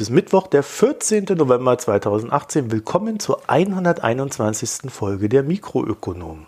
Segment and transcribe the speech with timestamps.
[0.00, 1.26] Heute ist Mittwoch, der 14.
[1.36, 2.70] November 2018.
[2.72, 4.90] Willkommen zur 121.
[4.90, 6.46] Folge der Mikroökonomen.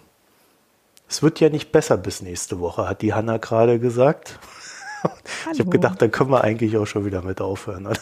[1.07, 4.39] Es wird ja nicht besser bis nächste Woche, hat die Hanna gerade gesagt.
[5.03, 5.53] Hallo.
[5.53, 7.89] Ich habe gedacht, dann können wir eigentlich auch schon wieder mit aufhören.
[7.89, 8.01] Oder?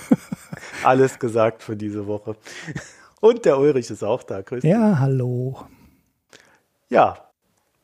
[0.84, 2.34] Alles gesagt für diese Woche.
[3.20, 4.40] Und der Ulrich ist auch da.
[4.40, 5.66] Grüß ja, hallo.
[6.88, 7.28] Ja,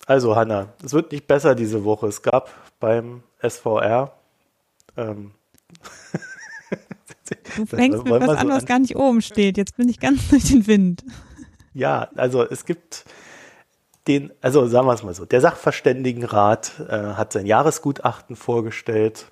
[0.06, 2.06] also Hanna, es wird nicht besser diese Woche.
[2.06, 2.48] Es gab
[2.80, 4.10] beim SVR
[4.96, 5.32] ähm,
[7.56, 9.56] Du fängst mit was an, was gar nicht oben steht.
[9.56, 11.04] Jetzt bin ich ganz durch den Wind.
[11.74, 13.04] Ja, also es gibt
[14.06, 19.30] den, also sagen wir es mal so, der Sachverständigenrat äh, hat sein Jahresgutachten vorgestellt.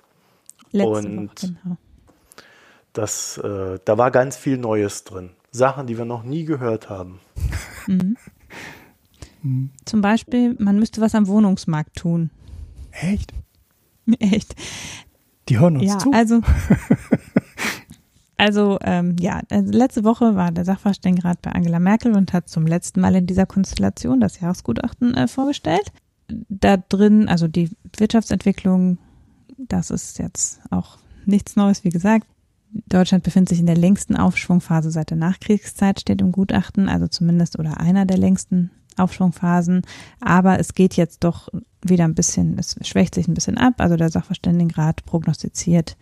[0.71, 1.77] Letzte und Woche, genau.
[2.93, 5.31] das, äh, da war ganz viel Neues drin.
[5.51, 7.19] Sachen, die wir noch nie gehört haben.
[7.87, 8.17] Mhm.
[9.85, 12.31] Zum Beispiel, man müsste was am Wohnungsmarkt tun.
[12.91, 13.33] Echt?
[14.19, 14.55] Echt.
[15.49, 16.11] Die hören uns ja, zu.
[16.11, 16.41] Also,
[18.37, 22.67] Also ähm, ja, also letzte Woche war der Sachverständigenrat bei Angela Merkel und hat zum
[22.67, 25.91] letzten Mal in dieser Konstellation das Jahresgutachten äh, vorgestellt.
[26.27, 28.99] Da drin, also die Wirtschaftsentwicklung,
[29.57, 32.27] das ist jetzt auch nichts Neues, wie gesagt.
[32.89, 37.57] Deutschland befindet sich in der längsten Aufschwungphase seit der Nachkriegszeit, steht im Gutachten, also zumindest
[37.57, 39.81] oder einer der längsten Aufschwungphasen.
[40.19, 41.49] Aber es geht jetzt doch
[41.81, 43.75] wieder ein bisschen, es schwächt sich ein bisschen ab.
[43.77, 45.97] Also der Sachverständigenrat prognostiziert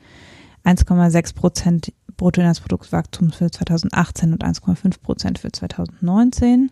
[0.66, 6.72] 1,6 Prozent Bruttoinlandsproduktswachstum für 2018 und 1,5 Prozent für 2019.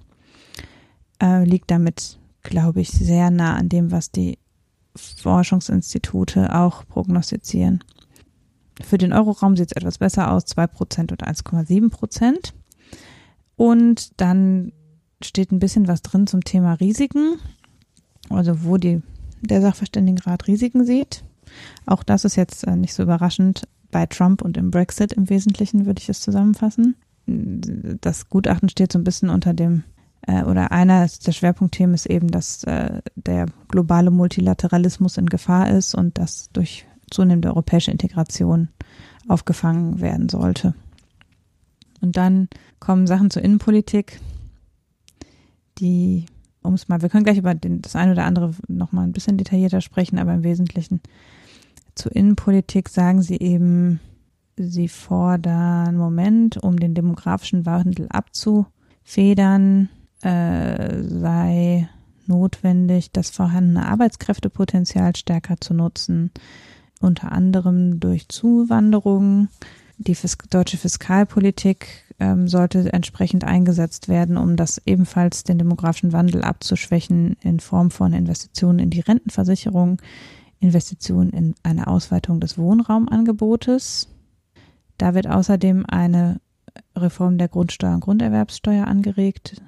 [1.22, 4.38] Äh, liegt damit, glaube ich, sehr nah an dem, was die
[4.96, 7.84] Forschungsinstitute auch prognostizieren.
[8.82, 12.54] Für den Euroraum sieht es etwas besser aus, 2 Prozent und 1,7 Prozent.
[13.56, 14.72] Und dann
[15.22, 17.40] steht ein bisschen was drin zum Thema Risiken,
[18.30, 19.02] also wo die,
[19.42, 21.24] der Sachverständigenrat Risiken sieht.
[21.86, 25.86] Auch das ist jetzt äh, nicht so überraschend bei Trump und im Brexit im Wesentlichen,
[25.86, 26.96] würde ich es zusammenfassen.
[27.26, 29.84] Das Gutachten steht so ein bisschen unter dem,
[30.24, 35.96] äh, oder einer der Schwerpunktthemen ist eben, dass äh, der globale Multilateralismus in Gefahr ist
[35.96, 38.68] und das durch zunehmende europäische Integration
[39.28, 40.74] aufgefangen werden sollte.
[42.02, 42.50] Und dann
[42.80, 44.20] kommen Sachen zur Innenpolitik,
[45.78, 46.26] die,
[46.64, 49.38] um es mal, wir können gleich über den, das eine oder andere nochmal ein bisschen
[49.38, 51.00] detaillierter sprechen, aber im Wesentlichen
[51.96, 54.00] zur Innenpolitik sagen sie eben,
[54.58, 59.90] sie fordern, Moment, um den demografischen Wandel abzufedern,
[60.22, 61.90] äh, sei
[62.26, 66.32] notwendig, das vorhandene Arbeitskräftepotenzial stärker zu nutzen,
[67.02, 69.50] unter anderem durch Zuwanderung.
[69.98, 76.44] Die Fis deutsche Fiskalpolitik ähm, sollte entsprechend eingesetzt werden, um das ebenfalls den demografischen Wandel
[76.44, 80.02] abzuschwächen in Form von Investitionen in die Rentenversicherung,
[80.64, 84.08] Investitionen in eine Ausweitung des Wohnraumangebotes.
[84.98, 86.40] Da wird außerdem eine
[86.96, 89.62] Reform der Grundsteuer und Grunderwerbssteuer angeregt.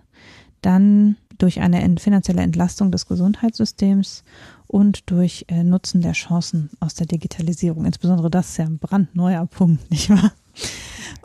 [0.62, 4.24] Dann durch eine finanzielle Entlastung des Gesundheitssystems
[4.68, 7.86] und durch äh, Nutzen der Chancen aus der Digitalisierung.
[7.86, 10.32] Insbesondere das ist ja ein brandneuer Punkt, nicht wahr?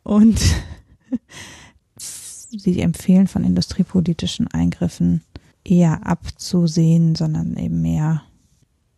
[0.02, 0.41] Und
[1.97, 5.22] sie empfehlen von industriepolitischen Eingriffen
[5.64, 8.22] eher abzusehen, sondern eben mehr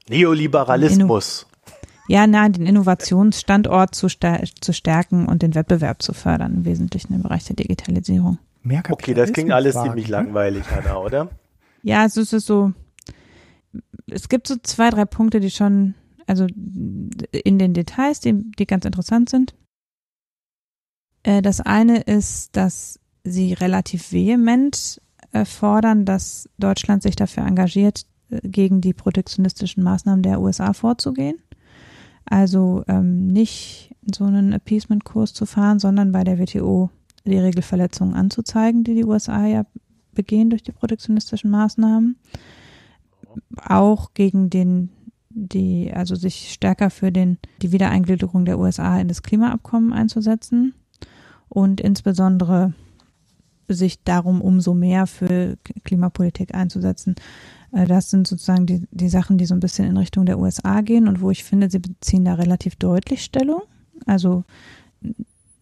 [0.08, 1.46] Neoliberalismus.
[2.08, 7.22] Ja, nein, den Innovationsstandort zu, zu stärken und den Wettbewerb zu fördern, im Wesentlichen im
[7.22, 8.38] Bereich der Digitalisierung.
[8.62, 10.12] Mehr okay, das klingt alles ziemlich ne?
[10.12, 11.30] langweilig, Hanna, oder?
[11.82, 12.72] Ja, es ist so,
[14.06, 15.94] es gibt so zwei, drei Punkte, die schon,
[16.26, 16.46] also
[17.30, 19.54] in den Details, die, die ganz interessant sind.
[21.22, 25.00] Äh, das eine ist, dass sie relativ vehement
[25.32, 28.06] äh, fordern, dass Deutschland sich dafür engagiert,
[28.42, 31.36] gegen die protektionistischen Maßnahmen der USA vorzugehen.
[32.24, 36.90] Also ähm, nicht so einen Appeasement-Kurs zu fahren, sondern bei der WTO
[37.24, 39.64] die Regelverletzungen anzuzeigen, die die USA ja
[40.14, 42.16] begehen durch die protektionistischen Maßnahmen.
[43.56, 44.90] Auch gegen den,
[45.30, 50.74] die, also sich stärker für den, die Wiedereingliederung der USA in das Klimaabkommen einzusetzen
[51.48, 52.74] und insbesondere
[53.68, 57.14] sich darum umso mehr für Klimapolitik einzusetzen,
[57.72, 61.08] das sind sozusagen die, die Sachen, die so ein bisschen in Richtung der USA gehen
[61.08, 63.62] und wo ich finde, sie beziehen da relativ deutlich Stellung.
[64.06, 64.44] Also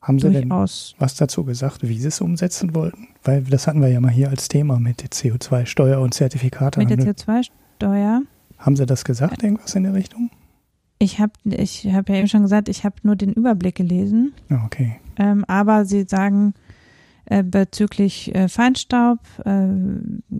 [0.03, 3.09] haben Sie denn was dazu gesagt, wie Sie es umsetzen wollten?
[3.23, 6.81] Weil das hatten wir ja mal hier als Thema mit der CO2-Steuer und Zertifikate.
[6.81, 8.23] Mit der CO2-Steuer.
[8.59, 10.31] Haben Sie das gesagt, irgendwas in der Richtung?
[10.99, 14.33] Ich habe ich hab ja eben schon gesagt, ich habe nur den Überblick gelesen.
[14.49, 14.97] Ah, okay.
[15.17, 16.55] Ähm, aber Sie sagen,
[17.31, 19.69] äh, bezüglich äh, Feinstaub äh,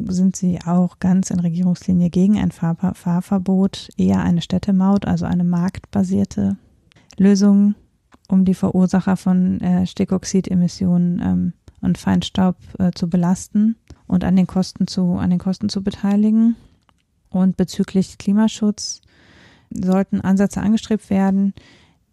[0.09, 5.45] sind sie auch ganz in Regierungslinie gegen ein Fahr Fahrverbot, eher eine Städtemaut, also eine
[5.45, 6.57] marktbasierte
[7.17, 7.77] Lösung.
[8.29, 12.57] um die Verursacher von Stickoxidemissionen ähm, und Feinstaub
[12.95, 13.75] zu belasten
[14.07, 16.55] und an den Kosten zu, an den Kosten zu beteiligen.
[17.29, 19.01] Und bezüglich Klimaschutz
[19.71, 21.55] sollten Ansätze angestrebt werden,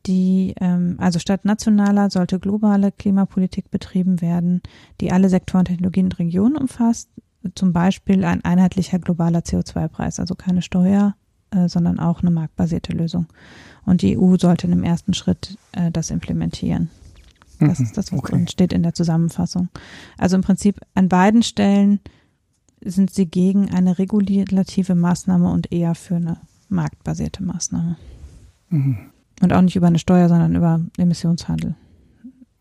[0.07, 4.62] die, ähm, also statt nationaler sollte globale Klimapolitik betrieben werden,
[5.01, 7.09] die alle Sektoren, Technologien und Regionen umfasst.
[7.56, 11.15] Zum Beispiel ein einheitlicher globaler CO2-Preis, also keine Steuer,
[11.51, 13.27] äh, sondern auch eine marktbasierte Lösung.
[13.86, 16.89] Und die EU sollte in einem ersten Schritt äh, das implementieren.
[17.60, 18.45] Das mhm, ist das, was okay.
[18.50, 19.69] steht in der Zusammenfassung.
[20.18, 22.00] Also im Prinzip an beiden Stellen
[22.83, 26.38] sind sie gegen eine regulative Maßnahme und eher für eine
[26.69, 27.98] marktbasierte Maßnahme.
[28.69, 28.98] Mhm.
[29.42, 31.75] Und auch nicht über eine Steuer, sondern über Emissionshandel.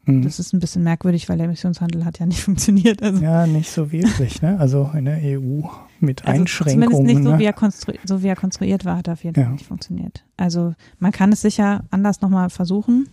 [0.07, 0.23] Mhm.
[0.23, 3.03] Das ist ein bisschen merkwürdig, weil der Emissionshandel hat ja nicht funktioniert.
[3.03, 3.23] Also.
[3.23, 4.41] Ja, nicht so wirklich.
[4.41, 4.59] Ne?
[4.59, 5.63] Also in der EU
[6.01, 6.91] mit also Einschränkungen.
[6.91, 7.39] Zumindest nicht so, ne?
[7.39, 9.51] wie, er so wie er konstruiert war, hat er auf jeden Fall ja.
[9.51, 10.25] nicht funktioniert.
[10.37, 13.09] Also man kann es sicher anders nochmal versuchen,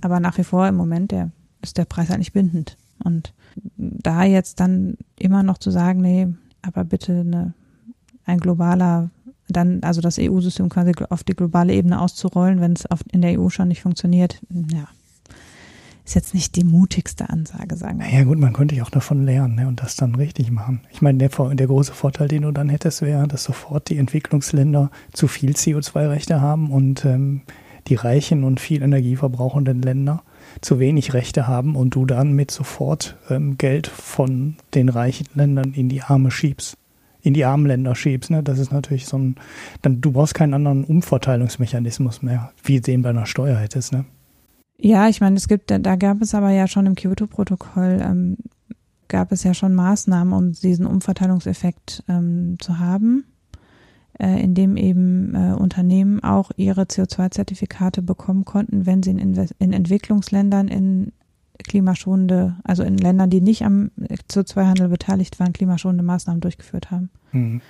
[0.00, 1.30] aber nach wie vor im Moment der,
[1.62, 2.76] ist der Preis halt nicht bindend.
[3.02, 3.32] Und
[3.76, 6.28] da jetzt dann immer noch zu sagen, nee,
[6.62, 7.54] aber bitte eine,
[8.24, 9.10] ein globaler
[9.48, 13.48] dann also das EU-System quasi auf die globale Ebene auszurollen, wenn es in der EU
[13.48, 14.40] schon nicht funktioniert,
[14.72, 14.88] ja,
[16.04, 18.08] ist jetzt nicht die mutigste Ansage, sagen wir.
[18.08, 20.80] Ja gut, man könnte ja auch davon lernen ne, und das dann richtig machen.
[20.90, 24.90] Ich meine, der, der große Vorteil, den du dann hättest, wäre, dass sofort die Entwicklungsländer
[25.12, 27.42] zu viel CO2-Rechte haben und ähm,
[27.88, 30.22] die reichen und viel Energie verbrauchenden Länder
[30.62, 35.72] zu wenig Rechte haben und du dann mit sofort ähm, Geld von den reichen Ländern
[35.74, 36.78] in die Arme schiebst
[37.28, 38.30] in die armen Länder schiebst.
[38.30, 38.42] Ne?
[38.42, 39.36] Das ist natürlich so ein,
[39.82, 43.92] dann du brauchst keinen anderen Umverteilungsmechanismus mehr, wie den bei einer Steuer hättest.
[43.92, 44.06] Ne?
[44.78, 48.38] Ja, ich meine, es gibt, da gab es aber ja schon im Kyoto-Protokoll, ähm,
[49.08, 53.24] gab es ja schon Maßnahmen, um diesen Umverteilungseffekt ähm, zu haben,
[54.18, 60.68] äh, indem eben äh, Unternehmen auch ihre CO2-Zertifikate bekommen konnten, wenn sie in, in Entwicklungsländern
[60.68, 61.12] in
[61.66, 63.90] klimaschonende, also in Ländern, die nicht am
[64.30, 67.10] CO2-Handel beteiligt waren, klimaschonende Maßnahmen durchgeführt haben.
[67.32, 67.60] Mhm.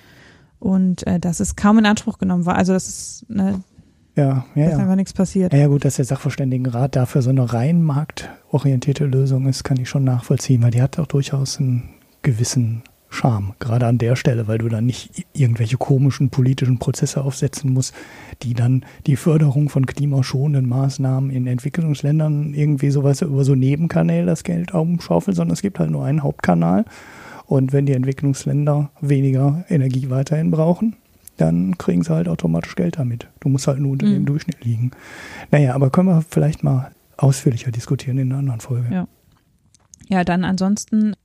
[0.59, 2.55] Und äh, das ist kaum in Anspruch genommen war.
[2.55, 3.63] Also das ist ne,
[4.15, 4.79] ja, ja, dass ja.
[4.79, 5.53] einfach nichts passiert.
[5.53, 9.89] Ja, ja, gut, dass der Sachverständigenrat dafür so eine rein marktorientierte Lösung ist, kann ich
[9.89, 11.89] schon nachvollziehen, weil die hat auch durchaus einen
[12.21, 17.73] gewissen Charme, gerade an der Stelle, weil du dann nicht irgendwelche komischen politischen Prozesse aufsetzen
[17.73, 17.93] musst,
[18.43, 24.43] die dann die Förderung von klimaschonenden Maßnahmen in Entwicklungsländern irgendwie sowas über so Nebenkanäle das
[24.43, 26.85] Geld umschaufeln, sondern es gibt halt nur einen Hauptkanal.
[27.47, 30.95] Und wenn die Entwicklungsländer weniger Energie weiterhin brauchen,
[31.37, 33.27] dann kriegen sie halt automatisch Geld damit.
[33.39, 34.13] Du musst halt nur unter mhm.
[34.13, 34.91] dem Durchschnitt liegen.
[35.49, 38.93] Naja, aber können wir vielleicht mal ausführlicher diskutieren in einer anderen Folge.
[38.93, 39.07] Ja,
[40.09, 41.15] ja dann ansonsten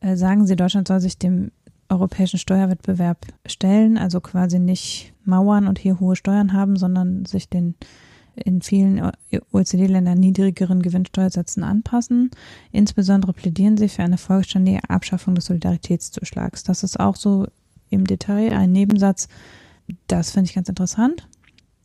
[0.00, 1.50] sagen sie, Deutschland soll sich dem
[1.88, 7.74] europäischen Steuerwettbewerb stellen, also quasi nicht mauern und hier hohe Steuern haben, sondern sich den
[8.36, 9.12] in vielen
[9.52, 12.30] OECD-Ländern niedrigeren Gewinnsteuersätzen anpassen.
[12.70, 16.62] Insbesondere plädieren sie für eine vollständige Abschaffung des Solidaritätszuschlags.
[16.62, 17.46] Das ist auch so
[17.88, 19.28] im Detail ein Nebensatz.
[20.06, 21.26] Das finde ich ganz interessant.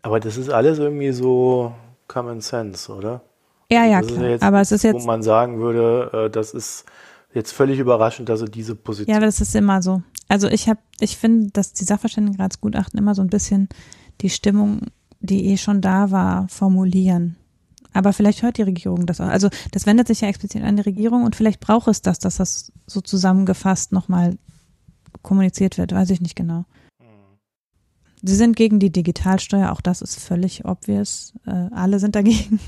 [0.01, 1.73] Aber das ist alles irgendwie so
[2.07, 3.21] Common Sense, oder?
[3.71, 4.29] Ja, ja, klar.
[4.31, 6.85] Ja aber es ist jetzt, wo man sagen würde, äh, das ist
[7.33, 9.11] jetzt völlig überraschend, dass er diese Position.
[9.11, 10.01] Ja, aber das ist immer so.
[10.27, 13.69] Also ich habe, ich finde, dass die Sachverständigenratsgutachten immer so ein bisschen
[14.21, 14.81] die Stimmung,
[15.19, 17.37] die eh schon da war, formulieren.
[17.93, 19.27] Aber vielleicht hört die Regierung das auch.
[19.27, 22.37] Also das wendet sich ja explizit an die Regierung und vielleicht braucht es das, dass
[22.37, 24.37] das so zusammengefasst nochmal
[25.21, 25.91] kommuniziert wird.
[25.91, 26.65] Weiß ich nicht genau.
[28.23, 31.33] Sie sind gegen die Digitalsteuer, auch das ist völlig obvious.
[31.45, 32.59] Äh, alle sind dagegen.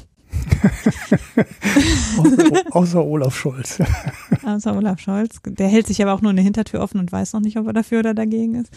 [2.71, 3.79] Außer, Olaf Scholz.
[4.45, 5.39] außer Olaf Scholz.
[5.45, 7.73] Der hält sich aber auch nur eine Hintertür offen und weiß noch nicht, ob er
[7.73, 8.71] dafür oder dagegen ist.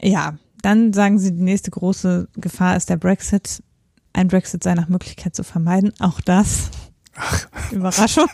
[0.00, 3.62] Ja, dann sagen sie, die nächste große Gefahr ist der Brexit.
[4.12, 5.92] Ein Brexit sei nach Möglichkeit zu vermeiden.
[6.00, 6.70] Auch das.
[7.16, 7.48] Ach.
[7.70, 8.26] Überraschung.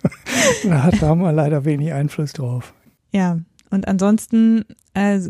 [0.64, 2.74] da haben wir leider wenig Einfluss drauf.
[3.12, 3.38] Ja,
[3.70, 5.20] und ansonsten äh,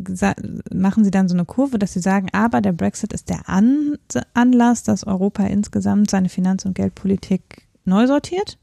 [0.73, 3.99] machen sie dann so eine Kurve, dass sie sagen, aber der Brexit ist der An
[4.35, 8.59] Anlass, dass Europa insgesamt seine Finanz- und Geldpolitik neu sortiert.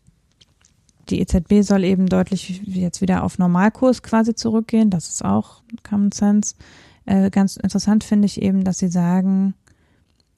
[1.10, 4.89] Die EZB soll eben deutlich jetzt wieder auf Normalkurs quasi zurückgehen.
[4.89, 6.55] Das ist auch Common Sense.
[7.05, 9.53] Äh, ganz interessant finde ich eben, dass sie sagen,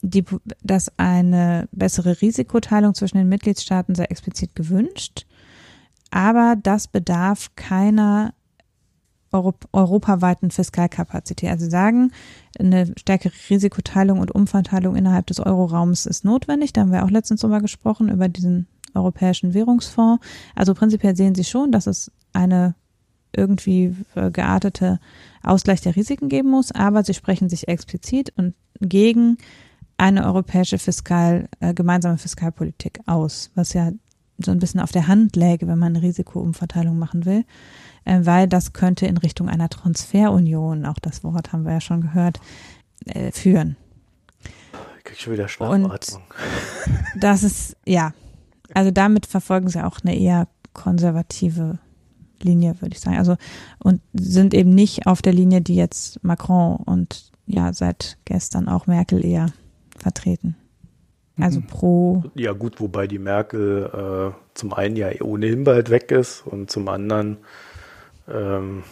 [0.01, 0.25] die,
[0.63, 5.25] dass eine bessere Risikoteilung zwischen den Mitgliedstaaten sei explizit gewünscht.
[6.12, 8.34] Aber das bedarf keiner
[9.72, 11.50] europaweiten Fiskalkapazität.
[11.50, 12.12] Also sagen,
[12.60, 16.74] eine stärkere Risikoteilung und Umverteilung innerhalb des Euroraums ist notwendig.
[16.74, 20.25] Da haben wir auch letztens drüber gesprochen, über diesen europäischen Währungsfonds.
[20.56, 22.75] Also prinzipiell sehen sie schon, dass es eine
[23.36, 23.96] irgendwie
[24.32, 25.00] geartete
[25.44, 29.38] Ausgleich der Risiken geben muss, aber sie sprechen sich explizit und gegen
[29.98, 33.91] eine europäische Fiskal, äh, gemeinsame Fiskalpolitik aus, was ja
[34.38, 37.44] so ein bisschen auf der Hand läge, wenn man eine Risikoumverteilung machen will,
[38.08, 42.02] äh, weil das könnte in Richtung einer Transferunion, auch das Wort haben wir ja schon
[42.02, 42.40] gehört,
[43.06, 43.76] äh, führen.
[44.98, 46.22] Ich krieg schon wieder Schnappatmung.
[47.20, 48.14] Das ist, ja,
[48.74, 51.80] also damit verfolgen sie auch eine eher konservative
[52.42, 53.18] Linie, würde ich sagen.
[53.18, 53.38] Also
[53.80, 58.86] und sind eben nicht auf der Linie, die jetzt Macron und ja seit gestern auch
[58.86, 59.48] Merkel eher
[59.98, 60.56] vertreten.
[61.40, 61.68] Also Mhm.
[61.68, 66.70] pro, Ja gut, wobei die Merkel äh, zum einen ja ohnehin bald weg ist und
[66.70, 67.38] zum anderen,
[68.27, 68.84] ähm,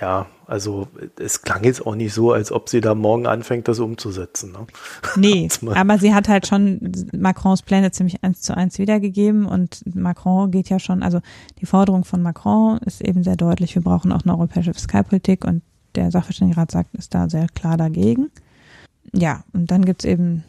[0.00, 3.80] ja, also es klang jetzt auch nicht so, als ob sie da morgen anfängt, das
[3.80, 4.52] umzusetzen.
[4.52, 4.66] Ne?
[5.16, 10.50] nee, aber sie hat halt schon Macrons Pläne ziemlich eins zu eins wiedergegeben und Macron
[10.50, 11.20] geht ja schon, also
[11.60, 15.62] die Forderung von Macron ist eben sehr deutlich, wir brauchen auch eine europäische Fiskalpolitik und
[15.94, 18.30] der Sachverständigenrat sagt, ist da sehr klar dagegen.
[19.12, 20.44] Ja, und dann gibt's eben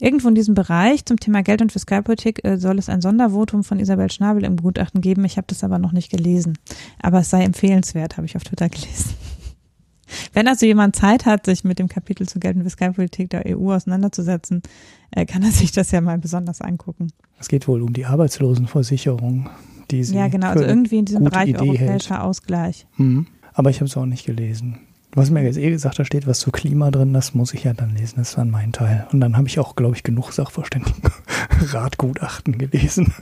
[0.00, 3.78] irgendwo in diesem Bereich zum Thema Geld- und Fiskalpolitik äh, soll es ein Sondervotum von
[3.78, 5.24] Isabel Schnabel im Gutachten geben.
[5.24, 6.58] Ich habe das aber noch nicht gelesen.
[7.00, 9.14] Aber es sei empfehlenswert, habe ich auf Twitter gelesen.
[10.32, 13.72] Wenn also jemand Zeit hat, sich mit dem Kapitel zur Geld- und Fiskalpolitik der EU
[13.72, 14.62] auseinanderzusetzen,
[15.10, 17.08] äh, kann er sich das ja mal besonders angucken.
[17.38, 19.50] Es geht wohl um die Arbeitslosenversicherung,
[19.90, 22.86] die sie Ja, genau, also irgendwie in diesem Bereich Idee europäischer Ausgleich.
[22.96, 23.26] Mhm.
[23.52, 24.78] Aber ich habe es auch nicht gelesen.
[25.16, 27.72] Hast mir jetzt eh gesagt, da steht was zu Klima drin, das muss ich ja
[27.72, 29.06] dann lesen, das dann mein Teil.
[29.12, 33.14] Und dann habe ich auch, glaube ich, genug Sachverständigen-Ratgutachten gelesen.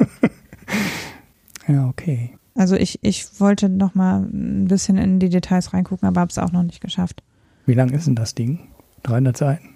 [1.68, 2.36] ja, okay.
[2.56, 6.38] Also ich, ich wollte noch mal ein bisschen in die Details reingucken, aber habe es
[6.38, 7.22] auch noch nicht geschafft.
[7.64, 8.58] Wie lang ist denn das Ding?
[9.04, 9.73] 300 Seiten?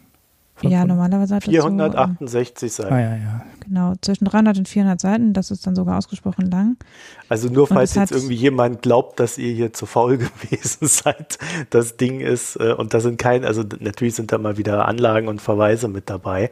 [0.62, 0.88] Ja, 500?
[0.88, 2.92] normalerweise hat das so, ähm, 468 Seiten.
[2.92, 3.44] Ah ja, ja.
[3.64, 6.76] genau, zwischen 300 und 400 Seiten, das ist dann sogar ausgesprochen lang.
[7.28, 11.38] Also nur falls jetzt irgendwie jemand glaubt, dass ihr hier zu faul gewesen seid,
[11.70, 15.28] das Ding ist, äh, und da sind kein, also natürlich sind da mal wieder Anlagen
[15.28, 16.50] und Verweise mit dabei,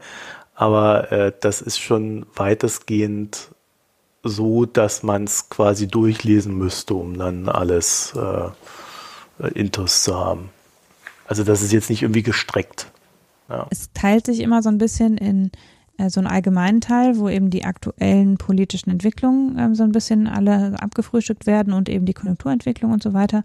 [0.55, 3.49] aber äh, das ist schon weitestgehend
[4.23, 8.49] so, dass man es quasi durchlesen müsste, um dann alles äh,
[9.43, 10.49] äh, Intus zu haben.
[11.27, 12.87] Also das ist jetzt nicht irgendwie gestreckt.
[13.49, 13.67] Ja.
[13.69, 15.51] Es teilt sich immer so ein bisschen in
[15.97, 20.27] äh, so einen allgemeinen Teil, wo eben die aktuellen politischen Entwicklungen ähm, so ein bisschen
[20.27, 23.43] alle abgefrühstückt werden und eben die Konjunkturentwicklung und so weiter.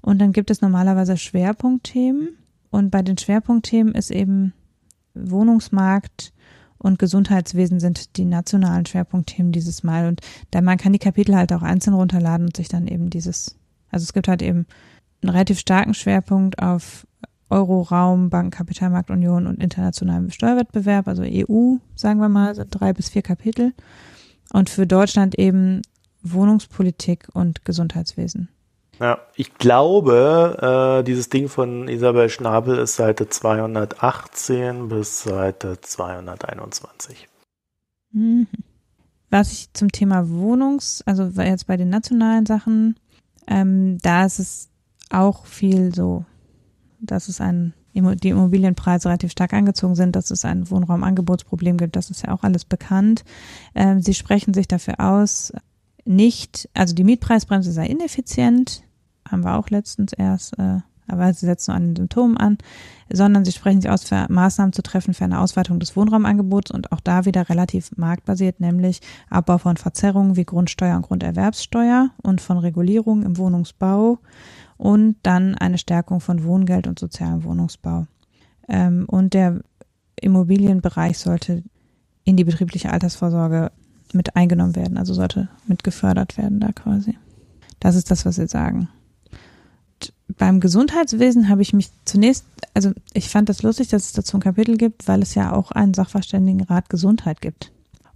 [0.00, 2.36] Und dann gibt es normalerweise Schwerpunktthemen.
[2.70, 4.52] Und bei den Schwerpunktthemen ist eben
[5.14, 6.32] Wohnungsmarkt
[6.78, 10.08] und Gesundheitswesen sind die nationalen Schwerpunktthemen dieses Mal.
[10.08, 13.56] Und da man kann die Kapitel halt auch einzeln runterladen und sich dann eben dieses,
[13.90, 14.66] also es gibt halt eben
[15.22, 17.06] einen relativ starken Schwerpunkt auf
[17.48, 23.72] Euroraum, Bankenkapitalmarktunion und internationalem Steuerwettbewerb, also EU, sagen wir mal, sind drei bis vier Kapitel.
[24.52, 25.82] Und für Deutschland eben
[26.22, 28.48] Wohnungspolitik und Gesundheitswesen.
[28.98, 37.28] Ja, ich glaube, äh, dieses Ding von Isabel Schnabel ist Seite 218 bis Seite 221.
[38.12, 38.46] Mhm.
[39.28, 42.96] Was ich zum Thema Wohnungs, also jetzt bei den nationalen Sachen,
[43.46, 44.70] ähm, da ist es
[45.10, 46.24] auch viel so,
[47.10, 52.10] dass es ein, die Immobilienpreise relativ stark angezogen sind, dass es ein Wohnraumangebotsproblem gibt, das
[52.10, 53.24] ist ja auch alles bekannt.
[53.74, 55.52] Ähm, sie sprechen sich dafür aus,
[56.04, 58.82] nicht, also die Mietpreisbremse sei ineffizient,
[59.28, 62.58] haben wir auch letztens erst, äh, aber sie setzen nur an den Symptomen an,
[63.12, 66.92] sondern sie sprechen sich aus, für Maßnahmen zu treffen für eine Ausweitung des Wohnraumangebots und
[66.92, 72.58] auch da wieder relativ marktbasiert, nämlich Abbau von Verzerrungen wie Grundsteuer und Grunderwerbssteuer und von
[72.58, 74.18] Regulierungen im Wohnungsbau
[74.76, 78.06] und dann eine Stärkung von Wohngeld und sozialem Wohnungsbau.
[78.68, 79.60] Ähm, und der
[80.20, 81.62] Immobilienbereich sollte
[82.24, 83.70] in die betriebliche Altersvorsorge
[84.12, 87.16] mit eingenommen werden, also sollte mit gefördert werden da quasi.
[87.80, 88.88] Das ist das, was sie sagen.
[90.00, 94.36] Und beim Gesundheitswesen habe ich mich zunächst, also ich fand das lustig, dass es dazu
[94.36, 97.72] ein Kapitel gibt, weil es ja auch einen Sachverständigenrat Gesundheit gibt.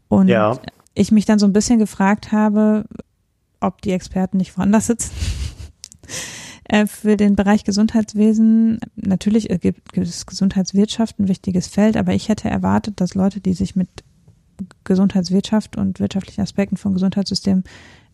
[0.08, 0.58] Und Ja.
[0.94, 2.84] ich mich dann so ein bisschen gefragt habe,
[3.60, 5.10] ob die Experten nicht woanders sitzen.
[6.70, 12.28] Äh, Für den Bereich Gesundheitswesen, natürlich gibt gibt es Gesundheitswirtschaft ein wichtiges Feld, aber ich
[12.28, 13.88] hätte erwartet, dass Leute, die sich mit
[14.84, 17.64] Gesundheitswirtschaft und wirtschaftlichen Aspekten vom Gesundheitssystem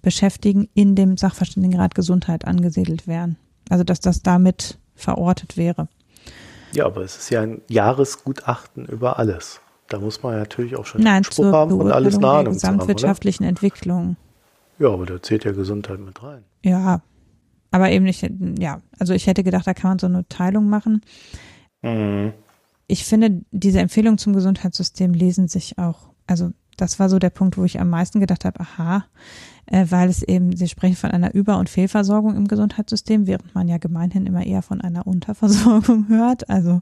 [0.01, 3.37] beschäftigen, in dem Sachverständigenrat Gesundheit angesiedelt wären.
[3.69, 5.89] Also dass das damit verortet wäre.
[6.73, 9.61] Ja, aber es ist ja ein Jahresgutachten über alles.
[9.89, 12.31] Da muss man ja natürlich auch schon Nein, Anspruch zur haben und alles eine der
[12.31, 12.53] Ahnung haben, oder?
[12.55, 14.17] gesamtwirtschaftlichen Entwicklung.
[14.79, 16.45] Ja, aber da zählt ja Gesundheit mit rein.
[16.65, 17.03] Ja,
[17.77, 18.27] aber eben nicht,
[18.59, 21.03] ja, also ich hätte gedacht, da kann man so eine Teilung machen.
[21.83, 22.33] Mhm.
[22.87, 27.59] Ich finde, diese Empfehlungen zum Gesundheitssystem lesen sich auch, also das war so der Punkt,
[27.59, 29.05] wo ich am meisten gedacht habe, aha,
[29.67, 33.69] äh, weil es eben, Sie sprechen von einer Über- und Fehlversorgung im Gesundheitssystem, während man
[33.69, 36.49] ja gemeinhin immer eher von einer Unterversorgung hört.
[36.49, 36.81] Also,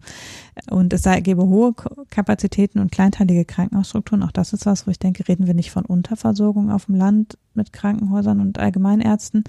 [0.71, 1.75] und es sei, gebe hohe
[2.11, 4.23] Kapazitäten und kleinteilige Krankenhausstrukturen.
[4.23, 7.37] Auch das ist was, wo ich denke, reden wir nicht von Unterversorgung auf dem Land
[7.55, 9.43] mit Krankenhäusern und Allgemeinärzten.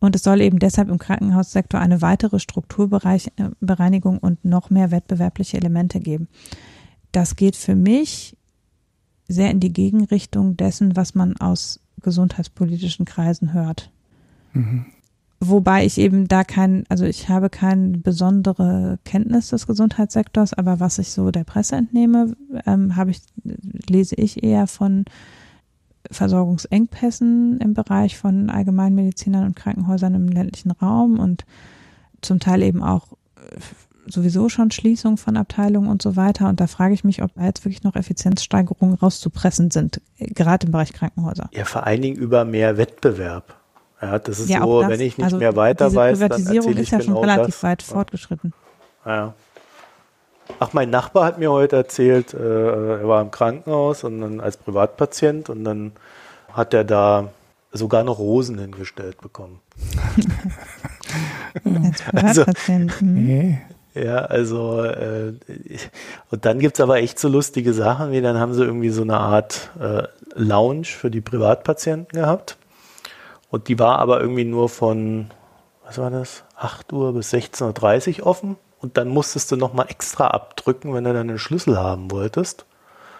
[0.00, 5.58] Und es soll eben deshalb im Krankenhaussektor eine weitere Strukturbereinigung äh, und noch mehr wettbewerbliche
[5.58, 6.28] Elemente geben.
[7.12, 8.36] Das geht für mich
[9.28, 13.90] sehr in die Gegenrichtung dessen, was man aus gesundheitspolitischen Kreisen hört.
[14.54, 14.86] Mhm.
[15.42, 20.98] Wobei ich eben da kein, also ich habe keine besondere Kenntnis des Gesundheitssektors, aber was
[20.98, 23.22] ich so der Presse entnehme, ähm, habe ich,
[23.88, 25.06] lese ich eher von
[26.10, 31.44] Versorgungsengpässen im Bereich von Allgemeinmedizinern und Krankenhäusern im ländlichen Raum und
[32.20, 33.08] zum Teil eben auch
[34.06, 36.48] sowieso schon Schließung von Abteilungen und so weiter.
[36.48, 40.72] Und da frage ich mich, ob da jetzt wirklich noch Effizienzsteigerungen rauszupressen sind, gerade im
[40.72, 41.48] Bereich Krankenhäuser.
[41.52, 43.56] Ja, vor allen Dingen über mehr Wettbewerb.
[44.02, 46.72] Ja, das ist ja, so, das, wenn ich nicht also mehr weiter diese weiß, Privatisierung
[46.72, 47.62] dann ist ja schon relativ das.
[47.62, 48.52] weit fortgeschritten.
[49.04, 49.34] Ja.
[50.58, 54.56] Ach, mein Nachbar hat mir heute erzählt, äh, er war im Krankenhaus und dann als
[54.56, 55.92] Privatpatient und dann
[56.52, 57.28] hat er da
[57.72, 59.60] sogar noch Rosen hingestellt bekommen.
[62.12, 62.44] also,
[63.00, 63.58] mhm.
[63.94, 65.32] Ja, also äh,
[66.30, 69.18] und dann gibt's aber echt so lustige Sachen, wie dann haben sie irgendwie so eine
[69.18, 70.04] Art äh,
[70.34, 72.56] Lounge für die Privatpatienten gehabt.
[73.50, 75.30] Und die war aber irgendwie nur von,
[75.84, 78.56] was war das, 8 Uhr bis 16.30 Uhr offen.
[78.80, 82.64] Und dann musstest du nochmal extra abdrücken, wenn du dann einen Schlüssel haben wolltest.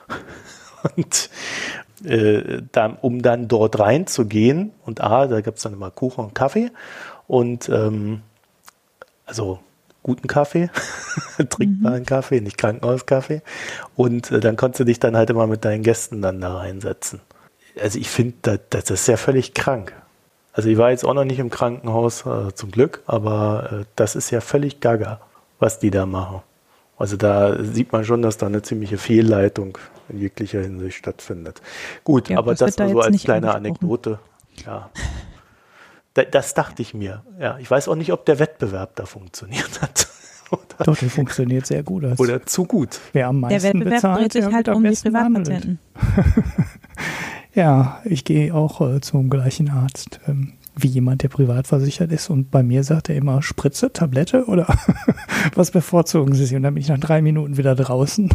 [0.96, 1.30] Und
[2.04, 6.70] äh, dann, um dann dort reinzugehen, und A, da gibt's dann immer Kuchen und Kaffee.
[7.26, 8.22] Und ähm,
[9.26, 9.60] also
[10.02, 10.70] guten Kaffee,
[11.50, 12.06] trinkbaren mhm.
[12.06, 13.42] Kaffee, nicht Krankenhauskaffee.
[13.96, 17.20] Und äh, dann konntest du dich dann halt immer mit deinen Gästen dann da reinsetzen.
[17.80, 19.94] Also ich finde, das, das ist ja völlig krank.
[20.52, 24.16] Also ich war jetzt auch noch nicht im Krankenhaus, äh, zum Glück, aber äh, das
[24.16, 25.20] ist ja völlig gaga,
[25.60, 26.42] was die da machen.
[26.96, 29.78] Also da sieht man schon, dass da eine ziemliche Fehlleitung
[30.10, 31.62] in jeglicher Hinsicht stattfindet.
[32.04, 34.18] Gut, ja, aber das, das nur so als kleine Anekdote.
[34.66, 34.90] Ja.
[36.12, 37.22] Das dachte ich mir.
[37.38, 40.08] Ja, ich weiß auch nicht, ob der Wettbewerb da funktioniert hat.
[40.50, 42.04] Oder, Doch, der funktioniert sehr gut.
[42.18, 43.00] Oder zu gut.
[43.12, 45.78] Wer am meisten der Wettbewerb bezahlt, dreht sich halt um die Privatpatienten.
[47.54, 50.20] ja, ich gehe auch äh, zum gleichen Arzt.
[50.26, 52.30] Ähm, wie jemand, der privat versichert ist.
[52.30, 54.66] Und bei mir sagt er immer Spritze, Tablette oder
[55.54, 56.54] was bevorzugen Sie?
[56.56, 58.30] Und dann bin ich nach drei Minuten wieder draußen.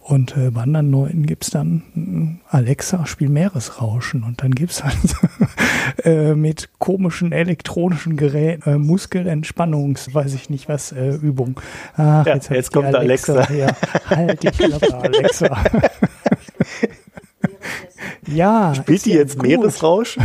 [0.00, 4.22] Und äh, bei anderen Leuten gibt es dann äh, Alexa, spiel Meeresrauschen.
[4.22, 5.16] Und dann gibt es halt
[6.04, 11.60] äh, mit komischen elektronischen Geräten äh, Muskelentspannungs, weiß ich nicht was, äh, Übung.
[11.96, 13.34] Ach, ja, jetzt, jetzt kommt Alexa.
[13.34, 13.52] Alexa.
[13.52, 13.76] Ja,
[14.08, 15.64] halt die Klappe, Alexa.
[18.28, 18.74] ja.
[18.74, 19.46] Spielt die jetzt gut.
[19.46, 20.22] Meeresrauschen?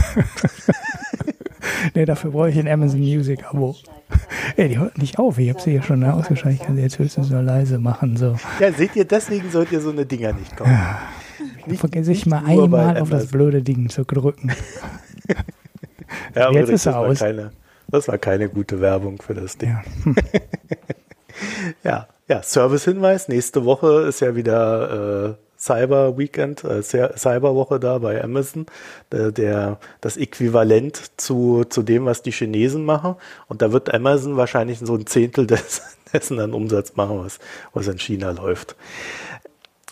[1.96, 3.76] nee, dafür brauche ich ein Amazon Music Abo.
[4.58, 5.38] Ey, die hört nicht auf.
[5.38, 6.62] Ich habe sie hier schon ausgeschaltet.
[6.62, 8.18] Ich kann sie jetzt höchstens nur leise machen.
[8.18, 8.36] So.
[8.60, 10.78] Ja, seht ihr, deswegen sollt ihr so eine Dinger nicht kaufen.
[11.66, 14.52] Nicht, Vergesse ich mal einmal auf das blöde Ding zu drücken.
[16.36, 17.20] ja, aber jetzt ist er aus.
[17.20, 17.52] Keine,
[17.88, 19.70] das war keine gute Werbung für das Ding.
[19.70, 20.16] Ja, hm.
[21.84, 23.28] ja, ja Service-Hinweis.
[23.28, 28.66] Nächste Woche ist ja wieder äh, Cyber Weekend, äh, Cyberwoche da bei Amazon,
[29.12, 33.16] der, der, das Äquivalent zu, zu dem, was die Chinesen machen.
[33.48, 37.38] Und da wird Amazon wahrscheinlich so ein Zehntel des, dessen an Umsatz machen, was,
[37.74, 38.76] was in China läuft.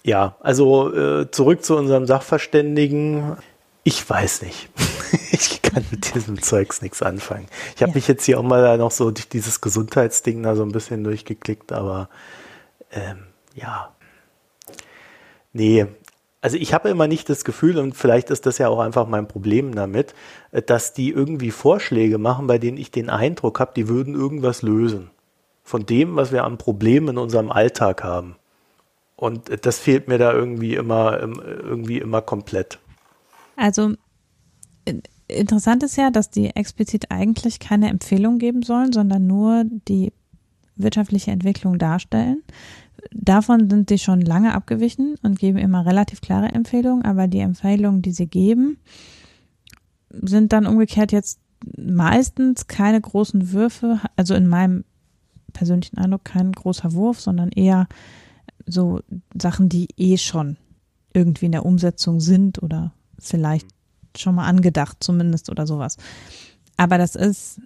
[0.03, 3.37] Ja, also äh, zurück zu unserem Sachverständigen.
[3.83, 4.69] Ich weiß nicht.
[5.31, 7.45] ich kann mit diesem Zeugs nichts anfangen.
[7.75, 7.95] Ich habe ja.
[7.95, 11.71] mich jetzt hier auch mal noch so durch dieses Gesundheitsding da so ein bisschen durchgeklickt,
[11.71, 12.09] aber
[12.91, 13.19] ähm,
[13.53, 13.93] ja,
[15.53, 15.87] Nee,
[16.41, 19.27] also ich habe immer nicht das Gefühl, und vielleicht ist das ja auch einfach mein
[19.27, 20.13] Problem damit,
[20.51, 24.61] äh, dass die irgendwie Vorschläge machen, bei denen ich den Eindruck habe, die würden irgendwas
[24.61, 25.11] lösen.
[25.63, 28.35] Von dem, was wir an Problemen in unserem Alltag haben.
[29.15, 32.79] Und äh, das fehlt mir da irgendwie immer, irgendwie immer komplett.
[33.57, 33.93] Also
[35.27, 40.13] interessant ist ja, dass die explizit eigentlich keine Empfehlung geben sollen, sondern nur die
[40.77, 42.43] wirtschaftliche Entwicklung darstellen.
[43.11, 48.01] Davon sind sie schon lange abgewichen und geben immer relativ klare Empfehlungen, aber die Empfehlungen,
[48.01, 48.77] die sie geben,
[50.09, 51.39] sind dann umgekehrt jetzt
[51.77, 54.83] meistens keine großen Würfe, also in meinem
[55.53, 57.87] persönlichen Eindruck kein großer Wurf, sondern eher
[58.65, 59.01] so
[59.39, 60.57] Sachen, die eh schon
[61.13, 63.67] irgendwie in der Umsetzung sind oder vielleicht
[64.15, 65.97] schon mal angedacht zumindest oder sowas.
[66.77, 67.59] Aber das ist,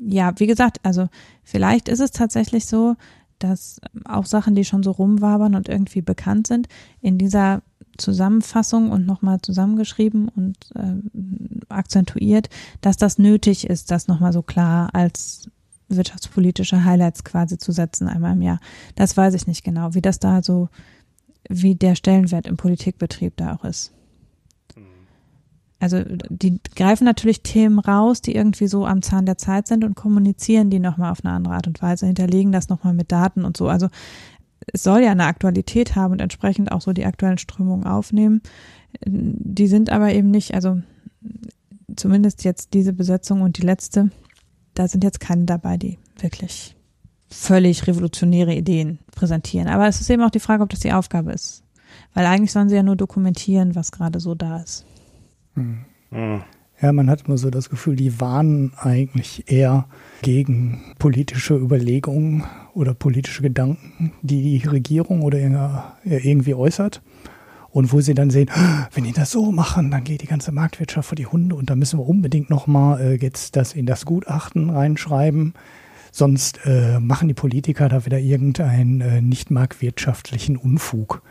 [0.00, 1.08] ja, wie gesagt, also
[1.42, 2.96] vielleicht ist es tatsächlich so,
[3.42, 6.68] dass auch Sachen, die schon so rumwabern und irgendwie bekannt sind,
[7.00, 7.62] in dieser
[7.98, 10.94] Zusammenfassung und nochmal zusammengeschrieben und äh,
[11.68, 12.48] akzentuiert,
[12.80, 15.50] dass das nötig ist, das nochmal so klar als
[15.88, 18.60] wirtschaftspolitische Highlights quasi zu setzen einmal im Jahr.
[18.94, 20.68] Das weiß ich nicht genau, wie das da so,
[21.48, 23.92] wie der Stellenwert im Politikbetrieb da auch ist.
[25.82, 29.96] Also die greifen natürlich Themen raus, die irgendwie so am Zahn der Zeit sind und
[29.96, 33.56] kommunizieren die nochmal auf eine andere Art und Weise, hinterlegen das nochmal mit Daten und
[33.56, 33.68] so.
[33.68, 33.88] Also
[34.72, 38.42] es soll ja eine Aktualität haben und entsprechend auch so die aktuellen Strömungen aufnehmen.
[39.04, 40.80] Die sind aber eben nicht, also
[41.96, 44.12] zumindest jetzt diese Besetzung und die letzte,
[44.74, 46.76] da sind jetzt keine dabei, die wirklich
[47.28, 49.66] völlig revolutionäre Ideen präsentieren.
[49.66, 51.64] Aber es ist eben auch die Frage, ob das die Aufgabe ist.
[52.14, 54.86] Weil eigentlich sollen sie ja nur dokumentieren, was gerade so da ist.
[55.54, 56.42] Hm.
[56.80, 59.86] Ja, man hat immer so das Gefühl, die warnen eigentlich eher
[60.22, 65.38] gegen politische Überlegungen oder politische Gedanken, die die Regierung oder
[66.04, 67.00] irgendwie äußert.
[67.70, 68.50] Und wo sie dann sehen,
[68.92, 71.76] wenn die das so machen, dann geht die ganze Marktwirtschaft vor die Hunde und da
[71.76, 75.54] müssen wir unbedingt nochmal äh, jetzt das in das Gutachten reinschreiben.
[76.10, 81.22] Sonst äh, machen die Politiker da wieder irgendeinen äh, nicht marktwirtschaftlichen Unfug.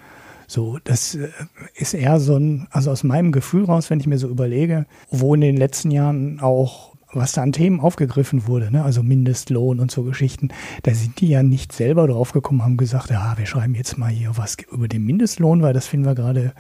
[0.52, 1.30] So, das äh,
[1.76, 5.34] ist eher so ein, also aus meinem Gefühl raus, wenn ich mir so überlege, wo
[5.34, 8.84] in den letzten Jahren auch was da an Themen aufgegriffen wurde, ne?
[8.84, 10.50] also Mindestlohn und so Geschichten,
[10.84, 14.10] da sind die ja nicht selber drauf gekommen, haben gesagt, ja, wir schreiben jetzt mal
[14.10, 16.54] hier was über den Mindestlohn, weil das finden wir gerade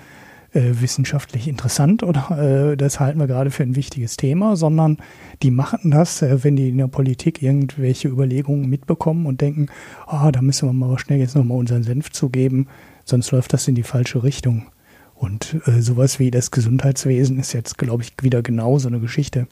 [0.54, 4.97] äh, wissenschaftlich interessant oder äh, das halten wir gerade für ein wichtiges Thema, sondern
[5.43, 9.67] die machen das, äh, wenn die in der Politik irgendwelche Überlegungen mitbekommen und denken,
[10.08, 12.67] ah, da müssen wir mal schnell jetzt nochmal unseren Senf zugeben,
[13.06, 14.68] sonst läuft das in die falsche Richtung.
[15.16, 19.48] Und äh, sowas wie das Gesundheitswesen ist jetzt, glaube ich, wieder genau so eine Geschichte.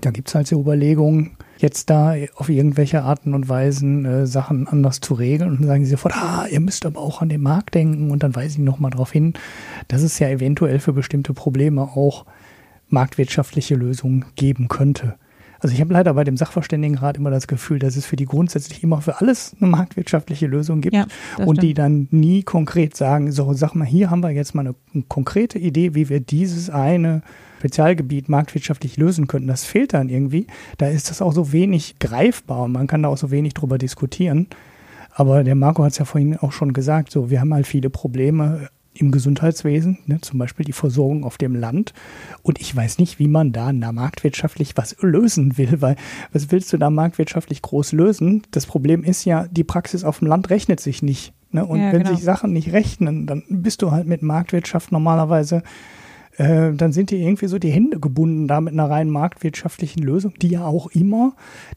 [0.00, 4.68] Da gibt es halt so Überlegungen, jetzt da auf irgendwelche Arten und Weisen äh, Sachen
[4.68, 5.50] anders zu regeln.
[5.50, 8.10] Und dann sagen sie sofort, ah, ihr müsst aber auch an den Markt denken.
[8.10, 9.34] Und dann weise ich nochmal darauf hin,
[9.88, 12.24] dass es ja eventuell für bestimmte Probleme auch
[12.88, 15.16] marktwirtschaftliche Lösungen geben könnte.
[15.62, 18.82] Also ich habe leider bei dem Sachverständigenrat immer das Gefühl, dass es für die grundsätzlich
[18.82, 21.06] immer für alles eine marktwirtschaftliche Lösung gibt ja,
[21.38, 21.62] und stimmt.
[21.62, 25.04] die dann nie konkret sagen, so sag mal, hier haben wir jetzt mal eine, eine
[25.04, 27.22] konkrete Idee, wie wir dieses eine
[27.60, 29.46] Spezialgebiet marktwirtschaftlich lösen könnten.
[29.46, 30.48] Das fehlt dann irgendwie.
[30.78, 33.78] Da ist das auch so wenig greifbar und man kann da auch so wenig drüber
[33.78, 34.48] diskutieren.
[35.14, 37.88] Aber der Marco hat es ja vorhin auch schon gesagt, so wir haben halt viele
[37.88, 41.94] Probleme im Gesundheitswesen, ne, zum Beispiel die Versorgung auf dem Land.
[42.42, 45.96] Und ich weiß nicht, wie man da marktwirtschaftlich was lösen will, weil
[46.32, 48.42] was willst du da marktwirtschaftlich groß lösen?
[48.50, 51.32] Das Problem ist ja, die Praxis auf dem Land rechnet sich nicht.
[51.50, 51.64] Ne?
[51.64, 52.14] Und ja, wenn genau.
[52.14, 55.62] sich Sachen nicht rechnen, dann bist du halt mit Marktwirtschaft normalerweise
[56.36, 60.34] äh, dann sind dir irgendwie so die Hände gebunden da mit einer rein marktwirtschaftlichen Lösung,
[60.40, 61.34] die ja auch immer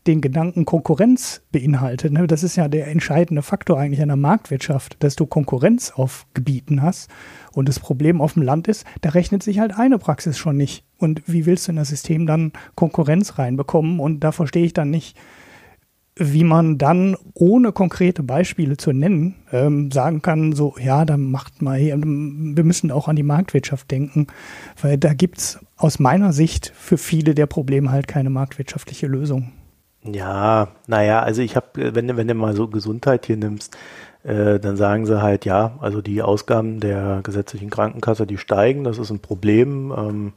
[0.08, 2.13] den Gedanken Konkurrenz beinhaltet.
[2.13, 2.28] Ne?
[2.28, 7.10] Das ist ja der entscheidende Faktor eigentlich einer Marktwirtschaft, dass du Konkurrenz auf Gebieten hast.
[7.52, 10.84] Und das Problem auf dem Land ist, da rechnet sich halt eine Praxis schon nicht.
[10.98, 14.00] Und wie willst du in das System dann Konkurrenz reinbekommen?
[14.00, 15.18] Und da verstehe ich dann nicht,
[16.17, 21.62] wie man dann, ohne konkrete Beispiele zu nennen, ähm, sagen kann, so, ja, dann macht
[21.62, 24.28] mal, hier, wir müssen auch an die Marktwirtschaft denken,
[24.82, 29.51] weil da gibt es aus meiner Sicht für viele der Probleme halt keine marktwirtschaftliche Lösung.
[30.04, 33.75] Ja, naja, also ich habe, wenn, wenn du mal so Gesundheit hier nimmst,
[34.23, 38.99] äh, dann sagen sie halt, ja, also die Ausgaben der gesetzlichen Krankenkasse, die steigen, das
[38.99, 39.93] ist ein Problem.
[39.97, 40.34] Ähm,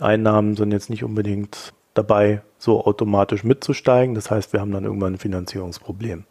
[0.00, 4.14] Einnahmen sind jetzt nicht unbedingt dabei, so automatisch mitzusteigen.
[4.14, 6.24] Das heißt, wir haben dann irgendwann ein Finanzierungsproblem.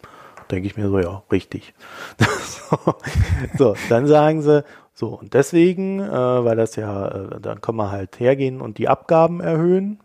[0.50, 1.74] Denke ich mir so, ja, richtig.
[3.58, 7.90] so, dann sagen sie, so, und deswegen, äh, weil das ja, äh, dann kann man
[7.90, 10.00] halt hergehen und die Abgaben erhöhen.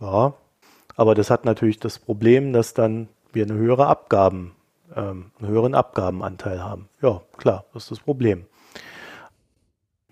[0.00, 0.34] Ja,
[0.94, 4.52] aber das hat natürlich das Problem, dass dann wir eine höhere Abgaben,
[4.94, 6.88] ähm, einen höheren Abgabenanteil haben.
[7.02, 8.46] Ja, klar, das ist das Problem.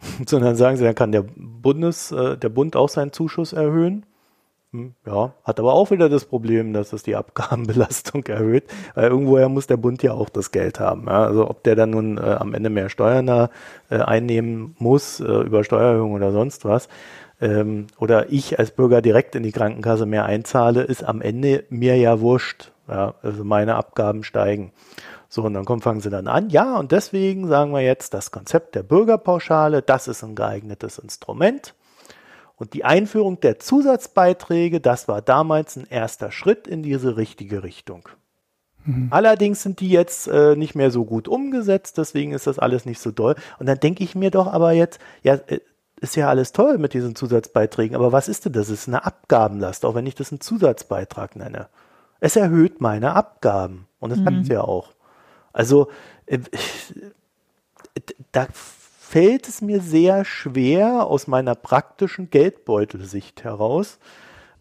[0.27, 4.05] Sondern sagen sie, dann kann der Bundes, äh, der Bund auch seinen Zuschuss erhöhen.
[4.74, 8.64] Hm, ja, hat aber auch wieder das Problem, dass das die Abgabenbelastung erhöht,
[8.96, 11.06] weil irgendwoher muss der Bund ja auch das Geld haben.
[11.06, 11.24] Ja?
[11.24, 13.50] Also ob der dann nun äh, am Ende mehr Steuern da,
[13.88, 16.88] äh, einnehmen muss äh, über Steuererhöhung oder sonst was,
[17.40, 21.96] ähm, oder ich als Bürger direkt in die Krankenkasse mehr einzahle, ist am Ende mir
[21.96, 22.72] ja wurscht.
[22.88, 23.14] Ja?
[23.22, 24.72] Also meine Abgaben steigen.
[25.28, 28.32] So, und dann kommen, fangen sie dann an, ja, und deswegen sagen wir jetzt, das
[28.32, 31.74] Konzept der Bürgerpauschale, das ist ein geeignetes Instrument
[32.57, 38.09] und die Einführung der Zusatzbeiträge, das war damals ein erster Schritt in diese richtige Richtung.
[38.85, 39.09] Mhm.
[39.11, 43.01] Allerdings sind die jetzt äh, nicht mehr so gut umgesetzt, deswegen ist das alles nicht
[43.01, 43.35] so doll.
[43.59, 45.61] Und dann denke ich mir doch aber jetzt, ja, äh,
[46.01, 48.69] ist ja alles toll mit diesen Zusatzbeiträgen, aber was ist denn das?
[48.69, 51.69] Es ist eine Abgabenlast, auch wenn ich das einen Zusatzbeitrag nenne.
[52.21, 54.27] Es erhöht meine Abgaben und das mhm.
[54.27, 54.93] hat es ja auch.
[55.53, 55.88] Also
[56.27, 56.38] äh,
[58.33, 58.49] da
[59.14, 64.00] fällt es mir sehr schwer aus meiner praktischen Geldbeutelsicht heraus.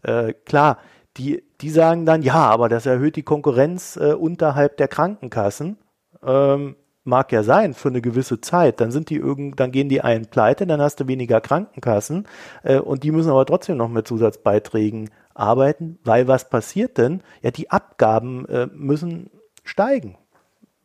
[0.02, 0.78] Äh, klar,
[1.16, 5.76] die, die sagen dann, ja, aber das erhöht die Konkurrenz äh, unterhalb der Krankenkassen.
[6.24, 8.80] Ähm, mag ja sein für eine gewisse Zeit.
[8.80, 12.28] Dann sind die irgend, dann gehen die einen pleite, dann hast du weniger Krankenkassen
[12.62, 17.24] äh, und die müssen aber trotzdem noch mit Zusatzbeiträgen arbeiten, weil was passiert denn?
[17.42, 19.30] Ja, die Abgaben äh, müssen
[19.64, 20.16] steigen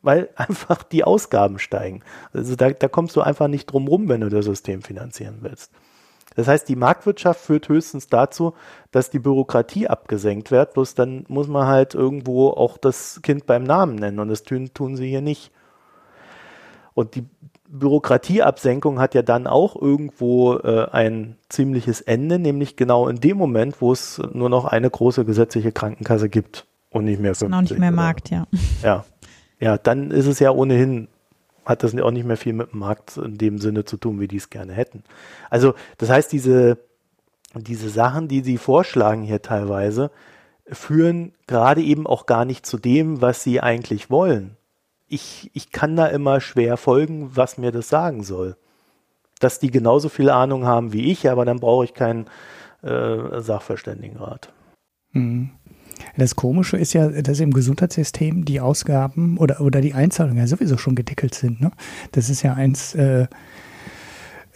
[0.02, 2.02] weil einfach die Ausgaben steigen.
[2.34, 5.72] Also da, da kommst du einfach nicht drum rum, wenn du das System finanzieren willst.
[6.36, 8.54] Das heißt, die Marktwirtschaft führt höchstens dazu,
[8.92, 13.64] dass die Bürokratie abgesenkt wird, bloß dann muss man halt irgendwo auch das Kind beim
[13.64, 15.52] Namen nennen und das tun, tun sie hier nicht.
[16.94, 17.26] Und die
[17.68, 23.82] Bürokratieabsenkung hat ja dann auch irgendwo äh, ein ziemliches Ende, nämlich genau in dem Moment,
[23.82, 27.50] wo es nur noch eine große gesetzliche Krankenkasse gibt und nicht mehr 50.
[27.50, 28.48] Noch nicht mehr Markt, ja.
[28.82, 29.06] Ja,
[29.60, 31.08] ja, dann ist es ja ohnehin,
[31.66, 34.28] hat das auch nicht mehr viel mit dem Markt in dem Sinne zu tun, wie
[34.28, 35.04] die es gerne hätten.
[35.50, 36.78] Also, das heißt, diese,
[37.56, 40.12] diese Sachen, die sie vorschlagen hier teilweise,
[40.66, 44.56] führen gerade eben auch gar nicht zu dem, was sie eigentlich wollen.
[45.08, 48.56] Ich, ich kann da immer schwer folgen, was mir das sagen soll.
[49.40, 52.28] Dass die genauso viel Ahnung haben wie ich, aber dann brauche ich keinen
[52.84, 54.54] äh, Sachverständigenrat.
[55.12, 55.52] Mhm.
[56.18, 60.78] Das Komische ist ja, dass im Gesundheitssystem die Ausgaben oder, oder die Einzahlungen ja sowieso
[60.78, 61.62] schon gedeckelt sind.
[61.62, 61.72] Ne?
[62.12, 63.28] Das ist ja eins, äh,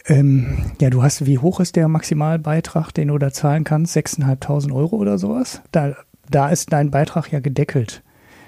[0.06, 3.96] ähm, ja, du hast, wie hoch ist der Maximalbeitrag, den du da zahlen kannst?
[3.96, 5.62] 6.500 Euro oder sowas?
[5.72, 5.94] Da,
[6.30, 8.02] da ist dein Beitrag ja gedeckelt.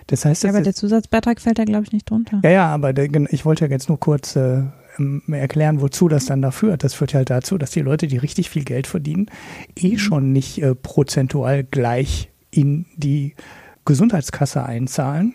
[0.08, 2.40] Das heißt, ja, aber der Zusatzbeitrag fällt da, glaube ich, nicht drunter.
[2.44, 4.62] Ja, ja, aber der, ich wollte ja jetzt nur kurz äh,
[4.98, 6.84] ähm, erklären, wozu das dann da führt.
[6.84, 9.26] Das führt halt dazu, dass die Leute, die richtig viel Geld verdienen,
[9.76, 9.98] eh mhm.
[9.98, 13.34] schon nicht äh, prozentual gleich in die
[13.84, 15.34] Gesundheitskasse einzahlen.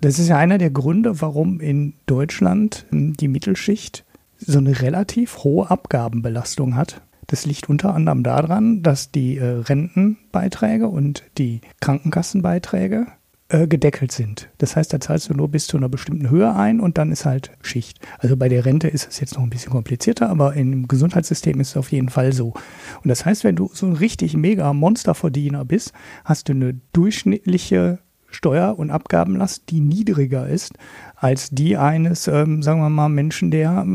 [0.00, 4.04] Das ist ja einer der Gründe, warum in Deutschland die Mittelschicht
[4.38, 7.02] so eine relativ hohe Abgabenbelastung hat.
[7.28, 13.06] Das liegt unter anderem daran, dass die äh, Rentenbeiträge und die Krankenkassenbeiträge
[13.52, 14.48] äh, gedeckelt sind.
[14.56, 17.26] Das heißt, da zahlst du nur bis zu einer bestimmten Höhe ein und dann ist
[17.26, 18.00] halt Schicht.
[18.18, 21.68] Also bei der Rente ist es jetzt noch ein bisschen komplizierter, aber im Gesundheitssystem ist
[21.68, 22.54] es auf jeden Fall so.
[23.02, 25.92] Und das heißt, wenn du so ein richtig mega Monsterverdiener bist,
[26.24, 27.98] hast du eine durchschnittliche
[28.30, 30.72] Steuer- und Abgabenlast, die niedriger ist
[31.14, 33.86] als die eines, ähm, sagen wir mal, Menschen, der,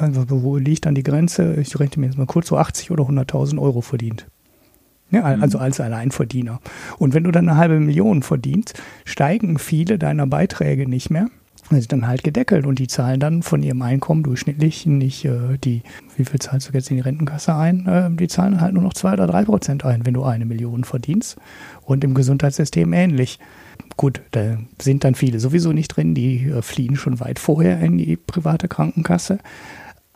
[0.00, 3.04] äh, wo liegt dann die Grenze, ich rechne mir jetzt mal kurz, so 80 oder
[3.04, 4.26] 100.000 Euro verdient.
[5.10, 5.42] Ja, mhm.
[5.42, 6.60] also als Alleinverdiener.
[6.98, 11.28] Und wenn du dann eine halbe Million verdienst, steigen viele deiner Beiträge nicht mehr.
[11.70, 15.58] Die sind dann halt gedeckelt und die zahlen dann von ihrem Einkommen durchschnittlich nicht äh,
[15.58, 15.82] die,
[16.16, 17.86] wie viel zahlst du jetzt in die Rentenkasse ein?
[17.86, 20.84] Äh, die zahlen halt nur noch zwei oder drei Prozent ein, wenn du eine Million
[20.84, 21.36] verdienst.
[21.82, 23.38] Und im Gesundheitssystem ähnlich.
[23.96, 27.98] Gut, da sind dann viele sowieso nicht drin, die äh, fliehen schon weit vorher in
[27.98, 29.38] die private Krankenkasse.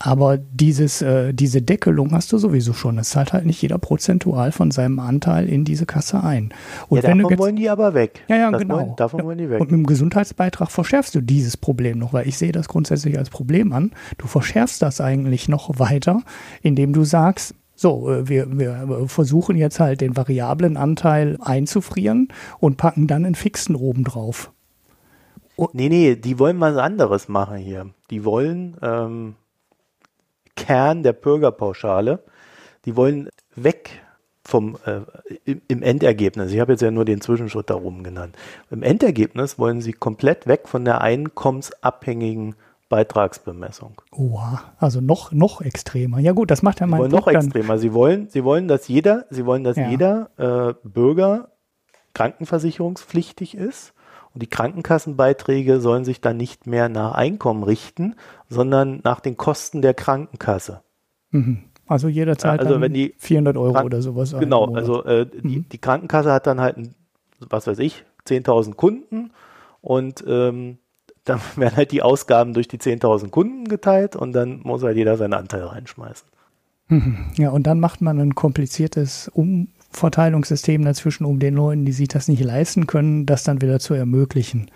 [0.03, 2.97] Aber dieses, äh, diese Deckelung hast du sowieso schon.
[2.97, 6.55] Es zahlt halt nicht jeder prozentual von seinem Anteil in diese Kasse ein.
[6.89, 8.25] Und ja, davon jetzt, wollen die aber weg.
[8.27, 8.77] Ja, ja, das genau.
[8.77, 9.27] Wollen, davon ja.
[9.27, 9.61] wollen die weg.
[9.61, 13.29] Und mit dem Gesundheitsbeitrag verschärfst du dieses Problem noch, weil ich sehe das grundsätzlich als
[13.29, 13.93] Problem an.
[14.17, 16.23] Du verschärfst das eigentlich noch weiter,
[16.63, 22.79] indem du sagst, so, äh, wir, wir versuchen jetzt halt den variablen Anteil einzufrieren und
[22.79, 24.51] packen dann einen fixen obendrauf.
[25.75, 27.91] Nee, nee, die wollen was anderes machen hier.
[28.11, 29.35] Die wollen, ähm,
[30.61, 32.23] Kern der Bürgerpauschale.
[32.85, 34.03] Die wollen weg
[34.45, 35.01] vom äh,
[35.69, 36.53] im, Endergebnis.
[36.53, 38.37] Ich habe jetzt ja nur den Zwischenschritt darum genannt.
[38.71, 42.55] Im Endergebnis wollen sie komplett weg von der einkommensabhängigen
[42.89, 44.01] Beitragsbemessung.
[44.11, 46.19] Oha, also noch noch extremer.
[46.19, 47.79] Ja gut, das macht ja mein noch extremer.
[47.79, 49.89] Sie wollen, sie wollen, dass jeder, sie wollen, dass ja.
[49.89, 51.51] jeder äh, Bürger
[52.15, 53.93] krankenversicherungspflichtig ist
[54.33, 58.15] und die Krankenkassenbeiträge sollen sich dann nicht mehr nach Einkommen richten,
[58.49, 60.83] sondern nach den Kosten der Krankenkasse.
[61.31, 61.65] Mhm.
[61.87, 64.37] Also jeder zahlt also wenn die 400 Euro Kranken oder sowas.
[64.39, 65.69] Genau, also äh, die, mhm.
[65.69, 66.77] die, Krankenkasse hat dann halt,
[67.41, 69.33] was weiß ich, 10.000 Kunden
[69.81, 70.79] und ähm,
[71.25, 75.17] dann werden halt die Ausgaben durch die 10.000 Kunden geteilt und dann muss halt jeder
[75.17, 76.29] seinen Anteil reinschmeißen.
[76.89, 77.27] Mhm.
[77.37, 82.09] Ja, und dann macht man ein kompliziertes um Verteilungssystem dazwischen, um den Leuten, die sich
[82.09, 84.71] das nicht leisten können, das dann wieder zu ermöglichen.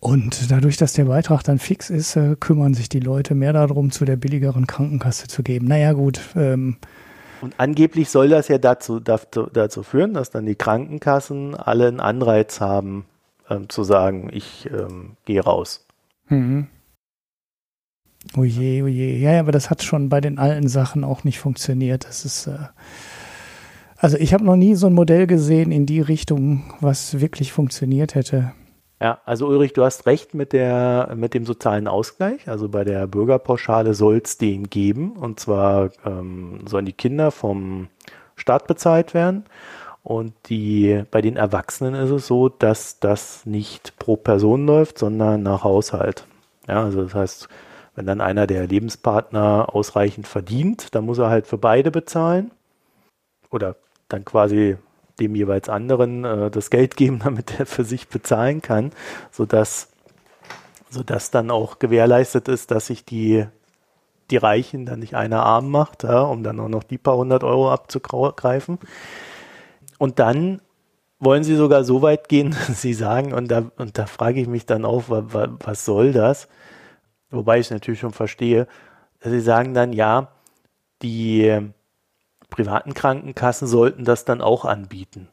[0.00, 3.90] Und dadurch, dass der Beitrag dann fix ist, äh, kümmern sich die Leute mehr darum,
[3.90, 5.66] zu der billigeren Krankenkasse zu geben.
[5.66, 6.20] Naja, gut.
[6.36, 6.76] Ähm,
[7.40, 12.00] und angeblich soll das ja dazu, dazu, dazu führen, dass dann die Krankenkassen alle einen
[12.00, 13.06] Anreiz haben,
[13.50, 15.86] ähm, zu sagen, ich ähm, gehe raus.
[16.28, 16.68] Mhm.
[18.36, 19.16] Oje, oje.
[19.16, 22.06] Ja, aber das hat schon bei den alten Sachen auch nicht funktioniert.
[22.06, 22.46] Das ist.
[22.46, 22.58] Äh,
[23.98, 28.14] also ich habe noch nie so ein Modell gesehen in die Richtung, was wirklich funktioniert
[28.14, 28.52] hätte.
[29.00, 32.48] Ja, also Ulrich, du hast recht mit, der, mit dem sozialen Ausgleich.
[32.48, 35.12] Also bei der Bürgerpauschale soll es den geben.
[35.12, 37.88] Und zwar ähm, sollen die Kinder vom
[38.34, 39.44] Staat bezahlt werden.
[40.02, 45.42] Und die, bei den Erwachsenen ist es so, dass das nicht pro Person läuft, sondern
[45.42, 46.26] nach Haushalt.
[46.66, 47.48] Ja, also das heißt,
[47.94, 52.50] wenn dann einer der Lebenspartner ausreichend verdient, dann muss er halt für beide bezahlen.
[53.50, 53.76] Oder
[54.08, 54.76] dann quasi
[55.20, 58.92] dem jeweils anderen äh, das Geld geben, damit er für sich bezahlen kann,
[59.30, 59.88] sodass,
[60.90, 63.46] sodass dann auch gewährleistet ist, dass sich die,
[64.30, 67.44] die Reichen dann nicht einer arm macht, ja, um dann auch noch die paar hundert
[67.44, 68.78] Euro abzugreifen.
[69.98, 70.60] Und dann
[71.20, 74.48] wollen sie sogar so weit gehen, dass sie sagen, und da, und da frage ich
[74.48, 76.48] mich dann auch, was, soll das?
[77.30, 78.66] Wobei ich natürlich schon verstehe,
[79.20, 80.28] dass sie sagen dann, ja,
[81.02, 81.70] die
[82.50, 85.28] privaten Krankenkassen sollten das dann auch anbieten.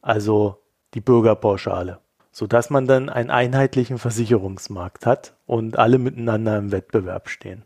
[0.00, 0.58] Also
[0.94, 2.00] die Bürgerpauschale,
[2.32, 7.62] sodass man dann einen einheitlichen Versicherungsmarkt hat und alle miteinander im Wettbewerb stehen.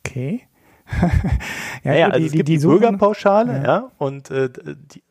[0.00, 0.42] Okay.
[1.84, 5.02] ja, ja, also die, es gibt die, die, die Bürgerpauschale, ja, ja und äh, die,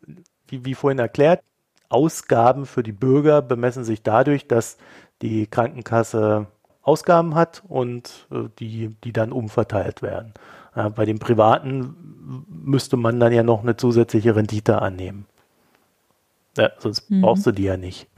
[0.48, 1.44] wie, wie vorhin erklärt,
[1.90, 4.78] Ausgaben für die Bürger bemessen sich dadurch, dass
[5.22, 6.48] die Krankenkasse
[6.88, 10.34] Ausgaben hat und äh, die, die dann umverteilt werden.
[10.76, 15.26] Ja, bei den Privaten müsste man dann ja noch eine zusätzliche Rendite annehmen.
[16.58, 17.22] Ja, sonst mhm.
[17.22, 18.08] brauchst du die ja nicht.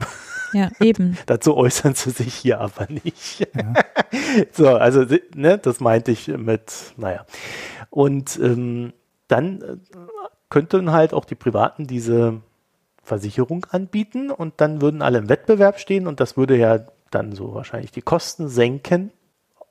[0.52, 1.16] Ja, eben.
[1.26, 3.46] Dazu äußern sie sich hier aber nicht.
[3.54, 3.72] Ja.
[4.50, 7.24] so, also, ne, das meinte ich mit, naja.
[7.88, 8.92] Und ähm,
[9.28, 9.76] dann äh,
[10.48, 12.40] könnten halt auch die Privaten diese
[13.04, 17.54] Versicherung anbieten und dann würden alle im Wettbewerb stehen und das würde ja dann so
[17.54, 19.12] wahrscheinlich die Kosten senken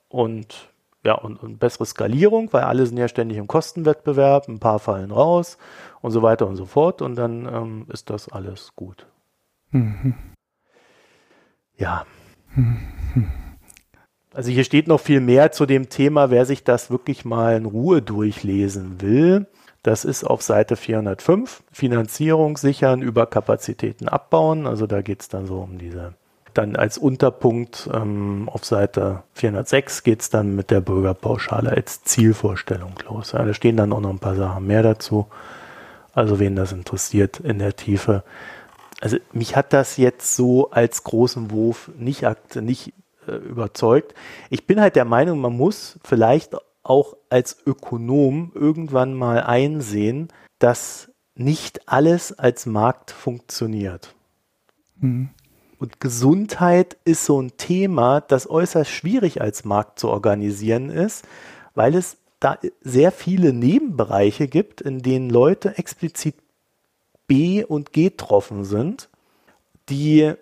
[0.07, 0.69] und
[1.03, 5.11] ja, und, und bessere Skalierung, weil alle sind ja ständig im Kostenwettbewerb, ein paar fallen
[5.11, 5.57] raus
[6.01, 9.07] und so weiter und so fort und dann ähm, ist das alles gut.
[9.71, 10.13] Mhm.
[11.77, 12.05] Ja.
[12.55, 12.77] Mhm.
[14.33, 17.65] Also hier steht noch viel mehr zu dem Thema, wer sich das wirklich mal in
[17.65, 19.47] Ruhe durchlesen will.
[19.81, 21.63] Das ist auf Seite 405.
[21.71, 24.67] Finanzierung sichern, Überkapazitäten abbauen.
[24.67, 26.13] Also da geht es dann so um diese.
[26.59, 32.95] Dann als Unterpunkt ähm, auf Seite 406 geht es dann mit der Bürgerpauschale als Zielvorstellung
[33.07, 33.31] los.
[33.31, 35.27] Ja, da stehen dann auch noch ein paar Sachen mehr dazu.
[36.13, 38.25] Also wen das interessiert in der Tiefe.
[38.99, 42.91] Also mich hat das jetzt so als großen Wurf nicht, nicht
[43.25, 44.13] äh, überzeugt.
[44.49, 51.09] Ich bin halt der Meinung, man muss vielleicht auch als Ökonom irgendwann mal einsehen, dass
[51.35, 54.13] nicht alles als Markt funktioniert.
[54.97, 55.29] Mhm.
[55.79, 61.25] Und Gesundheit ist so ein Thema, das äußerst schwierig als Markt zu organisieren ist,
[61.73, 66.35] weil es da sehr viele Nebenbereiche gibt, in denen Leute explizit
[67.27, 69.09] B und G getroffen sind,
[69.87, 70.33] die,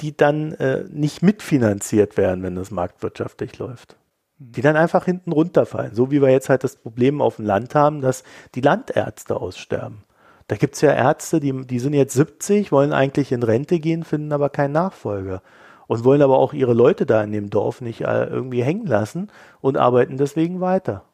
[0.00, 3.98] die dann äh, nicht mitfinanziert werden, wenn es marktwirtschaftlich läuft
[4.38, 5.94] die dann einfach hinten runterfallen.
[5.94, 8.22] So wie wir jetzt halt das Problem auf dem Land haben, dass
[8.54, 10.04] die Landärzte aussterben.
[10.48, 14.02] Da gibt es ja Ärzte, die, die sind jetzt 70, wollen eigentlich in Rente gehen,
[14.02, 15.42] finden aber keinen Nachfolger.
[15.86, 19.28] Und wollen aber auch ihre Leute da in dem Dorf nicht äh, irgendwie hängen lassen
[19.60, 21.04] und arbeiten deswegen weiter.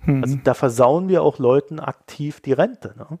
[0.00, 0.22] Hm.
[0.22, 2.94] Also da versauen wir auch Leuten aktiv die Rente.
[2.96, 3.18] Ne?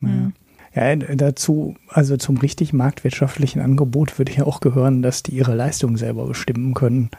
[0.00, 0.32] Ja.
[0.74, 5.96] Ja, dazu, also zum richtig marktwirtschaftlichen Angebot würde ja auch gehören, dass die ihre Leistung
[5.96, 7.10] selber bestimmen können.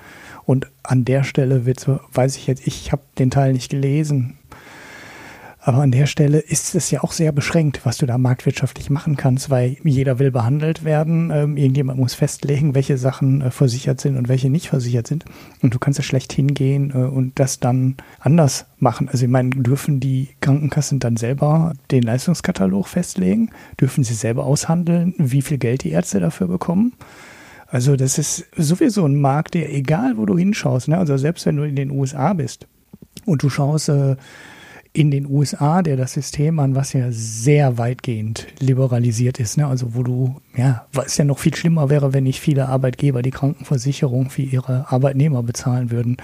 [0.46, 4.38] Und an der Stelle wird, weiß ich jetzt, ich habe den Teil nicht gelesen,
[5.68, 9.18] aber an der Stelle ist es ja auch sehr beschränkt, was du da marktwirtschaftlich machen
[9.18, 11.30] kannst, weil jeder will behandelt werden.
[11.30, 15.26] Ähm, irgendjemand muss festlegen, welche Sachen äh, versichert sind und welche nicht versichert sind.
[15.62, 19.10] Und du kannst ja schlecht hingehen äh, und das dann anders machen.
[19.10, 23.50] Also ich meine, dürfen die Krankenkassen dann selber den Leistungskatalog festlegen?
[23.78, 26.94] Dürfen sie selber aushandeln, wie viel Geld die Ärzte dafür bekommen?
[27.68, 30.98] Also das ist sowieso ein Markt, der egal wo du hinschaust, ne?
[30.98, 32.68] also selbst wenn du in den USA bist
[33.26, 34.16] und du schaust äh,
[34.98, 39.68] in den USA, der das System an, was ja sehr weitgehend liberalisiert ist, ne?
[39.68, 43.30] also wo du, ja, was ja noch viel schlimmer wäre, wenn nicht viele Arbeitgeber die
[43.30, 46.18] Krankenversicherung für ihre Arbeitnehmer bezahlen würden.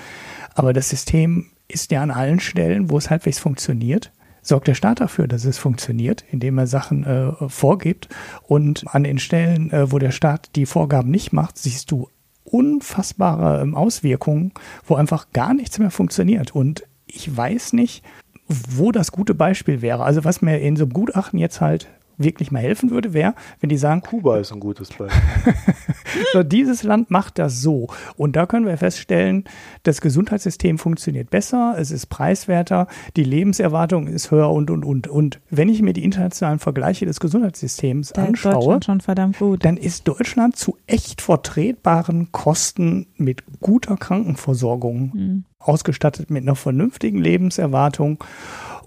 [0.55, 4.11] Aber das System ist ja an allen Stellen, wo es halbwegs funktioniert,
[4.41, 8.09] sorgt der Staat dafür, dass es funktioniert, indem er Sachen äh, vorgibt.
[8.41, 12.09] Und an den Stellen, äh, wo der Staat die Vorgaben nicht macht, siehst du
[12.43, 14.51] unfassbare ähm, Auswirkungen,
[14.83, 16.55] wo einfach gar nichts mehr funktioniert.
[16.55, 18.03] Und ich weiß nicht,
[18.47, 20.03] wo das gute Beispiel wäre.
[20.03, 21.87] Also was mir in so einem Gutachten jetzt halt
[22.17, 25.21] wirklich mal helfen würde, wäre, wenn die sagen, Kuba ist ein gutes Beispiel.
[26.33, 27.87] so, dieses Land macht das so.
[28.17, 29.45] Und da können wir feststellen,
[29.81, 35.07] das Gesundheitssystem funktioniert besser, es ist preiswerter, die Lebenserwartung ist höher und, und, und.
[35.07, 39.39] Und wenn ich mir die internationalen Vergleiche des Gesundheitssystems Da ist anschaue, Deutschland schon verdammt
[39.39, 39.65] gut.
[39.65, 45.45] dann ist Deutschland zu echt vertretbaren Kosten mit guter Krankenversorgung Mhm.
[45.63, 48.23] Ausgestattet mit einer vernünftigen Lebenserwartung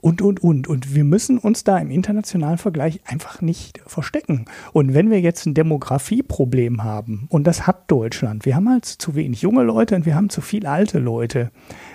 [0.00, 0.68] und, und, und.
[0.68, 4.44] Und wir müssen uns da im internationalen Vergleich einfach nicht verstecken.
[4.72, 9.14] Und wenn wir jetzt ein Demografieproblem haben, und das hat Deutschland, wir haben halt zu
[9.14, 11.50] wenig junge Leute und wir haben zu viel alte Leute.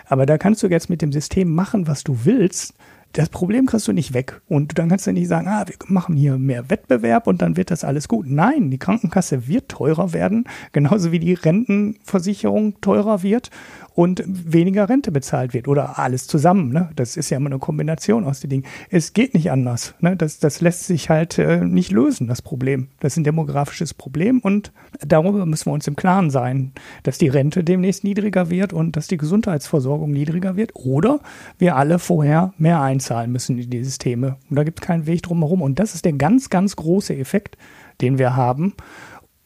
[0.08, 2.74] Aber da kannst du jetzt mit dem System machen, was du willst.
[3.14, 4.42] Das Problem kriegst du nicht weg.
[4.48, 7.70] Und dann kannst du nicht sagen, ah, wir machen hier mehr Wettbewerb und dann wird
[7.70, 8.26] das alles gut.
[8.30, 13.52] Nein, die Krankenkasse wird teurer werden, genauso wie die Rentenversicherung teurer wird
[13.94, 16.72] und weniger Rente bezahlt wird oder alles zusammen.
[16.72, 16.90] Ne?
[16.96, 18.66] Das ist ja immer eine Kombination aus den Dingen.
[18.90, 19.96] Es geht nicht anders.
[20.00, 20.16] Ne?
[20.16, 22.88] Das, das lässt sich halt äh, nicht lösen, das Problem.
[23.00, 24.72] Das ist ein demografisches Problem und
[25.06, 26.72] darüber müssen wir uns im Klaren sein,
[27.04, 31.20] dass die Rente demnächst niedriger wird und dass die Gesundheitsversorgung niedriger wird oder
[31.58, 34.38] wir alle vorher mehr einzahlen müssen in die Systeme.
[34.50, 35.62] Und da gibt es keinen Weg drum herum.
[35.62, 37.58] Und das ist der ganz, ganz große Effekt,
[38.00, 38.74] den wir haben.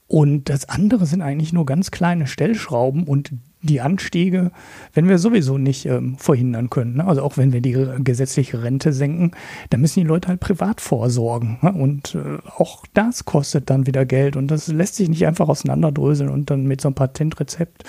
[0.08, 3.32] Und das andere sind eigentlich nur ganz kleine Stellschrauben und
[3.66, 4.52] die Anstiege,
[4.94, 6.98] wenn wir sowieso nicht ähm, verhindern können.
[6.98, 7.08] Ne?
[7.08, 9.32] Also auch wenn wir die gesetzliche Rente senken,
[9.70, 11.58] dann müssen die Leute halt privat vorsorgen.
[11.62, 11.74] Ne?
[11.74, 16.30] Und äh, auch das kostet dann wieder Geld und das lässt sich nicht einfach auseinanderdröseln
[16.30, 17.84] und dann mit so einem Patentrezept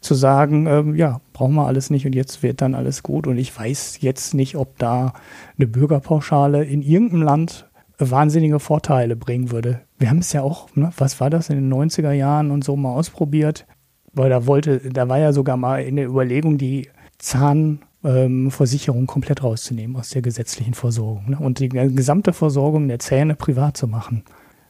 [0.00, 3.26] zu sagen, ähm, ja, brauchen wir alles nicht und jetzt wird dann alles gut.
[3.26, 5.14] Und ich weiß jetzt nicht, ob da
[5.56, 9.80] eine Bürgerpauschale in irgendeinem Land wahnsinnige Vorteile bringen würde.
[9.98, 12.76] Wir haben es ja auch, ne, was war das in den 90er Jahren und so
[12.76, 13.66] mal ausprobiert,
[14.12, 16.88] weil da wollte, da war ja sogar mal in der Überlegung, die
[17.18, 23.76] Zahnversicherung komplett rauszunehmen aus der gesetzlichen Versorgung ne, und die gesamte Versorgung der Zähne privat
[23.76, 24.24] zu machen.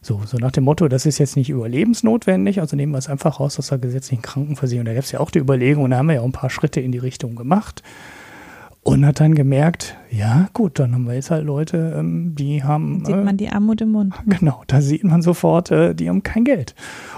[0.05, 3.38] So, so nach dem Motto, das ist jetzt nicht überlebensnotwendig, also nehmen wir es einfach
[3.38, 4.84] raus aus der gesetzlichen Krankenversicherung.
[4.84, 6.51] Da gab es ja auch die Überlegung, und da haben wir ja auch ein paar
[6.51, 7.84] Schritte in die Richtung gemacht.
[8.84, 13.04] Und hat dann gemerkt, ja gut, dann haben wir jetzt halt Leute, ähm, die haben.
[13.04, 14.12] Sieht äh, man die Armut im Mund.
[14.26, 16.74] Genau, da sieht man sofort, äh, die haben kein Geld.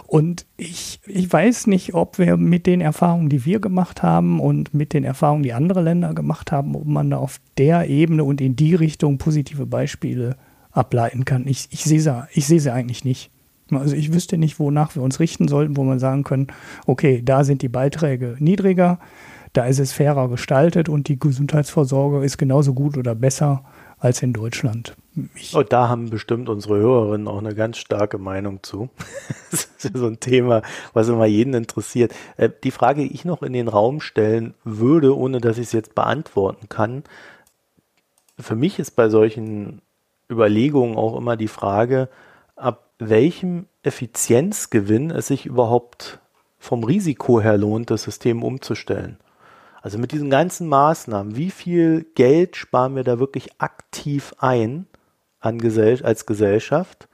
[0.07, 4.75] Und ich, ich weiß nicht, ob wir mit den Erfahrungen, die wir gemacht haben und
[4.75, 8.43] mit den Erfahrungen, die andere Länder gemacht haben, ob man da auf der Ebene und
[8.43, 10.37] in die Richtung positive Beispiele
[10.71, 11.47] ableiten kann.
[11.47, 13.31] Ich, ich sehe sie, ich sehe sie eigentlich nicht.
[13.71, 16.49] Also ich wüsste nicht, wonach wir uns richten sollten, wo man sagen können,
[16.87, 18.99] okay, da sind die Beiträge niedriger,
[19.55, 23.65] da ist es fairer gestaltet und die Gesundheitsvorsorge ist genauso gut oder besser
[23.99, 24.97] als in Deutschland.
[25.53, 28.91] Und da haben bestimmt unsere Hörerinnen auch eine ganz starke Meinung zu.
[29.51, 30.63] Das ist so ein Thema,
[30.95, 32.13] was immer jeden interessiert.
[32.39, 35.73] Äh, Die Frage, die ich noch in den Raum stellen würde, ohne dass ich es
[35.73, 37.05] jetzt beantworten kann,
[38.39, 39.83] für mich ist bei solchen
[40.29, 42.09] Überlegungen auch immer die Frage,
[42.57, 46.19] ab welchem Effizienzgewinn es sich überhaupt
[46.59, 49.19] vom Risiko her lohnt, das System umzustellen.
[49.85, 54.87] Also mit diesen ganzen Maßnahmen, wie viel Geld sparen wir da wirklich aktiv ein
[55.41, 57.07] an Gesell als Gesellschaft?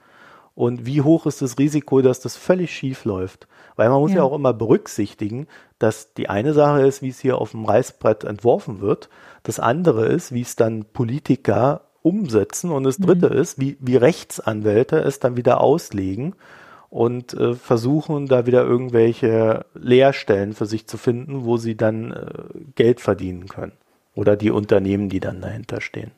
[0.55, 3.49] Und wie hoch ist das Risiko, dass das völlig schief läuft?
[3.75, 4.19] Weil man muss ja.
[4.19, 4.23] Ja.
[4.23, 5.47] auch immer berücksichtigen,
[5.79, 9.09] dass die eine Sache ist, wie es hier auf dem Reißbrett entworfen wird.
[9.43, 12.71] Das andere ist, wie es dann Politiker umsetzen.
[12.71, 16.35] Und das dritte ist, wie, wie Rechtsanwälte es dann wieder auslegen
[16.91, 22.59] und äh, versuchen da wieder irgendwelche Leerstellen für sich zu finden, wo sie dann äh,
[22.75, 23.71] Geld verdienen können.
[24.13, 26.11] Oder die Unternehmen, die dann dahinter stehen.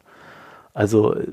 [0.73, 1.27] Also äh,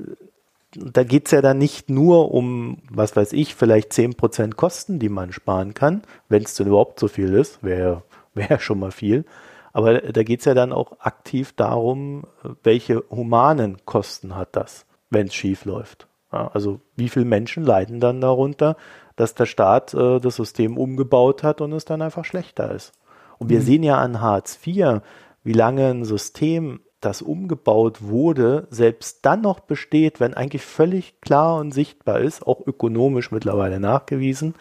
[0.75, 5.33] da geht's ja dann nicht nur um, was weiß ich, vielleicht 10% Kosten, die man
[5.33, 8.03] sparen kann, wenn es denn überhaupt so viel ist, wäre
[8.35, 9.25] wär schon mal viel.
[9.73, 12.25] Aber da geht's ja dann auch aktiv darum,
[12.61, 16.07] welche humanen Kosten hat das, wenn es schief läuft.
[16.31, 18.77] Ja, also wie viele Menschen leiden dann darunter,
[19.15, 22.93] dass der Staat äh, das System umgebaut hat und es dann einfach schlechter ist.
[23.37, 23.63] Und wir Mhm.
[23.63, 25.01] sehen ja an Hartz IV,
[25.43, 31.57] wie lange ein System, das umgebaut wurde, selbst dann noch besteht, wenn eigentlich völlig klar
[31.57, 34.53] und sichtbar ist, auch ökonomisch mittlerweile nachgewiesen,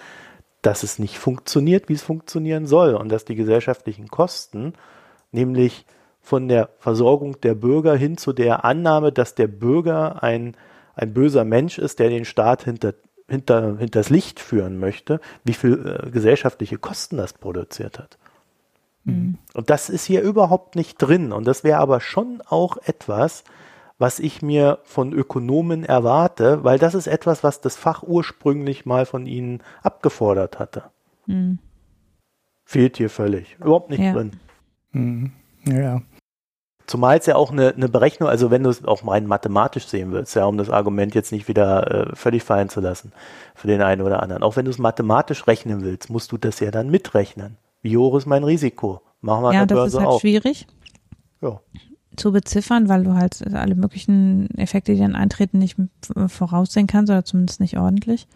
[0.63, 4.73] dass es nicht funktioniert, wie es funktionieren soll und dass die gesellschaftlichen Kosten,
[5.33, 5.85] nämlich
[6.23, 10.57] von der Versorgung der Bürger hin zu der Annahme, dass der Bürger ein,
[10.95, 12.95] ein böser Mensch ist, der den Staat hinter,
[13.31, 18.19] hinter, hinters Licht führen möchte, wie viel äh, gesellschaftliche Kosten das produziert hat.
[19.05, 19.39] Mhm.
[19.55, 21.33] Und das ist hier überhaupt nicht drin.
[21.33, 23.45] Und das wäre aber schon auch etwas,
[23.99, 29.07] was ich mir von Ökonomen erwarte, weil das ist etwas, was das Fach ursprünglich mal
[29.07, 30.85] von ihnen abgefordert hatte.
[31.27, 31.59] Mhm.
[32.65, 33.57] Fehlt hier völlig.
[33.61, 34.13] Überhaupt nicht Ja.
[34.13, 34.33] drin.
[34.93, 35.33] hm,
[35.67, 36.03] ja,
[36.91, 40.11] Zumal es ja auch eine, eine Berechnung, also wenn du es auch rein mathematisch sehen
[40.11, 43.13] willst, ja, um das Argument jetzt nicht wieder äh, völlig fallen zu lassen
[43.55, 44.43] für den einen oder anderen.
[44.43, 47.59] Auch wenn du es mathematisch rechnen willst, musst du das ja dann mitrechnen.
[47.81, 49.03] Wie hoch ist mein Risiko?
[49.21, 50.21] Machen wir ja, an der das Börse ist halt auch.
[50.21, 50.67] schwierig
[51.41, 51.61] Ja.
[52.17, 55.77] zu beziffern, weil du halt alle möglichen Effekte, die dann eintreten, nicht
[56.27, 58.27] voraussehen kannst oder zumindest nicht ordentlich.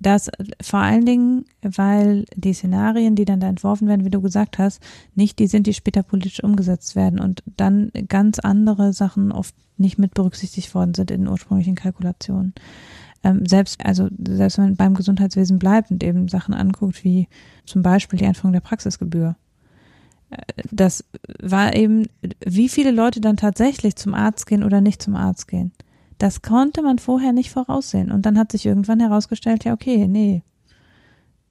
[0.00, 0.30] Das
[0.62, 4.82] vor allen Dingen, weil die Szenarien, die dann da entworfen werden, wie du gesagt hast,
[5.14, 9.98] nicht die sind, die später politisch umgesetzt werden und dann ganz andere Sachen oft nicht
[9.98, 12.54] mit berücksichtigt worden sind in ursprünglichen Kalkulationen.
[13.22, 17.28] Ähm, selbst, also selbst wenn man beim Gesundheitswesen bleibt und eben Sachen anguckt, wie
[17.66, 19.36] zum Beispiel die Einführung der Praxisgebühr.
[20.30, 20.36] Äh,
[20.70, 21.04] Das
[21.42, 22.06] war eben,
[22.44, 25.72] wie viele Leute dann tatsächlich zum Arzt gehen oder nicht zum Arzt gehen.
[26.20, 28.12] Das konnte man vorher nicht voraussehen.
[28.12, 30.42] Und dann hat sich irgendwann herausgestellt, ja, okay, nee.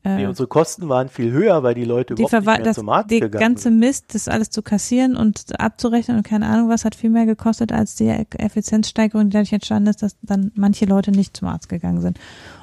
[0.04, 2.76] Äh, Nee, unsere Kosten waren viel höher, weil die Leute die, überhaupt nicht mehr das,
[2.76, 3.80] zum Arzt die ganze sind.
[3.80, 7.72] Mist, das alles zu kassieren und abzurechnen und keine Ahnung was, hat viel mehr gekostet
[7.72, 12.02] als die Effizienzsteigerung, die dadurch entstanden ist, dass dann manche Leute nicht zum Arzt gegangen
[12.02, 12.20] sind.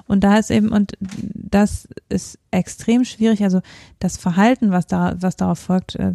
[0.07, 3.63] Und da ist eben, und das ist extrem schwierig, also
[3.99, 6.13] das Verhalten, was da, was darauf folgt, äh,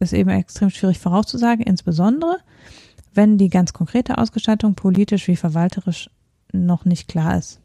[0.00, 2.38] ist eben extrem schwierig vorauszusagen, insbesondere
[3.14, 6.10] wenn die ganz konkrete Ausgestaltung politisch wie verwalterisch
[6.52, 7.60] noch nicht klar ist.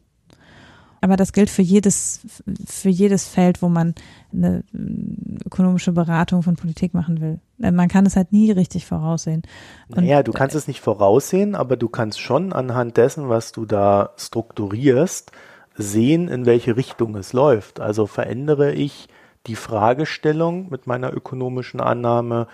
[1.00, 2.20] Aber das gilt für jedes,
[2.66, 3.94] für jedes Feld, wo man
[4.32, 7.38] eine äh, ökonomische Beratung von Politik machen will.
[7.62, 9.42] Äh, Man kann es halt nie richtig voraussehen.
[9.88, 13.64] Und Naja, du kannst es nicht voraussehen, aber du kannst schon anhand dessen, was du
[13.64, 15.30] da strukturierst,
[15.76, 17.78] sehen, in welche Richtung es läuft.
[17.78, 19.08] Also verändere ich
[19.46, 22.48] die Fragestellung mit meiner ökonomischen Annahme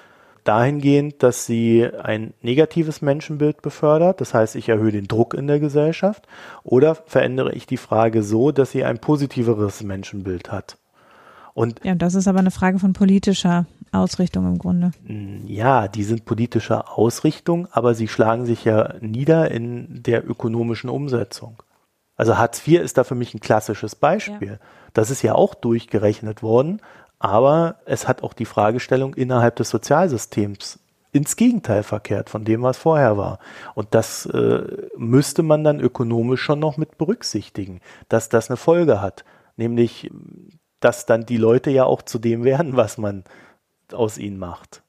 [0.45, 5.61] dahingehend, dass sie ein negatives Menschenbild befördert, das heißt, ich erhöhe den Druck in der
[5.61, 6.27] Gesellschaft,
[6.63, 10.79] oder verändere ich die Frage so, dass sie ein positiveres Menschenbild hat.
[11.55, 14.91] Und Ja, das ist aber eine Frage von politischer Ausrichtung im Grunde.
[15.47, 21.63] Ja, die sind politischer Ausrichtung, aber sie schlagen sich ja nieder in der ökonomischen Umsetzung.
[22.17, 24.61] Also Hartz IV ist da für mich ein klassisches Beispiel.
[24.93, 26.81] Das ist ja auch durchgerechnet worden,
[27.25, 30.79] aber es hat auch die Fragestellung innerhalb des Sozialsystems
[31.11, 33.39] ins Gegenteil verkehrt von dem, was vorher war.
[33.75, 34.63] Und das äh,
[34.99, 39.25] müsste man dann ökonomisch schon noch mit berücksichtigen, dass das eine Folge hat.
[39.57, 40.11] Nämlich,
[40.81, 43.25] dass dann die Leute ja auch zu dem werden, was man
[43.91, 44.83] aus ihnen macht.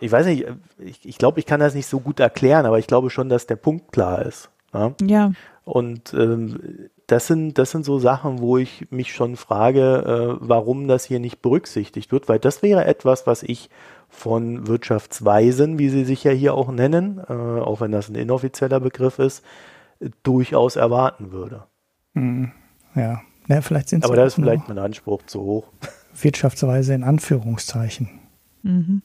[0.00, 0.46] Ich weiß nicht,
[0.76, 3.46] ich, ich glaube, ich kann das nicht so gut erklären, aber ich glaube schon, dass
[3.46, 4.50] der Punkt klar ist.
[4.74, 4.92] Ja?
[5.00, 5.32] Ja,
[5.64, 10.88] Und ähm, das sind, das sind so Sachen, wo ich mich schon frage, äh, warum
[10.88, 13.70] das hier nicht berücksichtigt wird, weil das wäre etwas, was ich
[14.10, 18.78] von Wirtschaftsweisen, wie sie sich ja hier auch nennen, äh, auch wenn das ein inoffizieller
[18.78, 19.42] Begriff ist,
[20.22, 21.64] durchaus erwarten würde.
[22.14, 22.52] Hm,
[22.94, 23.22] ja.
[23.48, 25.68] ja, vielleicht sind Aber sie das ist auch nur vielleicht mein Anspruch zu hoch.
[26.20, 28.20] Wirtschaftsweise in Anführungszeichen.
[28.62, 29.02] Mhm.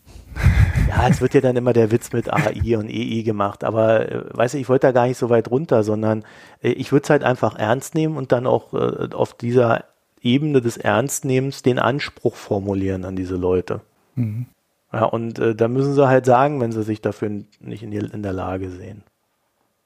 [0.88, 4.24] Ja, es wird ja dann immer der Witz mit AI und EI gemacht, aber äh,
[4.38, 6.24] weißt du, ich wollte da gar nicht so weit runter, sondern
[6.62, 9.86] äh, ich würde es halt einfach ernst nehmen und dann auch äh, auf dieser
[10.22, 13.82] Ebene des Ernstnehmens den Anspruch formulieren an diese Leute.
[14.16, 14.47] Mhm.
[14.91, 17.30] Ja, und äh, da müssen sie halt sagen, wenn sie sich dafür
[17.60, 19.04] nicht in, die, in der Lage sehen.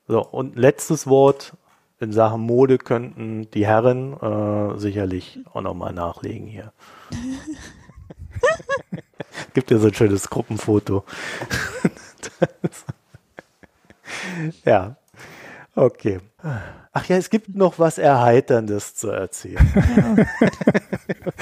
[0.07, 1.53] So, und letztes Wort
[1.99, 6.71] in Sachen Mode könnten die Herren äh, sicherlich auch nochmal nachlegen hier.
[9.53, 11.03] Gibt ja so ein schönes Gruppenfoto.
[14.65, 14.97] ja,
[15.75, 16.19] okay.
[16.91, 19.57] Ach ja, es gibt noch was Erheiterndes zu erzählen.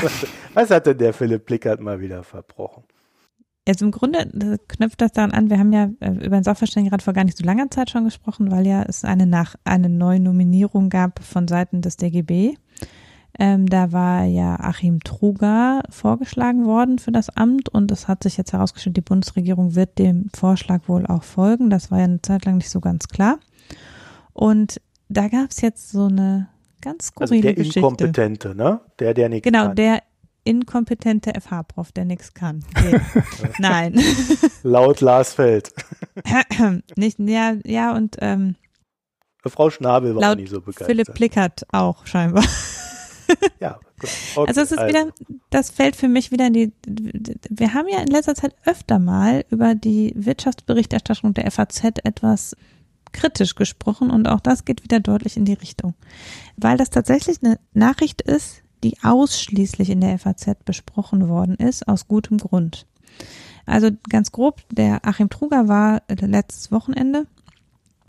[0.02, 2.84] was, was hat denn der Philipp Plickert mal wieder verbrochen?
[3.68, 7.02] Jetzt im Grunde äh, knüpft das daran an, wir haben ja äh, über den Sachverständigenrat
[7.02, 10.20] vor gar nicht so langer Zeit schon gesprochen, weil ja es eine nach eine neue
[10.20, 12.56] Nominierung gab von Seiten des DGB.
[13.38, 18.38] Ähm, da war ja Achim Truger vorgeschlagen worden für das Amt und es hat sich
[18.38, 21.70] jetzt herausgestellt, die Bundesregierung wird dem Vorschlag wohl auch folgen.
[21.70, 23.40] Das war ja eine Zeit lang nicht so ganz klar.
[24.34, 24.80] Und
[25.10, 26.48] da gab es jetzt so eine
[26.82, 27.80] ganz Also skurrile der Geschichte.
[27.80, 28.80] Inkompetente, ne?
[29.00, 29.76] Der, der nichts Genau, kann.
[29.76, 30.02] der
[30.46, 32.64] inkompetente FH-Prof, der nichts kann.
[32.84, 33.00] Nee.
[33.60, 34.00] Nein.
[34.64, 35.74] Laut Lars Feld.
[36.96, 38.56] nicht, ja, ja, und ähm,
[39.46, 40.88] Frau Schnabel war Laut auch nicht so begeistert.
[40.88, 42.44] Philipp Plickert auch scheinbar.
[43.60, 44.10] Ja, gut.
[44.36, 45.12] Okay, Also es ist wieder,
[45.50, 46.74] das fällt für mich wieder in die,
[47.50, 52.56] wir haben ja in letzter Zeit öfter mal über die Wirtschaftsberichterstattung der FAZ etwas
[53.12, 55.94] kritisch gesprochen und auch das geht wieder deutlich in die Richtung.
[56.58, 62.08] Weil das tatsächlich eine Nachricht ist, die ausschließlich in der FAZ besprochen worden ist, aus
[62.08, 62.86] gutem Grund.
[63.66, 67.26] Also ganz grob, der Achim Truger war letztes Wochenende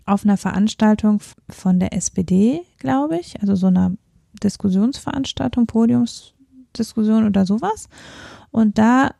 [0.05, 3.93] auf einer Veranstaltung von der SPD, glaube ich, also so einer
[4.39, 7.89] Diskussionsveranstaltung, Podiumsdiskussion oder sowas.
[8.51, 9.11] Und da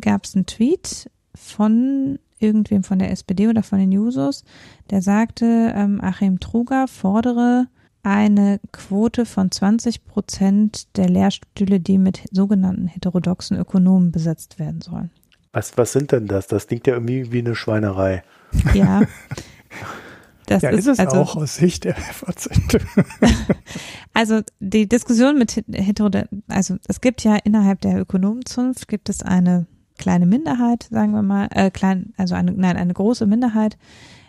[0.00, 4.44] gab es einen Tweet von irgendwem von der SPD oder von den Jusos,
[4.90, 7.66] der sagte, ähm, Achim Truger fordere
[8.02, 15.10] eine Quote von 20 Prozent der Lehrstühle, die mit sogenannten heterodoxen Ökonomen besetzt werden sollen.
[15.52, 16.46] Was, was sind denn das?
[16.46, 18.22] Das klingt ja irgendwie wie eine Schweinerei.
[18.72, 19.02] Ja.
[20.50, 22.48] Das ja, ist, ist es also, auch aus Sicht der FAZ.
[24.14, 29.66] also die Diskussion mit Heterodox, also es gibt ja innerhalb der Ökonomenzunft gibt es eine
[29.96, 33.78] kleine Minderheit, sagen wir mal, äh, klein, also eine, nein, eine große Minderheit,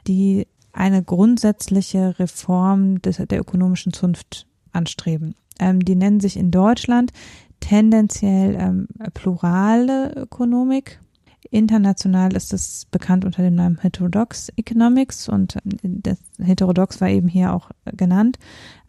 [0.05, 5.33] die eine grundsätzliche Reform des, der ökonomischen Zunft anstreben.
[5.59, 7.13] Ähm, die nennen sich in Deutschland
[7.61, 11.00] tendenziell ähm, plurale Ökonomik.
[11.51, 17.27] International ist es bekannt unter dem Namen Heterodox Economics und ähm, das Heterodox war eben
[17.27, 18.39] hier auch genannt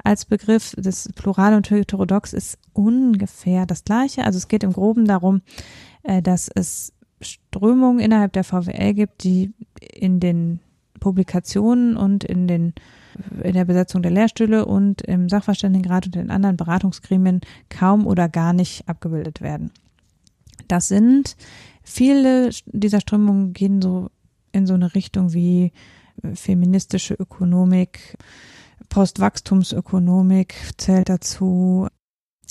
[0.03, 0.75] als Begriff.
[0.79, 4.25] Das Plural und Heterodox ist ungefähr das gleiche.
[4.25, 5.43] Also es geht im Groben darum,
[6.05, 10.61] äh, dass es Strömungen innerhalb der VWL gibt, die in den
[11.01, 12.75] Publikationen und in den
[13.43, 18.53] in der Besetzung der Lehrstühle und im Sachverständigenrat und in anderen Beratungsgremien kaum oder gar
[18.55, 19.71] nicht abgebildet werden.
[20.69, 21.37] Das sind
[21.83, 24.11] viele dieser Strömungen gehen so
[24.53, 25.73] in so eine Richtung wie
[26.35, 28.17] feministische Ökonomik,
[28.89, 31.89] Postwachstumsökonomik zählt dazu,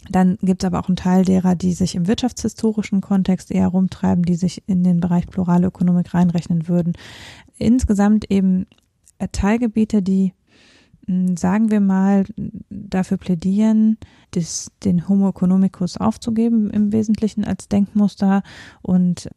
[0.09, 4.23] dann gibt es aber auch einen Teil derer, die sich im wirtschaftshistorischen Kontext eher rumtreiben,
[4.23, 6.93] die sich in den Bereich plurale Ökonomik reinrechnen würden.
[7.57, 8.65] Insgesamt eben
[9.19, 10.33] äh, Teilgebiete, die
[11.07, 12.25] sagen wir mal,
[12.69, 13.97] dafür plädieren,
[14.31, 18.43] das, den Homo economicus aufzugeben im Wesentlichen als Denkmuster
[18.81, 19.29] und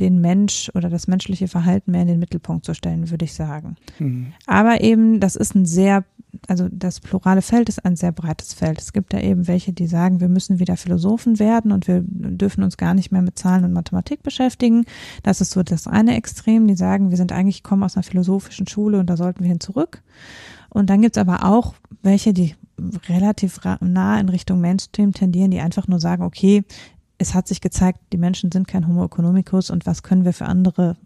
[0.00, 3.76] den Mensch oder das menschliche Verhalten mehr in den Mittelpunkt zu stellen, würde ich sagen.
[3.98, 4.32] Mhm.
[4.46, 6.04] Aber eben, das ist ein sehr
[6.46, 8.80] also das plurale Feld ist ein sehr breites Feld.
[8.80, 12.62] Es gibt da eben welche, die sagen, wir müssen wieder Philosophen werden und wir dürfen
[12.62, 14.84] uns gar nicht mehr mit Zahlen und Mathematik beschäftigen.
[15.22, 18.66] Das ist so das eine Extrem, die sagen, wir sind eigentlich, kommen aus einer philosophischen
[18.66, 20.02] Schule und da sollten wir hin zurück.
[20.70, 22.54] Und dann gibt es aber auch welche, die
[23.08, 26.64] relativ nah in Richtung Mainstream tendieren, die einfach nur sagen, okay,
[27.18, 30.46] es hat sich gezeigt, die Menschen sind kein Homo economicus und was können wir für
[30.46, 30.96] andere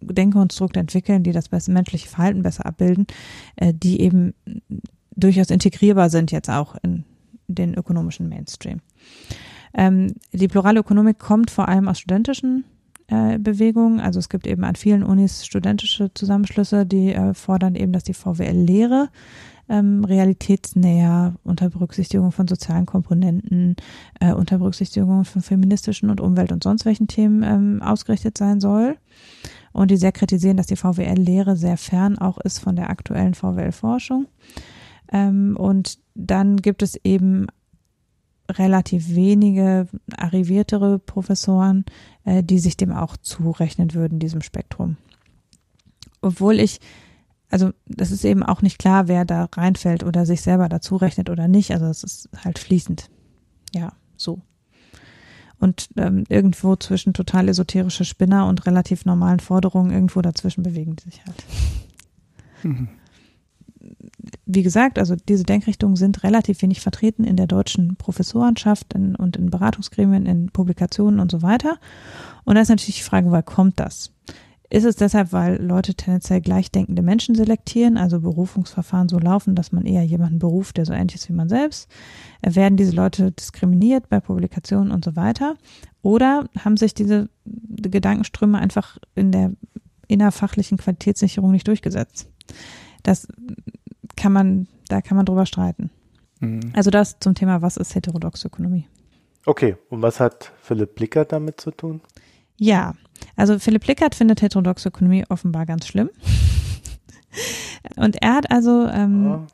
[0.00, 3.06] Denkkonstrukte entwickeln, die das menschliche Verhalten besser abbilden,
[3.56, 4.34] äh, die eben
[5.14, 7.04] durchaus integrierbar sind jetzt auch in
[7.48, 8.80] den ökonomischen Mainstream.
[9.74, 12.64] Ähm, die plurale Ökonomik kommt vor allem aus studentischen
[13.12, 14.00] äh, Bewegungen.
[14.00, 18.14] Also es gibt eben an vielen Unis studentische Zusammenschlüsse, die äh, fordern eben, dass die
[18.14, 19.10] VWL-Lehre
[19.68, 23.76] ähm, realitätsnäher unter Berücksichtigung von sozialen Komponenten,
[24.18, 28.96] äh, unter Berücksichtigung von feministischen und Umwelt- und sonst welchen Themen ähm, ausgerichtet sein soll
[29.72, 34.26] und die sehr kritisieren, dass die VWL-Lehre sehr fern auch ist von der aktuellen VWL-Forschung.
[35.12, 37.46] Ähm, und dann gibt es eben
[38.58, 41.84] relativ wenige arriviertere Professoren,
[42.24, 44.96] äh, die sich dem auch zurechnen würden, diesem Spektrum.
[46.20, 46.80] Obwohl ich,
[47.50, 51.30] also das ist eben auch nicht klar, wer da reinfällt oder sich selber dazu rechnet
[51.30, 51.72] oder nicht.
[51.72, 53.10] Also es ist halt fließend.
[53.74, 54.40] Ja, so
[55.62, 61.04] und ähm, irgendwo zwischen total esoterische Spinner und relativ normalen Forderungen, irgendwo dazwischen bewegen die
[61.04, 61.44] sich halt.
[62.64, 62.88] Mhm.
[64.46, 69.36] Wie gesagt, also diese Denkrichtungen sind relativ wenig vertreten in der deutschen Professorenschaft in, und
[69.36, 71.78] in Beratungsgremien, in Publikationen und so weiter.
[72.44, 74.12] Und da ist natürlich die Frage, woher kommt das?
[74.72, 79.84] Ist es deshalb, weil Leute tendenziell gleichdenkende Menschen selektieren, also Berufungsverfahren so laufen, dass man
[79.84, 81.90] eher jemanden beruft, der so ähnlich ist wie man selbst?
[82.40, 85.56] Werden diese Leute diskriminiert bei Publikationen und so weiter?
[86.00, 89.52] Oder haben sich diese Gedankenströme einfach in der
[90.08, 92.30] innerfachlichen Qualitätssicherung nicht durchgesetzt?
[93.02, 93.28] Das
[94.16, 95.90] kann man, da kann man drüber streiten.
[96.40, 96.72] Mhm.
[96.74, 98.86] Also das zum Thema, was ist heterodoxe Ökonomie?
[99.46, 102.00] Okay, und was hat Philipp Blickert damit zu tun?
[102.56, 102.94] Ja,
[103.36, 106.10] also Philipp Lickert findet heterodoxe Ökonomie offenbar ganz schlimm.
[107.96, 108.86] Und er hat also.
[108.86, 109.46] Ähm, ja,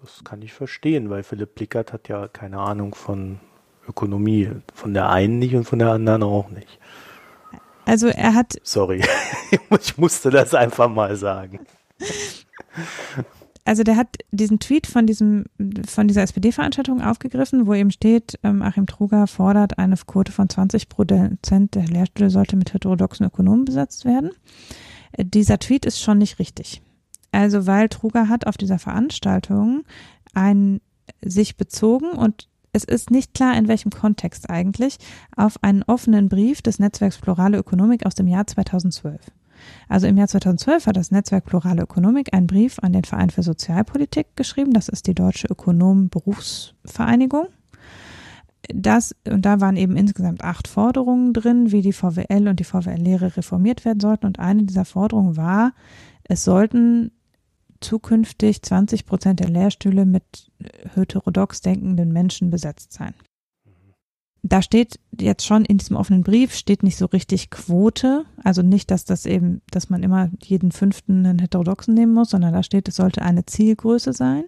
[0.00, 3.38] das kann ich verstehen, weil Philipp Lickert hat ja keine Ahnung von
[3.88, 4.50] Ökonomie.
[4.74, 6.78] Von der einen nicht und von der anderen auch nicht.
[7.84, 8.54] Also er hat.
[8.62, 9.04] Sorry,
[9.80, 11.60] ich musste das einfach mal sagen
[13.66, 15.46] also der hat diesen Tweet von diesem,
[15.86, 20.88] von dieser SPD-Veranstaltung aufgegriffen, wo eben steht, ähm, Achim Truger fordert eine Quote von 20
[20.88, 24.30] Prozent der Lehrstühle sollte mit heterodoxen Ökonomen besetzt werden.
[25.12, 26.80] Äh, dieser Tweet ist schon nicht richtig.
[27.32, 29.82] Also weil Truger hat auf dieser Veranstaltung
[30.32, 30.80] ein,
[31.20, 34.98] sich bezogen und es ist nicht klar, in welchem Kontext eigentlich,
[35.34, 39.20] auf einen offenen Brief des Netzwerks Plurale Ökonomik aus dem Jahr 2012.
[39.88, 43.42] Also im Jahr 2012 hat das Netzwerk Plurale Ökonomik einen Brief an den Verein für
[43.42, 44.72] Sozialpolitik geschrieben.
[44.72, 47.46] Das ist die Deutsche Ökonomen-Berufsvereinigung.
[48.68, 53.36] das, und da waren eben insgesamt acht Forderungen drin, wie die VWL und die VWL-Lehre
[53.36, 54.26] reformiert werden sollten.
[54.26, 55.72] Und eine dieser Forderungen war,
[56.24, 57.12] es sollten
[57.80, 60.50] zukünftig 20 Prozent der Lehrstühle mit
[60.94, 63.14] heterodox denkenden Menschen besetzt sein.
[64.48, 68.90] Da steht jetzt schon in diesem offenen Brief steht nicht so richtig Quote, also nicht,
[68.90, 72.88] dass das eben, dass man immer jeden fünften einen heterodoxen nehmen muss, sondern da steht,
[72.88, 74.44] es sollte eine Zielgröße sein.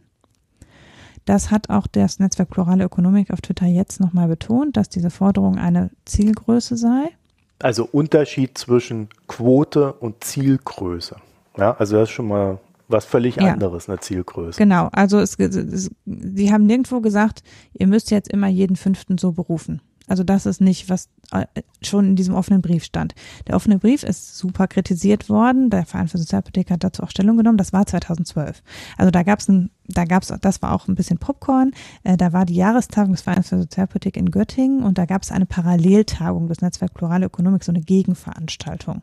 [1.25, 5.59] Das hat auch das Netzwerk Plurale Ökonomik auf Twitter jetzt nochmal betont, dass diese Forderung
[5.59, 7.11] eine Zielgröße sei.
[7.59, 11.17] Also Unterschied zwischen Quote und Zielgröße.
[11.57, 13.53] Ja, also das ist schon mal was völlig ja.
[13.53, 14.59] anderes, eine Zielgröße.
[14.59, 17.43] Genau, also es, es, sie haben nirgendwo gesagt,
[17.75, 19.83] ihr müsst jetzt immer jeden fünften so berufen.
[20.09, 21.47] Also das ist nicht, was äh,
[21.83, 23.15] schon in diesem offenen Brief stand.
[23.47, 25.71] Der offene Brief ist super kritisiert worden.
[25.71, 27.59] Der Verein für Sozialpolitik hat dazu auch Stellung genommen.
[27.59, 28.63] Das war 2012.
[28.97, 31.73] Also da gab es ein, da gab's, das war auch ein bisschen Popcorn.
[32.05, 35.31] Äh, da war die Jahrestagung des Vereins für Sozialpolitik in Göttingen und da gab es
[35.31, 39.03] eine Paralleltagung des Netzwerk Plurale Ökonomik, so eine Gegenveranstaltung.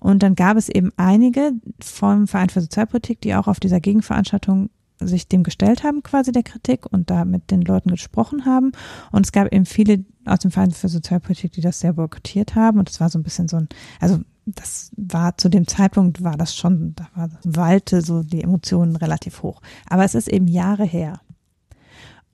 [0.00, 4.70] Und dann gab es eben einige vom Verein für Sozialpolitik, die auch auf dieser Gegenveranstaltung
[5.00, 8.72] sich dem gestellt haben, quasi der Kritik und da mit den Leuten gesprochen haben.
[9.10, 12.78] Und es gab eben viele aus dem Verein für Sozialpolitik, die das sehr boykottiert haben.
[12.78, 13.68] Und es war so ein bisschen so ein,
[14.00, 18.96] also das war zu dem Zeitpunkt war das schon, da war, wallte so die Emotionen
[18.96, 19.60] relativ hoch.
[19.88, 21.20] Aber es ist eben Jahre her.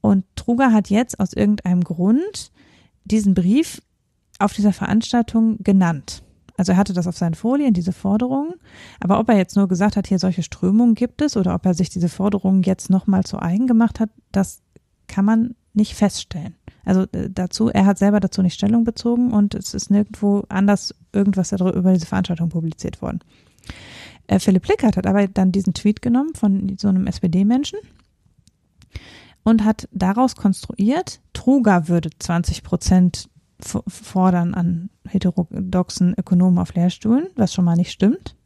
[0.00, 2.52] Und Truger hat jetzt aus irgendeinem Grund
[3.04, 3.82] diesen Brief
[4.38, 6.22] auf dieser Veranstaltung genannt.
[6.60, 8.52] Also er hatte das auf seinen Folien, diese Forderungen.
[9.00, 11.72] Aber ob er jetzt nur gesagt hat, hier solche Strömungen gibt es oder ob er
[11.72, 14.60] sich diese Forderungen jetzt nochmal zu eigen gemacht hat, das
[15.08, 16.54] kann man nicht feststellen.
[16.84, 20.94] Also äh, dazu, er hat selber dazu nicht Stellung bezogen und es ist nirgendwo anders
[21.14, 23.20] irgendwas darüber, über diese Veranstaltung publiziert worden.
[24.26, 27.78] Äh, Philipp Lickert hat aber dann diesen Tweet genommen von so einem SPD-Menschen
[29.44, 33.30] und hat daraus konstruiert, Truger würde 20 Prozent
[33.64, 38.36] fordern an heterodoxen Ökonomen auf Lehrstuhlen, was schon mal nicht stimmt,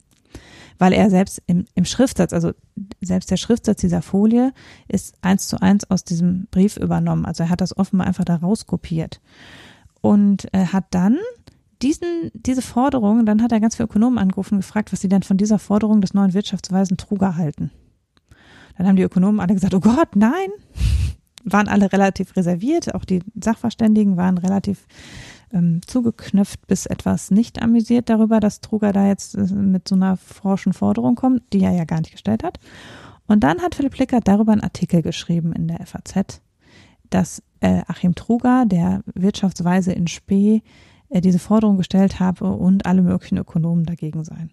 [0.77, 2.51] weil er selbst im, im Schriftsatz, also
[3.01, 4.53] selbst der Schriftsatz dieser Folie
[4.87, 7.25] ist eins zu eins aus diesem Brief übernommen.
[7.25, 9.21] Also er hat das offenbar einfach da rauskopiert
[10.01, 11.17] und er hat dann
[11.81, 15.23] diesen, diese Forderung, dann hat er ganz viele Ökonomen angerufen und gefragt, was sie denn
[15.23, 17.71] von dieser Forderung des neuen Wirtschaftsweisen Truger halten.
[18.77, 20.49] Dann haben die Ökonomen alle gesagt, oh Gott, nein,
[21.45, 24.87] waren alle relativ reserviert, auch die Sachverständigen waren relativ
[25.53, 30.17] ähm, zugeknöpft bis etwas nicht amüsiert darüber, dass Truger da jetzt äh, mit so einer
[30.17, 32.59] forschen Forderung kommt, die er ja gar nicht gestellt hat.
[33.27, 36.41] Und dann hat Philipp Lickert darüber einen Artikel geschrieben in der FAZ,
[37.09, 40.61] dass äh, Achim Truger, der Wirtschaftsweise in Spee,
[41.09, 44.51] äh, diese Forderung gestellt habe und alle möglichen Ökonomen dagegen seien.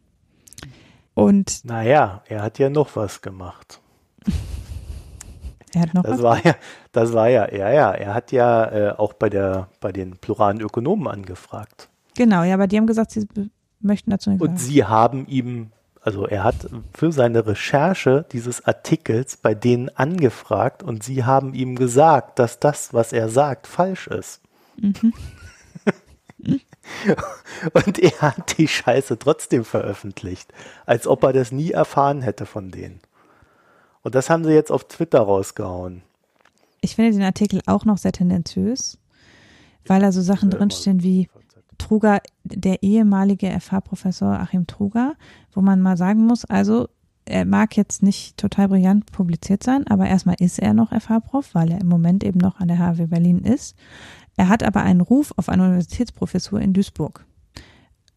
[1.14, 3.80] Und naja, er hat ja noch was gemacht.
[5.74, 6.22] Er hat noch das was?
[6.22, 6.54] war ja,
[6.92, 7.92] das war ja, ja, ja.
[7.92, 11.88] Er hat ja äh, auch bei der, bei den pluralen Ökonomen angefragt.
[12.14, 13.26] Genau, ja, aber die haben gesagt, sie
[13.80, 15.70] möchten dazu nicht Und sie haben ihm,
[16.02, 21.76] also er hat für seine Recherche dieses Artikels bei denen angefragt und sie haben ihm
[21.76, 24.42] gesagt, dass das, was er sagt, falsch ist.
[24.76, 25.14] Mhm.
[27.72, 30.52] und er hat die Scheiße trotzdem veröffentlicht,
[30.84, 33.00] als ob er das nie erfahren hätte von denen.
[34.02, 36.02] Und das haben sie jetzt auf Twitter rausgehauen.
[36.80, 38.98] Ich finde den Artikel auch noch sehr tendenziös,
[39.86, 41.28] weil da so Sachen drinstehen wie
[41.78, 45.14] Truger, der ehemalige FH-Professor Achim Truger,
[45.52, 46.88] wo man mal sagen muss, also
[47.24, 51.70] er mag jetzt nicht total brillant publiziert sein, aber erstmal ist er noch FH-Prof, weil
[51.70, 53.76] er im Moment eben noch an der HW Berlin ist.
[54.36, 57.24] Er hat aber einen Ruf auf eine Universitätsprofessur in Duisburg.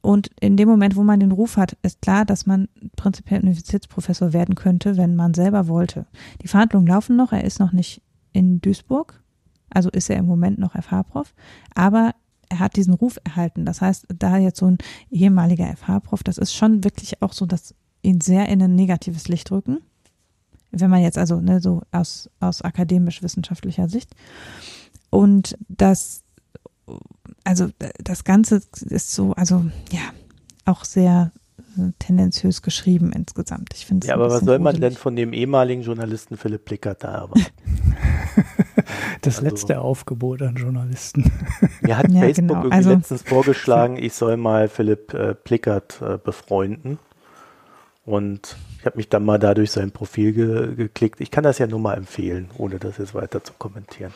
[0.05, 4.33] Und in dem Moment, wo man den Ruf hat, ist klar, dass man prinzipiell Universitätsprofessor
[4.33, 6.05] werden könnte, wenn man selber wollte.
[6.43, 9.19] Die Verhandlungen laufen noch, er ist noch nicht in Duisburg,
[9.71, 11.33] also ist er im Moment noch FH-Prof,
[11.73, 12.11] aber
[12.49, 13.65] er hat diesen Ruf erhalten.
[13.65, 14.77] Das heißt, da jetzt so ein
[15.09, 19.51] ehemaliger FH-Prof, das ist schon wirklich auch so, dass ihn sehr in ein negatives Licht
[19.51, 19.79] rücken.
[20.69, 24.13] Wenn man jetzt also ne, so aus, aus akademisch-wissenschaftlicher Sicht.
[25.09, 26.24] Und das
[27.43, 27.69] also
[28.03, 30.01] das Ganze ist so, also ja,
[30.65, 31.31] auch sehr
[31.77, 33.69] äh, tendenziös geschrieben insgesamt.
[33.73, 37.15] Ich finde Ja, aber was soll man denn von dem ehemaligen Journalisten Philipp Plickert da
[37.15, 37.41] erwarten?
[39.21, 41.31] das also, letzte Aufgebot an Journalisten.
[41.81, 42.59] Mir hat ja, Facebook genau.
[42.61, 46.99] irgendwie also, letztens vorgeschlagen, ich soll mal Philipp äh, Plickert äh, befreunden.
[48.05, 51.19] Und ich habe mich dann mal dadurch sein Profil ge geklickt.
[51.21, 54.13] Ich kann das ja nur mal empfehlen, ohne das jetzt weiter zu kommentieren.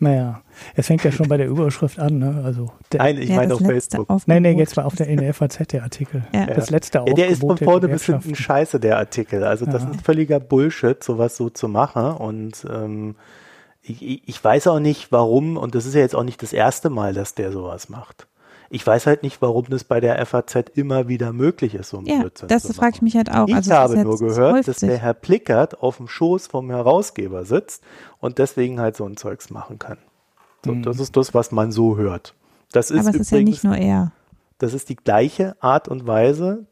[0.00, 0.42] Naja,
[0.74, 2.42] es fängt ja schon bei der Überschrift an, ne?
[2.44, 4.10] Also der, Nein, ich ja, meine auf Facebook.
[4.10, 4.28] Aufgebot.
[4.28, 6.24] Nein, nein, jetzt mal auf der in der FAZ der Artikel.
[6.32, 6.46] Ja.
[6.46, 7.18] Das letzte Aufgebot.
[7.18, 9.44] Ja, der ist von vorne bis hinten scheiße, der Artikel.
[9.44, 9.90] Also das ja.
[9.90, 12.12] ist völliger Bullshit, sowas so zu machen.
[12.16, 13.14] Und ähm,
[13.82, 16.90] ich, ich weiß auch nicht, warum, und das ist ja jetzt auch nicht das erste
[16.90, 18.26] Mal, dass der sowas macht.
[18.70, 22.06] Ich weiß halt nicht, warum das bei der FAZ immer wieder möglich ist, so ein
[22.06, 23.46] ja, Blödsinn das frage ich mich halt auch.
[23.48, 27.82] Ich also, habe nur gehört, dass der Herr Plickert auf dem Schoß vom Herausgeber sitzt
[28.20, 29.98] und deswegen halt so ein Zeugs machen kann.
[30.64, 30.82] So, mhm.
[30.82, 32.34] Das ist das, was man so hört.
[32.72, 34.12] Das ist Aber es übrigens, ist ja nicht nur er.
[34.58, 36.66] Das ist die gleiche Art und Weise,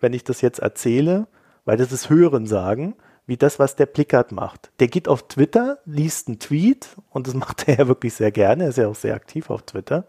[0.00, 1.26] wenn ich das jetzt erzähle,
[1.64, 2.94] weil das ist Hören sagen,
[3.26, 4.70] wie das, was der Plickert macht.
[4.80, 8.64] Der geht auf Twitter, liest einen Tweet und das macht er ja wirklich sehr gerne,
[8.64, 10.04] er ist ja auch sehr aktiv auf Twitter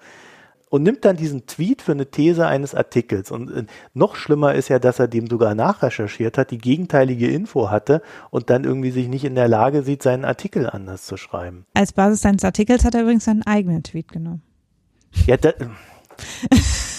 [0.73, 3.29] und nimmt dann diesen Tweet für eine These eines Artikels.
[3.29, 7.69] Und äh, noch schlimmer ist ja, dass er dem sogar nachrecherchiert hat, die gegenteilige Info
[7.69, 8.01] hatte
[8.31, 11.67] und dann irgendwie sich nicht in der Lage sieht, seinen Artikel anders zu schreiben.
[11.75, 14.41] Als Basis seines Artikels hat er übrigens seinen eigenen Tweet genommen.
[15.27, 15.51] Ja, da,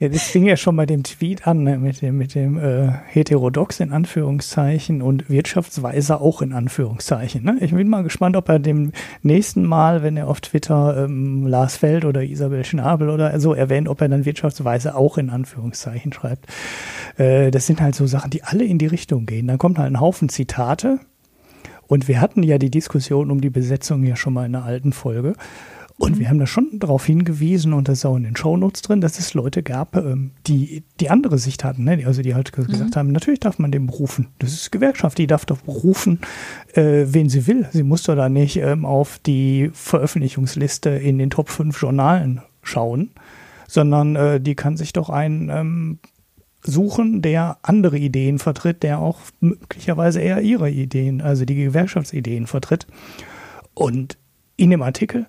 [0.00, 2.90] Ja, das fing ja schon bei dem Tweet an, ne, mit dem, mit dem äh,
[3.06, 7.44] Heterodox in Anführungszeichen und Wirtschaftsweise auch in Anführungszeichen.
[7.44, 7.58] Ne?
[7.60, 8.90] Ich bin mal gespannt, ob er dem
[9.22, 13.88] nächsten Mal, wenn er auf Twitter ähm, Lars Feld oder Isabel Schnabel oder so erwähnt,
[13.88, 16.48] ob er dann Wirtschaftsweise auch in Anführungszeichen schreibt.
[17.16, 19.46] Äh, das sind halt so Sachen, die alle in die Richtung gehen.
[19.46, 20.98] Dann kommt halt ein Haufen Zitate.
[21.86, 24.92] Und wir hatten ja die Diskussion um die Besetzung ja schon mal in einer alten
[24.92, 25.34] Folge.
[25.96, 26.20] Und mhm.
[26.20, 29.18] wir haben da schon darauf hingewiesen, und das ist auch in den Shownotes drin, dass
[29.18, 31.84] es Leute gab, ähm, die die andere Sicht hatten.
[31.84, 32.04] Ne?
[32.06, 32.66] Also die halt mhm.
[32.66, 34.28] gesagt haben, natürlich darf man den berufen.
[34.40, 36.20] Das ist Gewerkschaft, die darf doch berufen,
[36.74, 37.68] äh, wen sie will.
[37.72, 43.10] Sie muss doch da nicht ähm, auf die Veröffentlichungsliste in den Top 5 Journalen schauen,
[43.68, 45.98] sondern äh, die kann sich doch einen ähm,
[46.64, 52.86] suchen, der andere Ideen vertritt, der auch möglicherweise eher ihre Ideen, also die Gewerkschaftsideen vertritt.
[53.74, 54.18] Und
[54.56, 55.26] in dem Artikel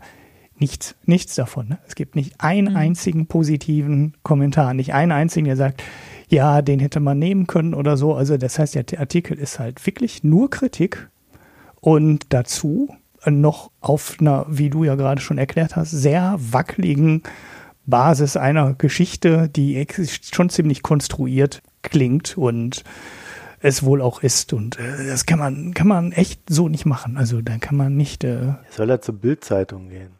[0.58, 1.68] Nichts, nichts davon.
[1.68, 1.80] Ne?
[1.88, 2.78] Es gibt nicht einen mhm.
[2.78, 5.84] einzigen positiven Kommentar, nicht einen einzigen, der sagt,
[6.30, 8.16] ja, den hätte man nehmen können oder so.
[8.16, 11.10] Also das heißt, der Artikel ist halt wirklich nur Kritik
[11.82, 12.96] und dazu
[13.26, 17.24] noch auf einer, wie du ja gerade schon erklärt hast, sehr wackeligen
[17.86, 19.86] Basis einer Geschichte, die
[20.22, 22.84] schon ziemlich konstruiert klingt und
[23.60, 24.54] es wohl auch ist.
[24.54, 27.18] Und äh, das kann man, kann man echt so nicht machen.
[27.18, 28.24] Also da kann man nicht.
[28.24, 30.12] Äh, Soll er zur Bildzeitung gehen?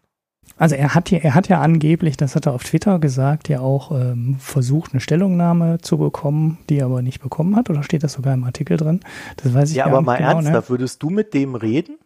[0.58, 3.60] Also er hat ja, er hat ja angeblich, das hat er auf Twitter gesagt, ja
[3.60, 7.70] auch ähm, versucht, eine Stellungnahme zu bekommen, die er aber nicht bekommen hat.
[7.70, 9.02] Oder steht das sogar im Artikel drin?
[9.38, 10.70] Das weiß ich ja, aber mal genau, ernsthaft, ne?
[10.70, 11.98] würdest du mit dem reden?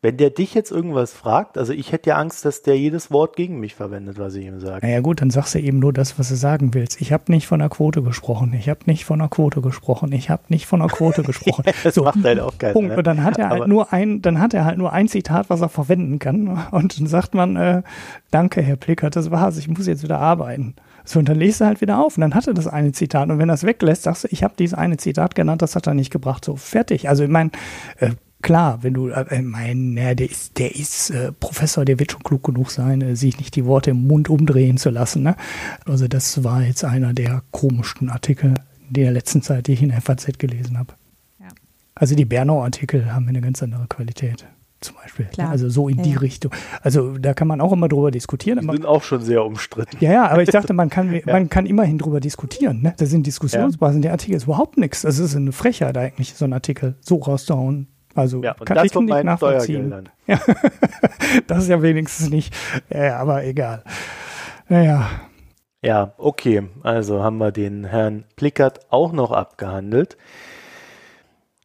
[0.00, 3.34] Wenn der dich jetzt irgendwas fragt, also ich hätte ja Angst, dass der jedes Wort
[3.34, 4.86] gegen mich verwendet, was ich ihm sage.
[4.86, 7.00] Naja gut, dann sagst du eben nur das, was du sagen willst.
[7.00, 8.54] Ich habe nicht von der Quote gesprochen.
[8.56, 10.12] Ich habe nicht von der Quote gesprochen.
[10.12, 11.64] Ich habe nicht von der Quote gesprochen.
[11.82, 12.90] das so, macht halt auch keinen Punkt.
[12.90, 12.96] Ne?
[12.96, 15.62] Und dann hat er halt nur ein, dann hat er halt nur ein Zitat, was
[15.62, 16.66] er verwenden kann.
[16.70, 17.82] Und dann sagt man, äh,
[18.30, 19.58] danke, Herr Plickert, das war's.
[19.58, 20.76] Ich muss jetzt wieder arbeiten.
[21.04, 23.30] So, und dann lest er halt wieder auf und dann hat er das eine Zitat.
[23.30, 25.88] Und wenn er es weglässt, sagst du, ich habe dieses eine Zitat genannt, das hat
[25.88, 26.44] er nicht gebracht.
[26.44, 27.08] So, fertig.
[27.08, 27.50] Also ich meine,
[27.96, 28.10] äh,
[28.42, 32.22] klar, wenn du, äh, mein, ja, der ist, der ist äh, Professor, der wird schon
[32.22, 35.22] klug genug sein, äh, sich nicht die Worte im Mund umdrehen zu lassen.
[35.22, 35.36] Ne?
[35.84, 38.54] Also das war jetzt einer der komischsten Artikel
[38.88, 40.94] der letzten Zeit, die ich in der FAZ gelesen habe.
[41.40, 41.48] Ja.
[41.94, 44.46] Also die Bernau-Artikel haben eine ganz andere Qualität.
[44.80, 45.24] Zum Beispiel.
[45.24, 45.32] Ne?
[45.32, 45.50] Klar.
[45.50, 46.18] Also so in ja, die ja.
[46.18, 46.52] Richtung.
[46.82, 48.60] Also da kann man auch immer drüber diskutieren.
[48.60, 49.96] Die sind auch schon sehr umstritten.
[49.98, 52.82] Ja, ja, aber ich dachte, man kann, man kann immerhin drüber diskutieren.
[52.82, 52.94] Ne?
[52.96, 54.02] Das sind Diskussionsbasen.
[54.02, 55.02] Der Artikel ist überhaupt nichts.
[55.02, 57.88] Das ist eine Frechheit eigentlich, so einen Artikel so rauszuhauen.
[58.18, 60.08] Also ja, und kann das ich von nicht nachvollziehen.
[60.26, 60.40] Ja,
[61.46, 62.52] das ist ja wenigstens nicht,
[62.90, 63.84] ja, aber egal.
[64.68, 65.08] Naja.
[65.82, 66.68] Ja, okay.
[66.82, 70.16] Also haben wir den Herrn Plickert auch noch abgehandelt.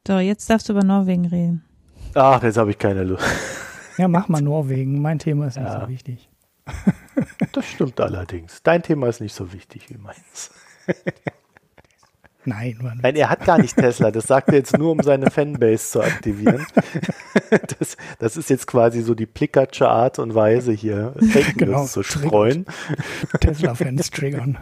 [0.06, 1.66] So, jetzt darfst du über Norwegen reden.
[2.14, 3.26] Ach, jetzt habe ich keine Lust.
[3.95, 5.04] Ja, mach mal Norwegen.
[5.04, 5.82] Mein Thema ist nicht ja.
[5.82, 6.28] so wichtig.
[7.51, 8.64] Das stimmt allerdings.
[8.64, 10.49] Dein Thema ist nicht so wichtig wie meins.
[12.46, 13.00] Nein, Mann.
[13.02, 14.12] Nein, er hat gar nicht Tesla.
[14.12, 16.66] Das sagt er jetzt nur, um seine Fanbase zu aktivieren.
[17.80, 22.02] Das, das ist jetzt quasi so die Plickertsche Art und Weise hier, Fake genau, zu
[22.02, 22.66] streuen.
[23.39, 24.58] Tesla-Fans triggern.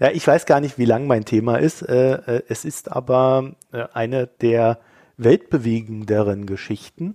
[0.00, 1.82] Ja, ich weiß gar nicht, wie lang mein Thema ist.
[1.82, 4.78] Äh, äh, es ist aber äh, eine der
[5.16, 7.14] weltbewegenderen Geschichten.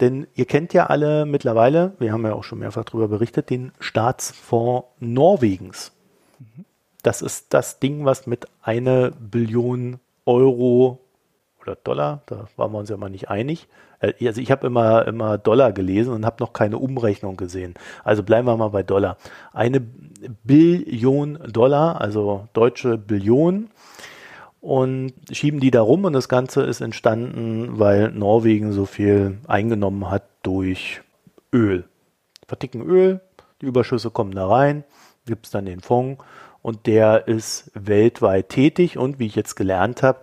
[0.00, 3.72] Denn ihr kennt ja alle mittlerweile, wir haben ja auch schon mehrfach darüber berichtet, den
[3.80, 5.92] Staatsfonds Norwegens.
[7.02, 11.00] Das ist das Ding, was mit einer Billion Euro
[11.62, 13.68] oder Dollar, da waren wir uns ja mal nicht einig.
[14.00, 17.74] Äh, also ich habe immer, immer Dollar gelesen und habe noch keine Umrechnung gesehen.
[18.04, 19.16] Also bleiben wir mal bei Dollar.
[19.52, 23.70] Eine Billion Dollar, also deutsche Billion,
[24.60, 30.10] und schieben die da rum und das Ganze ist entstanden, weil Norwegen so viel eingenommen
[30.10, 31.00] hat durch
[31.52, 31.84] Öl.
[32.46, 33.20] Verticken Öl,
[33.62, 34.84] die Überschüsse kommen da rein,
[35.24, 36.22] gibt es dann den Fonds
[36.62, 40.20] und der ist weltweit tätig und wie ich jetzt gelernt habe,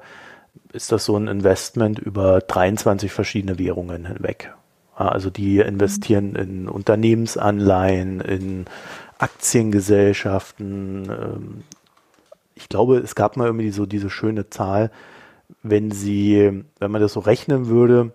[0.74, 4.54] ist das so ein Investment über 23 verschiedene Währungen hinweg.
[4.96, 8.66] Also die investieren in Unternehmensanleihen, in
[9.20, 11.10] Aktiengesellschaften.
[11.10, 11.64] Ähm,
[12.56, 14.92] ich glaube, es gab mal irgendwie so diese schöne Zahl,
[15.62, 18.12] wenn sie, wenn man das so rechnen würde,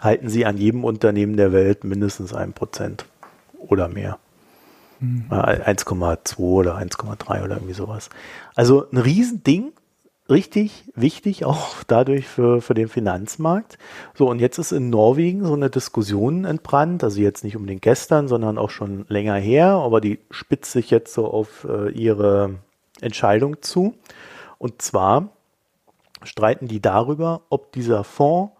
[0.00, 3.06] halten sie an jedem Unternehmen der Welt mindestens ein Prozent
[3.58, 4.18] oder mehr.
[5.00, 5.26] Mhm.
[5.30, 8.10] 1,2 oder 1,3 oder irgendwie sowas.
[8.54, 9.72] Also ein Riesending,
[10.28, 13.78] richtig wichtig auch dadurch für, für den Finanzmarkt.
[14.14, 18.28] So, und jetzt ist in Norwegen so eine Diskussion entbrannt, also jetzt nicht unbedingt gestern,
[18.28, 22.56] sondern auch schon länger her, aber die spitzt sich jetzt so auf äh, ihre
[23.00, 23.94] Entscheidung zu.
[24.58, 25.30] Und zwar
[26.22, 28.52] streiten die darüber, ob dieser Fonds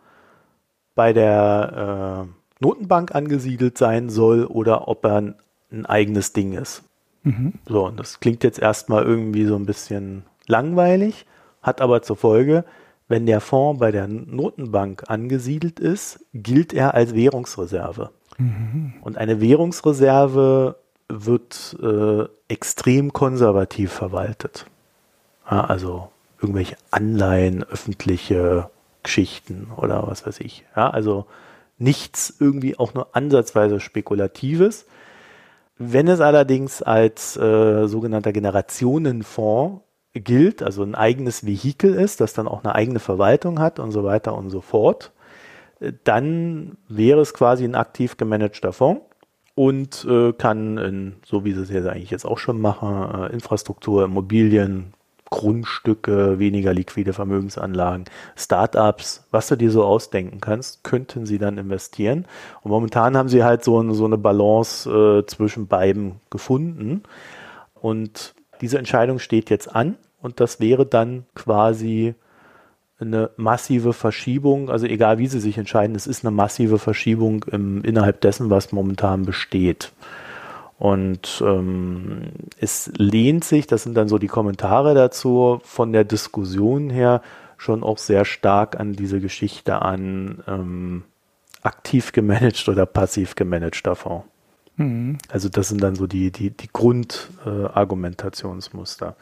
[0.95, 5.34] bei der äh, Notenbank angesiedelt sein soll oder ob er ein,
[5.72, 6.82] ein eigenes Ding ist.
[7.22, 7.54] Mhm.
[7.66, 11.26] So, und das klingt jetzt erstmal irgendwie so ein bisschen langweilig,
[11.62, 12.64] hat aber zur Folge,
[13.08, 18.10] wenn der Fonds bei der Notenbank angesiedelt ist, gilt er als Währungsreserve.
[18.38, 18.94] Mhm.
[19.02, 20.76] Und eine Währungsreserve
[21.08, 24.66] wird äh, extrem konservativ verwaltet.
[25.50, 26.10] Ja, also
[26.40, 28.70] irgendwelche Anleihen, öffentliche
[29.02, 30.64] Geschichten oder was weiß ich.
[30.76, 31.26] Ja, also
[31.78, 34.86] nichts irgendwie auch nur ansatzweise Spekulatives.
[35.83, 39.81] Wenn es allerdings als äh, sogenannter Generationenfonds
[40.12, 44.05] gilt, also ein eigenes Vehikel ist, das dann auch eine eigene Verwaltung hat und so
[44.05, 45.11] weiter und so fort,
[45.81, 49.01] äh, dann wäre es quasi ein aktiv gemanagter Fonds
[49.55, 53.33] und äh, kann, in, so wie sie es jetzt eigentlich jetzt auch schon machen, äh,
[53.33, 54.93] Infrastruktur, Immobilien,
[55.31, 58.05] Grundstücke, weniger liquide Vermögensanlagen,
[58.37, 62.26] Startups, was du dir so ausdenken kannst, könnten sie dann investieren.
[62.62, 67.05] Und momentan haben sie halt so, eine, so eine Balance äh, zwischen beiden gefunden.
[67.74, 72.14] Und diese Entscheidung steht jetzt an und das wäre dann quasi
[72.99, 77.83] eine massive Verschiebung, also egal wie sie sich entscheiden, es ist eine massive Verschiebung im,
[77.83, 79.93] innerhalb dessen, was momentan besteht.
[80.81, 86.89] Und ähm, es lehnt sich, das sind dann so die Kommentare dazu, von der Diskussion
[86.89, 87.20] her
[87.59, 91.03] schon auch sehr stark an diese Geschichte an ähm,
[91.61, 94.26] aktiv gemanagt oder passiv gemanagter Fonds.
[94.76, 95.18] Mhm.
[95.28, 99.09] Also das sind dann so die, die, die Grundargumentationsmuster.
[99.09, 99.12] Äh,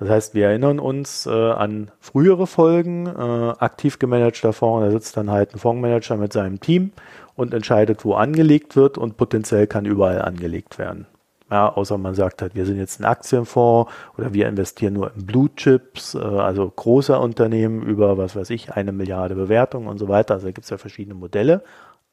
[0.00, 5.16] das heißt, wir erinnern uns äh, an frühere Folgen, äh, aktiv gemanagter Fonds, da sitzt
[5.16, 6.90] dann halt ein Fondsmanager mit seinem Team
[7.38, 11.06] und entscheidet, wo angelegt wird und potenziell kann überall angelegt werden.
[11.50, 15.24] Ja, außer man sagt halt, wir sind jetzt ein Aktienfonds oder wir investieren nur in
[15.24, 20.08] Blue Chips, äh, also großer Unternehmen über, was weiß ich, eine Milliarde Bewertung und so
[20.08, 20.34] weiter.
[20.34, 21.62] Also da gibt es ja verschiedene Modelle.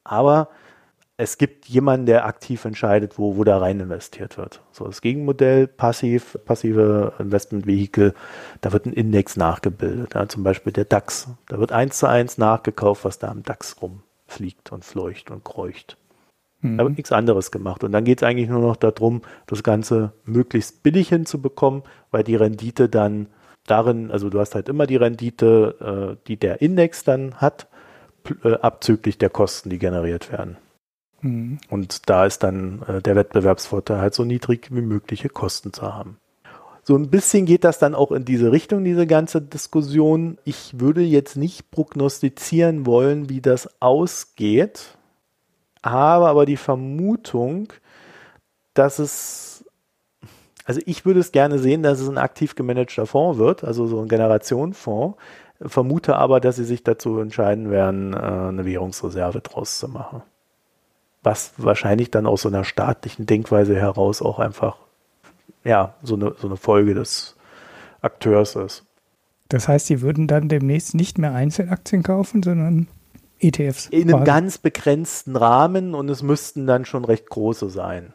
[0.04, 0.48] Aber
[1.16, 4.62] es gibt jemanden, der aktiv entscheidet, wo, wo da rein investiert wird.
[4.70, 8.14] So das Gegenmodell, passiv, passive Investmentvehikel,
[8.60, 10.14] da wird ein Index nachgebildet.
[10.14, 11.28] Ja, zum Beispiel der DAX.
[11.48, 13.76] Da wird eins zu eins nachgekauft, was da am DAX
[14.26, 15.96] rumfliegt und fleucht und kreucht.
[16.60, 16.78] Mhm.
[16.78, 17.84] Da wird nichts anderes gemacht.
[17.84, 22.36] Und dann geht es eigentlich nur noch darum, das Ganze möglichst billig hinzubekommen, weil die
[22.36, 23.28] Rendite dann
[23.66, 27.68] darin, also du hast halt immer die Rendite, äh, die der Index dann hat,
[28.44, 30.56] äh, abzüglich der Kosten, die generiert werden.
[31.20, 31.58] Mhm.
[31.68, 36.18] Und da ist dann äh, der Wettbewerbsvorteil halt so niedrig wie mögliche Kosten zu haben.
[36.88, 40.38] So ein bisschen geht das dann auch in diese Richtung, diese ganze Diskussion.
[40.44, 44.96] Ich würde jetzt nicht prognostizieren wollen, wie das ausgeht,
[45.84, 47.72] habe aber die Vermutung,
[48.72, 49.64] dass es,
[50.64, 54.00] also ich würde es gerne sehen, dass es ein aktiv gemanagter Fonds wird, also so
[54.00, 55.18] ein Generationenfonds,
[55.60, 60.22] vermute aber, dass sie sich dazu entscheiden werden, äh, eine Währungsreserve draus zu machen
[61.24, 64.76] was wahrscheinlich dann aus so einer staatlichen Denkweise heraus auch einfach
[65.64, 67.36] ja, so eine, so eine Folge des
[68.00, 68.84] Akteurs ist.
[69.48, 72.88] Das heißt, sie würden dann demnächst nicht mehr Einzelaktien kaufen, sondern
[73.38, 73.86] ETFs.
[73.88, 78.12] In einem ganz begrenzten Rahmen und es müssten dann schon recht große sein.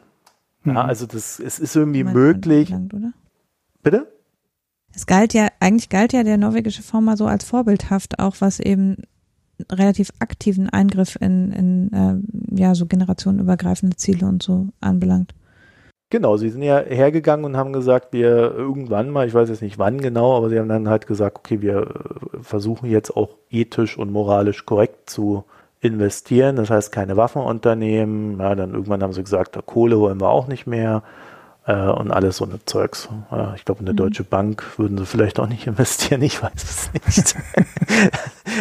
[0.63, 0.73] Mhm.
[0.73, 2.73] Ja, also das, es ist irgendwie möglich.
[2.73, 3.13] Anbelangt, oder?
[3.83, 4.11] Bitte?
[4.93, 8.59] Es galt ja, eigentlich galt ja der norwegische Fonds mal so als vorbildhaft, auch was
[8.59, 8.97] eben
[9.71, 15.33] relativ aktiven Eingriff in, in äh, ja, so generationenübergreifende Ziele und so anbelangt.
[16.11, 19.79] Genau, sie sind ja hergegangen und haben gesagt, wir irgendwann mal, ich weiß jetzt nicht
[19.79, 23.97] wann genau, aber sie haben dann halt gesagt, okay, wir äh, versuchen jetzt auch ethisch
[23.97, 25.45] und moralisch korrekt zu
[25.79, 26.57] investieren.
[26.57, 28.37] Das heißt, keine Waffenunternehmen.
[28.39, 31.01] Ja, dann irgendwann haben sie gesagt, Kohle wollen wir auch nicht mehr
[31.65, 33.07] äh, und alles so eine Zeugs.
[33.31, 33.97] Ja, ich glaube, in eine mhm.
[33.97, 37.35] Deutsche Bank würden sie vielleicht auch nicht investieren, ich weiß es nicht.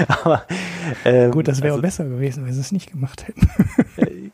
[0.22, 0.44] Aber
[1.04, 3.50] ähm, gut, das wäre also, besser gewesen, wenn sie es nicht gemacht hätten.
[3.96, 4.30] Äh,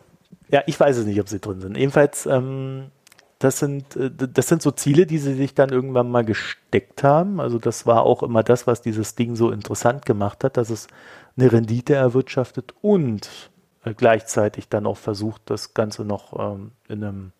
[0.50, 1.78] ja, ich weiß es nicht, ob sie drin sind.
[1.78, 2.90] Jedenfalls, ähm,
[3.38, 7.40] das sind, äh, das sind so Ziele, die sie sich dann irgendwann mal gesteckt haben.
[7.40, 10.88] Also das war auch immer das, was dieses Ding so interessant gemacht hat, dass es
[11.36, 13.50] eine Rendite erwirtschaftet und
[13.84, 17.32] äh, gleichzeitig dann auch versucht, das Ganze noch ähm, in einem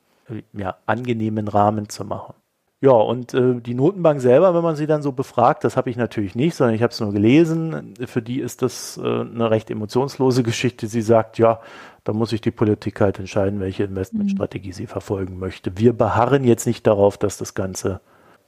[0.52, 2.34] ja, angenehmen Rahmen zu machen.
[2.82, 5.96] Ja, und äh, die Notenbank selber, wenn man sie dann so befragt, das habe ich
[5.96, 7.94] natürlich nicht, sondern ich habe es nur gelesen.
[8.04, 10.86] Für die ist das äh, eine recht emotionslose Geschichte.
[10.86, 11.60] Sie sagt, ja,
[12.04, 14.74] da muss sich die Politik halt entscheiden, welche Investmentstrategie mhm.
[14.74, 15.78] sie verfolgen möchte.
[15.78, 18.00] Wir beharren jetzt nicht darauf, dass das Ganze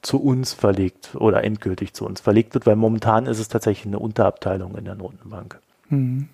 [0.02, 3.98] zu uns verlegt oder endgültig zu uns verlegt wird, weil momentan ist es tatsächlich eine
[3.98, 5.58] Unterabteilung in der Notenbank.
[5.88, 6.28] Mhm.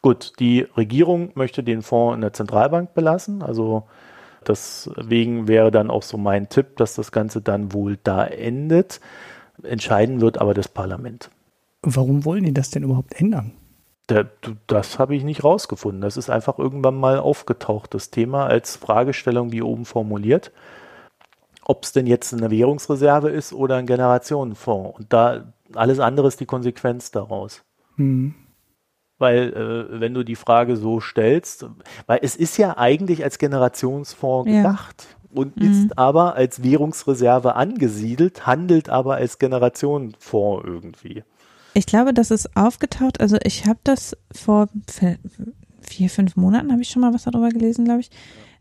[0.00, 3.84] Gut, die Regierung möchte den Fonds in der Zentralbank belassen, also
[4.46, 9.00] Deswegen wäre dann auch so mein Tipp, dass das Ganze dann wohl da endet.
[9.62, 11.30] Entscheiden wird aber das Parlament.
[11.82, 13.52] Warum wollen die das denn überhaupt ändern?
[14.68, 16.00] das habe ich nicht rausgefunden.
[16.00, 20.52] Das ist einfach irgendwann mal aufgetaucht, das Thema als Fragestellung wie oben formuliert.
[21.64, 24.96] Ob es denn jetzt eine Währungsreserve ist oder ein Generationenfonds.
[24.96, 27.64] Und da alles andere ist die Konsequenz daraus.
[27.96, 28.34] Hm.
[29.18, 31.66] Weil, äh, wenn du die Frage so stellst,
[32.06, 34.58] weil es ist ja eigentlich als Generationsfonds ja.
[34.58, 35.70] gedacht und mhm.
[35.70, 41.24] ist aber als Währungsreserve angesiedelt, handelt aber als Generationenfonds irgendwie.
[41.74, 43.20] Ich glaube, das ist aufgetaucht.
[43.20, 44.68] Also ich habe das vor
[45.80, 48.10] vier, fünf Monaten habe ich schon mal was darüber gelesen, glaube ich,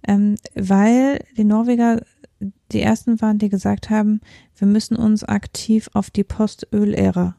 [0.07, 2.01] ähm, weil die Norweger
[2.71, 4.21] die ersten waren, die gesagt haben,
[4.57, 7.35] wir müssen uns aktiv auf die Postöl-Ära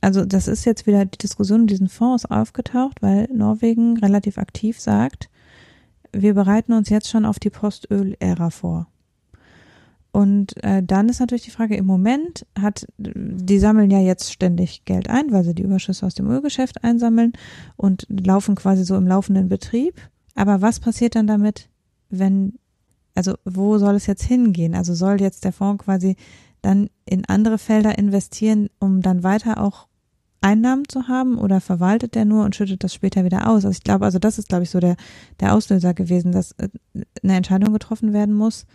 [0.00, 4.80] also das ist jetzt wieder die Diskussion um diesen Fonds aufgetaucht, weil Norwegen relativ aktiv
[4.80, 5.28] sagt,
[6.12, 8.88] wir bereiten uns jetzt schon auf die Postöl-Ära vor.
[10.12, 14.84] Und äh, dann ist natürlich die Frage, im Moment hat, die sammeln ja jetzt ständig
[14.84, 17.32] Geld ein, weil sie die Überschüsse aus dem Ölgeschäft einsammeln
[17.76, 19.94] und laufen quasi so im laufenden Betrieb.
[20.34, 21.68] Aber was passiert dann damit,
[22.08, 22.54] wenn,
[23.14, 24.74] also wo soll es jetzt hingehen?
[24.74, 26.16] Also soll jetzt der Fonds quasi
[26.62, 29.88] dann in andere Felder investieren, um dann weiter auch
[30.40, 33.64] Einnahmen zu haben oder verwaltet der nur und schüttet das später wieder aus?
[33.64, 34.96] Also ich glaube, also das ist, glaube ich, so der,
[35.38, 36.68] der Auslöser gewesen, dass äh,
[37.22, 38.66] eine Entscheidung getroffen werden muss.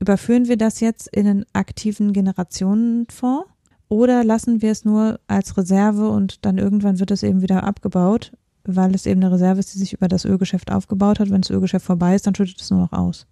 [0.00, 3.48] Überführen wir das jetzt in einen aktiven Generationenfonds
[3.88, 8.32] oder lassen wir es nur als Reserve und dann irgendwann wird es eben wieder abgebaut,
[8.64, 11.30] weil es eben eine Reserve ist, die sich über das Ölgeschäft aufgebaut hat.
[11.30, 13.26] Wenn das Ölgeschäft vorbei ist, dann schüttet es nur noch aus.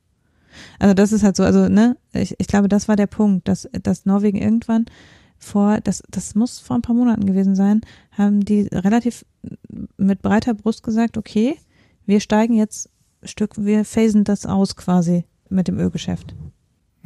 [0.79, 3.69] Also das ist halt so, also ne, ich, ich glaube, das war der Punkt, dass,
[3.83, 4.87] dass Norwegen irgendwann
[5.39, 7.83] vor, das, das muss vor ein paar Monaten gewesen sein,
[8.13, 9.25] haben die relativ
[9.97, 11.57] mit breiter Brust gesagt, okay,
[12.07, 12.91] wir steigen jetzt
[13.23, 16.35] Stück, wir phasen das aus quasi mit dem Ölgeschäft.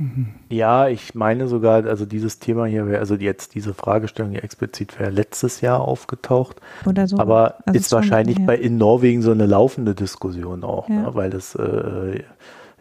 [0.01, 0.29] Mhm.
[0.49, 4.99] Ja, ich meine sogar, also dieses Thema hier wäre, also jetzt diese Fragestellung hier explizit
[4.99, 6.61] wäre letztes Jahr aufgetaucht.
[6.87, 7.19] Oder so.
[7.19, 11.03] Aber also ist wahrscheinlich bei in Norwegen so eine laufende Diskussion auch, ja.
[11.03, 12.23] ne, weil das äh,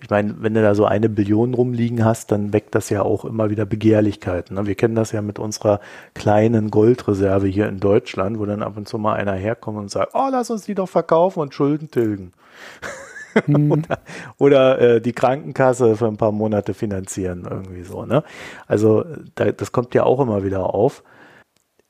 [0.02, 3.26] ich meine, wenn du da so eine Billion rumliegen hast, dann weckt das ja auch
[3.26, 4.56] immer wieder Begehrlichkeiten.
[4.56, 4.66] Ne?
[4.66, 5.80] Wir kennen das ja mit unserer
[6.14, 10.12] kleinen Goldreserve hier in Deutschland, wo dann ab und zu mal einer herkommt und sagt,
[10.14, 12.32] oh, lass uns die doch verkaufen und Schulden tilgen.
[13.46, 13.72] Mhm.
[13.72, 14.00] oder
[14.40, 18.04] oder äh, die Krankenkasse für ein paar Monate finanzieren, irgendwie so.
[18.04, 18.24] Ne?
[18.66, 21.04] Also da, das kommt ja auch immer wieder auf.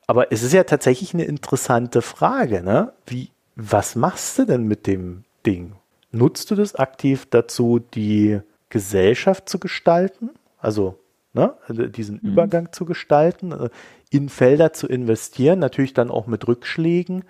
[0.06, 2.92] Aber es ist ja tatsächlich eine interessante Frage, ne?
[3.06, 5.74] Wie, was machst du denn mit dem Ding?
[6.12, 8.40] Nutzt du das aktiv dazu, die
[8.70, 10.32] Gesellschaft zu gestalten?
[10.58, 11.00] Also
[11.34, 12.32] ne, also diesen mhm.
[12.32, 13.70] Übergang zu gestalten, äh,
[14.10, 17.24] in Felder zu investieren, natürlich dann auch mit Rückschlägen,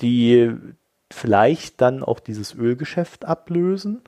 [0.00, 0.52] die
[1.12, 4.02] vielleicht dann auch dieses Ölgeschäft ablösen?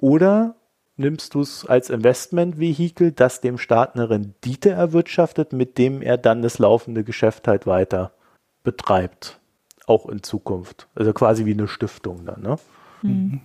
[0.00, 0.56] Oder
[0.96, 6.42] nimmst du es als Investmentvehikel, das dem Staat eine Rendite erwirtschaftet, mit dem er dann
[6.42, 8.12] das laufende Geschäft halt weiter
[8.62, 9.40] betreibt?
[9.86, 10.88] Auch in Zukunft.
[10.94, 12.56] Also quasi wie eine Stiftung dann, ne?
[13.04, 13.40] Mhm.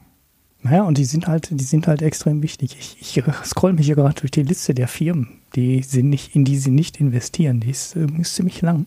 [0.62, 2.76] Naja, und die sind halt, die sind halt extrem wichtig.
[2.78, 6.44] Ich, ich scroll mich hier gerade durch die Liste der Firmen, die sind nicht, in
[6.44, 7.62] die sie nicht investieren.
[7.62, 8.86] Die ist übrigens ziemlich lang.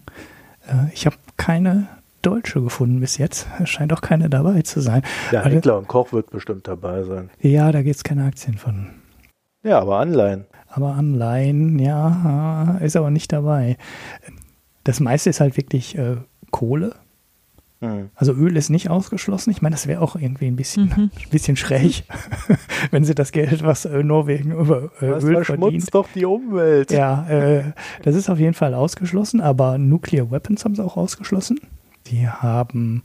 [0.66, 1.88] Äh, ich habe keine
[2.20, 3.46] deutsche gefunden bis jetzt.
[3.60, 5.02] Es scheint auch keine dabei zu sein.
[5.32, 7.30] Ja, Hitler und Koch wird bestimmt dabei sein.
[7.40, 8.90] Ja, da gibt es keine Aktien von.
[9.64, 10.44] Ja, aber Anleihen.
[10.68, 13.76] Aber Anleihen, ja, ist aber nicht dabei.
[14.84, 16.16] Das meiste ist halt wirklich äh,
[16.50, 16.94] Kohle,
[17.82, 18.10] Mhm.
[18.14, 19.50] Also Öl ist nicht ausgeschlossen.
[19.50, 20.92] Ich meine, das wäre auch irgendwie ein bisschen, mhm.
[20.92, 22.04] ein bisschen schräg,
[22.90, 25.92] wenn sie das Geld, was äh, Norwegen über äh, das Öl verdient.
[25.92, 26.92] doch die Umwelt.
[26.92, 27.64] Ja, äh,
[28.02, 31.60] das ist auf jeden Fall ausgeschlossen, aber Nuclear Weapons haben sie auch ausgeschlossen.
[32.06, 33.02] Die haben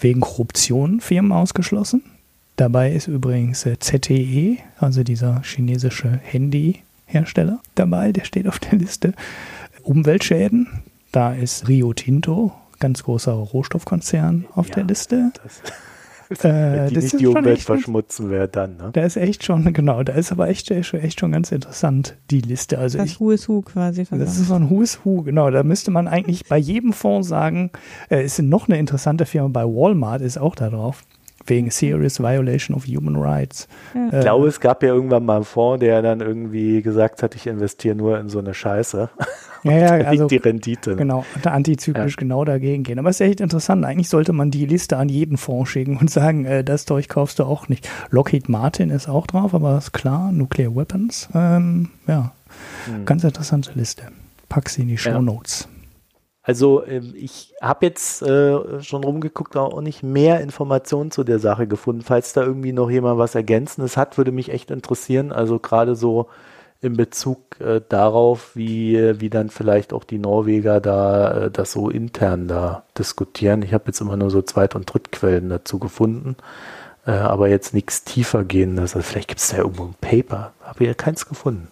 [0.00, 2.02] wegen Korruption Firmen ausgeschlossen.
[2.56, 9.12] Dabei ist übrigens äh, ZTE, also dieser chinesische Handyhersteller, dabei, der steht auf der Liste.
[9.82, 10.68] Umweltschäden,
[11.10, 15.30] da ist Rio Tinto ganz großer Rohstoffkonzern auf ja, der Liste.
[16.28, 18.90] Wenn die nicht die Umwelt verschmutzen, wäre dann, ne?
[18.92, 22.40] Da ist echt schon, genau, da ist aber echt, echt, echt schon ganz interessant, die
[22.40, 22.78] Liste.
[22.78, 24.06] Also das ich, Who is Who quasi.
[24.10, 25.50] Das ist so ein Who is Who, genau.
[25.50, 27.70] Da müsste man eigentlich bei jedem Fonds sagen,
[28.10, 31.04] äh, ist noch eine interessante Firma bei Walmart, ist auch da drauf
[31.46, 33.68] wegen Serious Violation of Human Rights.
[33.94, 34.18] Ja.
[34.18, 37.46] Ich glaube, es gab ja irgendwann mal einen Fonds, der dann irgendwie gesagt hat, ich
[37.46, 39.10] investiere nur in so eine Scheiße.
[39.70, 40.96] Ja, ja, also die Rendite.
[40.96, 42.18] Genau, antizyklisch ja.
[42.18, 42.98] genau dagegen gehen.
[42.98, 43.84] Aber es ist echt interessant.
[43.84, 47.38] Eigentlich sollte man die Liste an jeden Fonds schicken und sagen, äh, das Zeug kaufst
[47.38, 47.88] du auch nicht.
[48.10, 51.28] Lockheed Martin ist auch drauf, aber ist klar, Nuclear Weapons.
[51.34, 52.32] Ähm, ja,
[52.86, 53.04] hm.
[53.04, 54.04] ganz interessante Liste.
[54.48, 55.68] Pack sie in die Show Notes.
[55.70, 55.80] Ja.
[56.42, 61.66] Also ähm, ich habe jetzt äh, schon rumgeguckt, auch nicht mehr Informationen zu der Sache
[61.66, 62.02] gefunden.
[62.02, 65.32] Falls da irgendwie noch jemand was Ergänzendes hat, würde mich echt interessieren.
[65.32, 66.28] Also gerade so
[66.82, 71.90] in Bezug äh, darauf, wie, wie dann vielleicht auch die Norweger da äh, das so
[71.90, 73.62] intern da diskutieren.
[73.62, 76.36] Ich habe jetzt immer nur so Zweit- und Drittquellen dazu gefunden,
[77.06, 78.96] äh, aber jetzt nichts tiefer gehendes.
[78.96, 80.52] Also vielleicht gibt es da irgendwo ein Paper.
[80.62, 81.68] Habe ich ja keins gefunden.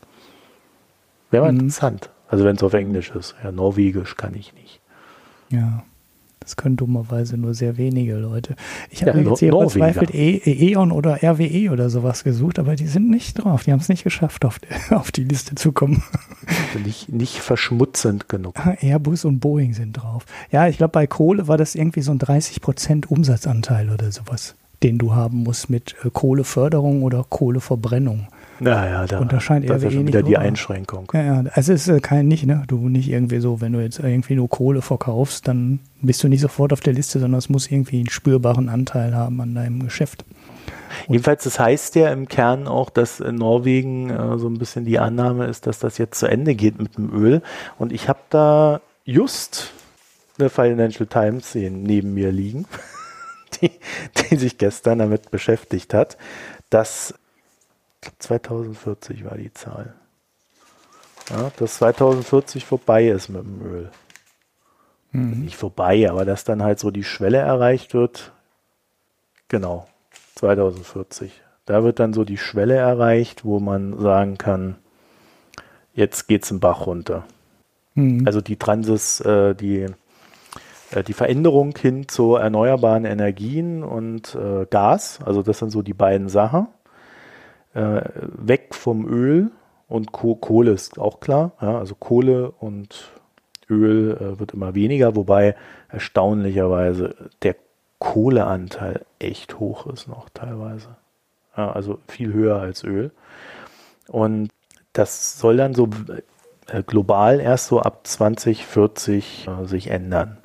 [1.31, 1.61] Wäre mal mhm.
[1.61, 2.11] interessant.
[2.29, 3.35] Also wenn es auf Englisch ist.
[3.43, 4.81] Ja, Norwegisch kann ich nicht.
[5.49, 5.85] Ja.
[6.49, 8.57] Das können dummerweise nur sehr wenige Leute.
[8.89, 12.87] Ich habe ja, jetzt hier verzweifelt e E.ON oder RWE oder sowas gesucht, aber die
[12.87, 13.65] sind nicht drauf.
[13.65, 14.59] Die haben es nicht geschafft, auf,
[14.91, 16.03] auf, die Liste zu kommen.
[16.47, 18.55] Also nicht, nicht verschmutzend genug.
[18.81, 20.25] Airbus und Boeing sind drauf.
[20.51, 24.97] Ja, ich glaube, bei Kohle war das irgendwie so ein 30% Umsatzanteil oder sowas, den
[24.97, 28.27] du haben musst mit äh, Kohleförderung oder Kohleverbrennung.
[28.61, 31.11] Naja, da, und da scheint das ist ja schon wieder die Einschränkung.
[31.15, 32.65] Ja, ja, also es ist äh, kein nicht, ne?
[32.67, 36.41] Du nicht irgendwie so, wenn du jetzt irgendwie nur Kohle verkaufst, dann bist du nicht
[36.41, 40.25] sofort auf der Liste, sondern es muss irgendwie einen spürbaren Anteil haben an deinem Geschäft.
[41.07, 44.85] Und Jedenfalls, das heißt ja im Kern auch, dass in Norwegen äh, so ein bisschen
[44.85, 47.43] die Annahme ist, dass das jetzt zu Ende geht mit dem Öl.
[47.79, 49.73] Und ich habe da just
[50.39, 52.67] eine Financial Times neben mir liegen,
[53.61, 53.71] die,
[54.17, 56.17] die sich gestern damit beschäftigt hat,
[56.71, 57.15] dass
[58.19, 59.95] 2040 war die Zahl.
[61.31, 63.91] Ja, dass 2040 vorbei ist mit dem Öl.
[65.13, 65.45] Mhm.
[65.45, 68.33] Nicht vorbei, aber dass dann halt so die Schwelle erreicht wird.
[69.49, 69.87] Genau,
[70.37, 71.33] 2040.
[71.67, 74.77] Da wird dann so die Schwelle erreicht, wo man sagen kann,
[75.93, 77.25] jetzt geht es im Bach runter.
[77.95, 78.27] Mhm.
[78.27, 79.87] Also die Transis, äh, die,
[80.93, 85.95] äh, die Veränderung hin zu erneuerbaren Energien und äh, Gas, also das sind so die
[85.95, 86.69] beiden Sachen
[87.79, 88.03] äh,
[88.37, 89.51] weg vom Öl
[89.89, 91.53] und Kohle ist auch klar.
[91.61, 93.11] Ja, also Kohle und
[93.71, 95.55] Öl äh, wird immer weniger, wobei
[95.89, 97.57] erstaunlicherweise der
[97.99, 100.97] Kohleanteil echt hoch ist noch teilweise.
[101.57, 103.11] Ja, also viel höher als Öl.
[104.09, 104.51] Und
[104.93, 105.89] das soll dann so
[106.67, 110.39] äh, global erst so ab 2040 äh, sich ändern.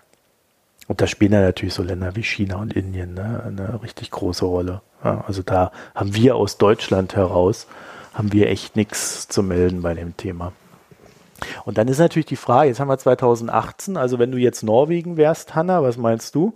[0.87, 4.45] Und da spielen dann natürlich so Länder wie China und Indien ne, eine richtig große
[4.45, 4.81] Rolle.
[5.03, 7.67] Ja, also da haben wir aus Deutschland heraus,
[8.13, 10.51] haben wir echt nichts zu melden bei dem Thema.
[11.65, 15.17] Und dann ist natürlich die Frage, jetzt haben wir 2018, also wenn du jetzt Norwegen
[15.17, 16.53] wärst, Hanna, was meinst du?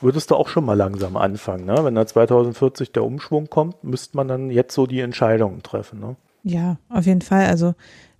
[0.00, 1.76] Würdest du auch schon mal langsam anfangen, ne?
[1.82, 6.16] Wenn da 2040 der Umschwung kommt, müsste man dann jetzt so die Entscheidungen treffen, ne?
[6.42, 7.46] Ja, auf jeden Fall.
[7.46, 7.74] Also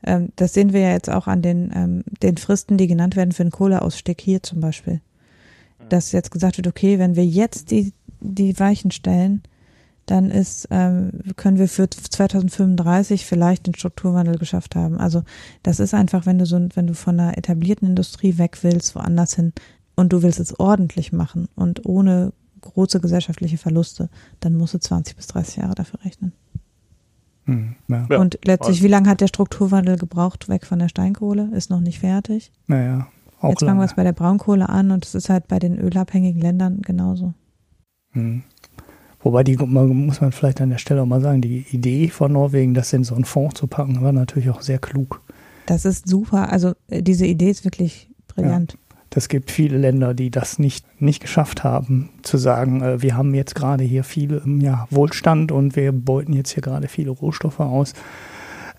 [0.04, 3.32] ähm, das sehen wir ja jetzt auch an den, ähm, den Fristen, die genannt werden
[3.32, 5.00] für den Kohleausstieg hier zum Beispiel.
[5.90, 9.42] Dass jetzt gesagt wird, okay, wenn wir jetzt die, die Weichen stellen,
[10.06, 14.98] dann ist, ähm, können wir für 2035 vielleicht den Strukturwandel geschafft haben.
[14.98, 15.22] Also
[15.62, 19.34] das ist einfach, wenn du so, wenn du von einer etablierten Industrie weg willst, woanders
[19.34, 19.52] hin
[19.94, 24.08] und du willst es ordentlich machen und ohne große gesellschaftliche Verluste,
[24.40, 26.32] dann musst du 20 bis 30 Jahre dafür rechnen.
[27.44, 28.18] Hm, ja.
[28.18, 31.50] Und letztlich, wie lange hat der Strukturwandel gebraucht, weg von der Steinkohle?
[31.52, 32.52] Ist noch nicht fertig.
[32.66, 33.08] Naja,
[33.40, 35.78] auch Jetzt fangen wir es bei der Braunkohle an und es ist halt bei den
[35.78, 37.34] ölabhängigen Ländern genauso.
[38.12, 38.42] Hm.
[39.22, 42.74] Wobei die muss man vielleicht an der Stelle auch mal sagen, die Idee von Norwegen,
[42.74, 45.20] das in so einen Fonds zu packen, war natürlich auch sehr klug.
[45.66, 46.50] Das ist super.
[46.50, 48.72] Also äh, diese Idee ist wirklich brillant.
[48.72, 48.78] Ja.
[49.10, 53.34] Das gibt viele Länder, die das nicht, nicht geschafft haben, zu sagen, äh, wir haben
[53.34, 57.92] jetzt gerade hier viel ja, Wohlstand und wir beuten jetzt hier gerade viele Rohstoffe aus.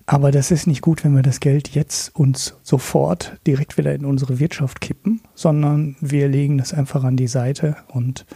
[0.06, 4.04] Aber das ist nicht gut, wenn wir das Geld jetzt uns sofort direkt wieder in
[4.04, 8.26] unsere Wirtschaft kippen, sondern wir legen das einfach an die Seite und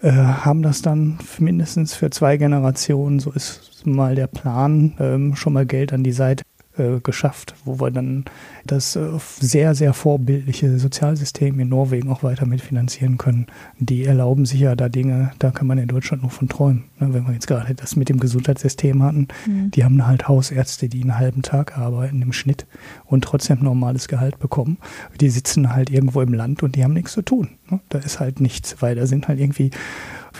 [0.00, 5.52] äh, haben das dann mindestens für zwei Generationen, so ist mal der Plan, ähm, schon
[5.52, 6.42] mal Geld an die Seite
[6.78, 8.24] äh, geschafft, wo wir dann
[8.64, 9.08] das äh,
[9.40, 13.46] sehr, sehr vorbildliche Sozialsystem in Norwegen auch weiter mitfinanzieren können.
[13.78, 16.84] Die erlauben sich ja da Dinge, da kann man in Deutschland nur von träumen.
[16.98, 17.12] Ne?
[17.12, 19.70] Wenn wir jetzt gerade das mit dem Gesundheitssystem hatten, mhm.
[19.70, 22.66] die haben halt Hausärzte, die einen halben Tag arbeiten im Schnitt
[23.04, 24.78] und trotzdem normales Gehalt bekommen.
[25.20, 27.50] Die sitzen halt irgendwo im Land und die haben nichts zu tun.
[27.70, 27.80] Ne?
[27.90, 29.70] Da ist halt nichts, weil da sind halt irgendwie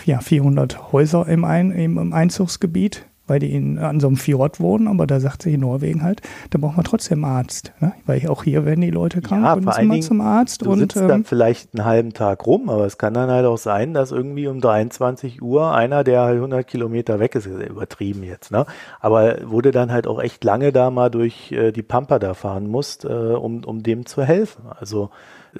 [0.05, 4.59] ja, 400 Häuser im, Ein, im, im Einzugsgebiet weil die in, an so einem Fjord
[4.59, 7.71] wohnen, aber da sagt sich in Norwegen halt, da braucht man trotzdem Arzt.
[7.79, 7.93] Ne?
[8.05, 10.61] Weil auch hier werden die Leute krank ja, und müssen mal zum Arzt.
[10.61, 13.45] Du und, sitzt ähm, dann vielleicht einen halben Tag rum, aber es kann dann halt
[13.45, 18.23] auch sein, dass irgendwie um 23 Uhr einer, der halt 100 Kilometer weg ist, übertrieben
[18.23, 18.65] jetzt, ne?
[18.99, 22.67] aber du dann halt auch echt lange da mal durch äh, die Pampa da fahren
[22.67, 24.63] musst, äh, um, um dem zu helfen.
[24.79, 25.09] Also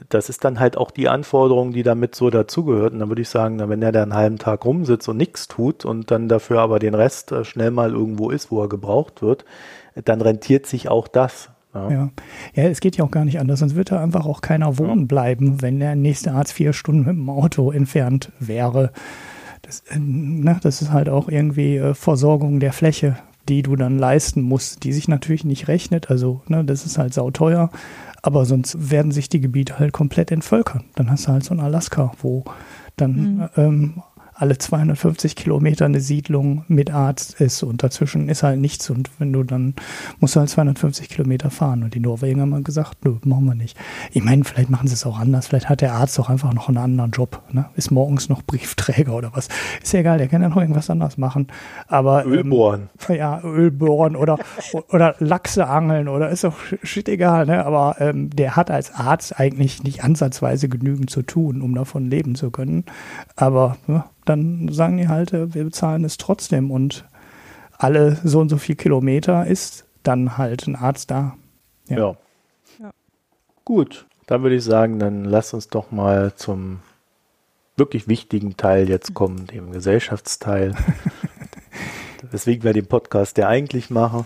[0.10, 2.94] das ist dann halt auch die Anforderung, die damit so dazugehört.
[2.94, 5.86] Und dann würde ich sagen, wenn er da einen halben Tag rumsitzt und nichts tut
[5.86, 9.46] und dann dafür aber den Rest äh, schnell mal irgendwo ist, wo er gebraucht wird,
[10.06, 11.50] dann rentiert sich auch das.
[11.74, 11.90] Ja.
[11.90, 12.10] ja.
[12.54, 15.08] ja, es geht ja auch gar nicht anders, sonst wird da einfach auch keiner wohnen
[15.08, 18.92] bleiben, wenn der nächste Arzt vier Stunden mit dem Auto entfernt wäre.
[19.64, 23.18] Das, äh, ne, das ist halt auch irgendwie äh, Versorgung der Fläche,
[23.50, 26.10] die du dann leisten musst, die sich natürlich nicht rechnet.
[26.10, 27.70] Also, ne, das ist halt sauteuer.
[28.24, 30.86] Aber sonst werden sich die Gebiete halt komplett entvölkern.
[30.96, 32.46] Dann hast du halt so ein Alaska, wo
[32.96, 33.50] dann mhm.
[33.58, 34.04] ähm,
[34.44, 39.32] alle 250 Kilometer eine Siedlung mit Arzt ist und dazwischen ist halt nichts und wenn
[39.32, 39.74] du dann
[40.20, 43.78] musst du halt 250 Kilometer fahren und die Norweger haben gesagt, nö, machen wir nicht.
[44.12, 46.68] Ich meine, vielleicht machen sie es auch anders, vielleicht hat der Arzt auch einfach noch
[46.68, 47.68] einen anderen Job, ne?
[47.78, 49.48] ist morgens noch Briefträger oder was,
[49.82, 51.48] ist ja egal, der kann ja noch irgendwas anderes machen,
[51.88, 52.90] aber Öl bohren.
[53.08, 54.40] Ähm, ja, Öl bohren oder,
[54.90, 57.66] oder Lachse angeln oder ist auch shit egal, ne?
[57.66, 62.36] aber ähm, der hat als Arzt eigentlich nicht ansatzweise genügend zu tun, um davon leben
[62.36, 62.84] zu können,
[63.38, 67.06] aber ja, dann sagen die halt, äh, wir bezahlen es trotzdem und
[67.78, 71.36] alle so und so viel Kilometer ist dann halt ein Arzt da.
[71.88, 71.98] Ja.
[71.98, 72.16] ja.
[72.80, 72.92] ja.
[73.66, 76.80] Gut, dann würde ich sagen, dann lass uns doch mal zum
[77.76, 80.76] wirklich wichtigen Teil jetzt kommen, dem Gesellschaftsteil.
[82.32, 84.26] Weswegen wir den Podcast ja eigentlich machen.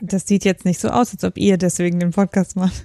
[0.00, 2.84] Das sieht jetzt nicht so aus, als ob ihr deswegen den Podcast macht.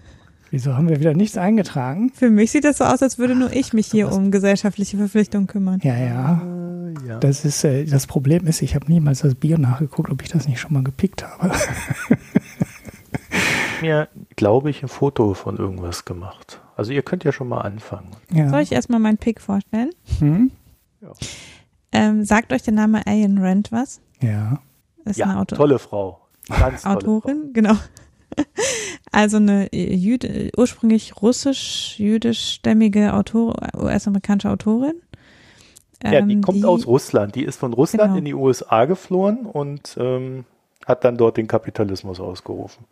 [0.51, 2.11] Wieso haben wir wieder nichts eingetragen?
[2.13, 5.47] Für mich sieht das so aus, als würde nur ich mich hier um gesellschaftliche Verpflichtungen
[5.47, 5.79] kümmern.
[5.83, 6.41] Ja, ja.
[6.41, 7.19] Äh, ja.
[7.19, 10.47] Das ist äh, das Problem ist, ich habe niemals das Bier nachgeguckt, ob ich das
[10.47, 11.51] nicht schon mal gepickt habe.
[13.81, 16.61] mir, glaube ich, ein Foto von irgendwas gemacht.
[16.75, 18.11] Also ihr könnt ja schon mal anfangen.
[18.31, 18.49] Ja.
[18.49, 19.91] Soll ich erstmal meinen Pick vorstellen?
[20.19, 20.51] Hm?
[21.01, 21.11] Ja.
[21.91, 24.01] Ähm, sagt euch der Name Ayn Rand was?
[24.21, 24.59] Ja.
[25.05, 26.21] Ist ja, eine Auto tolle Frau.
[26.47, 27.49] Ganz Autorin, Frau.
[27.53, 27.75] genau.
[29.11, 34.93] Also eine Jüde, ursprünglich russisch-jüdischstämmige Autor, US-amerikanische Autorin.
[36.03, 37.33] Ja, die ähm, kommt die, aus Russland.
[37.35, 38.17] Die ist von Russland genau.
[38.19, 40.45] in die USA geflohen und ähm,
[40.85, 42.85] hat dann dort den Kapitalismus ausgerufen.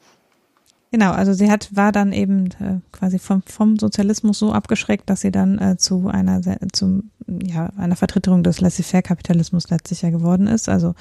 [0.91, 5.21] Genau, also sie hat, war dann eben äh, quasi vom, vom Sozialismus so abgeschreckt, dass
[5.21, 6.41] sie dann äh, zu einer,
[6.71, 10.69] zu, ja, einer Vertreterung des Laissez-faire-Kapitalismus letztlich ja geworden ist.
[10.69, 10.95] Also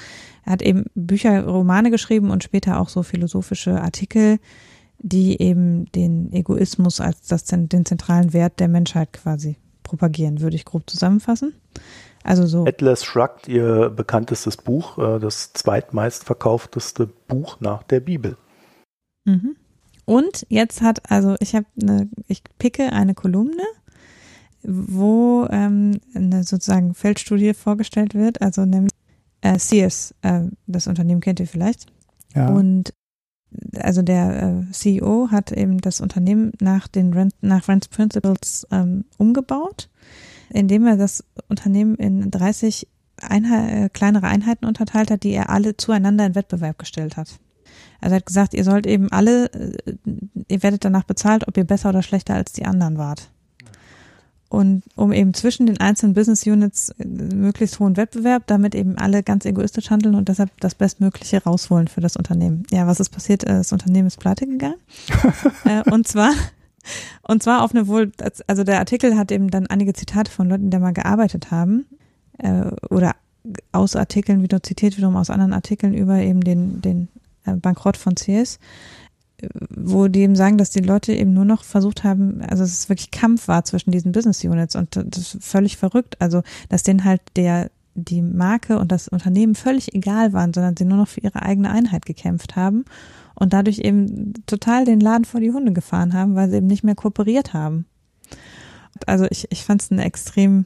[0.45, 4.39] er hat eben Bücher, Romane geschrieben und später auch so philosophische Artikel,
[4.99, 10.65] die eben den Egoismus als das, den zentralen Wert der Menschheit quasi propagieren, würde ich
[10.65, 11.55] grob zusammenfassen.
[12.25, 12.67] Also so.
[12.67, 18.37] Atlas Shrugged, ihr bekanntestes Buch, äh, das zweitmeistverkaufteste Buch nach der Bibel.
[19.25, 19.55] Mhm.
[20.07, 23.65] Und jetzt hat, also ich habe eine, ich picke eine Kolumne,
[24.63, 28.93] wo ähm, eine sozusagen Feldstudie vorgestellt wird, also nämlich
[29.41, 31.87] äh, Sears, äh, das Unternehmen kennt ihr vielleicht.
[32.35, 32.49] Ja.
[32.49, 32.95] Und
[33.79, 39.05] also der äh, CEO hat eben das Unternehmen nach den Rent, nach Rent Principles ähm,
[39.19, 39.89] umgebaut,
[40.51, 42.87] indem er das Unternehmen in 30
[43.21, 47.41] Einheit, äh, kleinere Einheiten unterteilt hat, die er alle zueinander in Wettbewerb gestellt hat.
[48.01, 49.73] Also er hat gesagt, ihr sollt eben alle, äh,
[50.49, 53.31] ihr werdet danach bezahlt, ob ihr besser oder schlechter als die anderen wart.
[54.49, 59.23] Und um eben zwischen den einzelnen Business Units äh, möglichst hohen Wettbewerb, damit eben alle
[59.23, 62.65] ganz egoistisch handeln und deshalb das Bestmögliche rausholen für das Unternehmen.
[62.71, 63.45] Ja, was ist passiert?
[63.45, 64.77] Äh, das Unternehmen ist pleite gegangen.
[65.91, 66.33] und zwar,
[67.23, 68.13] und zwar auf eine wohl,
[68.47, 71.87] also der Artikel hat eben dann einige Zitate von Leuten, die da mal gearbeitet haben,
[72.91, 73.17] oder
[73.73, 77.09] aus Artikeln wieder zitiert, wiederum aus anderen Artikeln über eben den, den
[77.55, 78.59] Bankrott von CS,
[79.71, 82.89] wo die eben sagen, dass die Leute eben nur noch versucht haben, also dass es
[82.89, 86.21] wirklich Kampf war zwischen diesen Business Units und das ist völlig verrückt.
[86.21, 90.85] Also, dass denen halt der, die Marke und das Unternehmen völlig egal waren, sondern sie
[90.85, 92.85] nur noch für ihre eigene Einheit gekämpft haben
[93.35, 96.85] und dadurch eben total den Laden vor die Hunde gefahren haben, weil sie eben nicht
[96.85, 97.87] mehr kooperiert haben.
[99.07, 100.65] Also ich, ich fand es eine extrem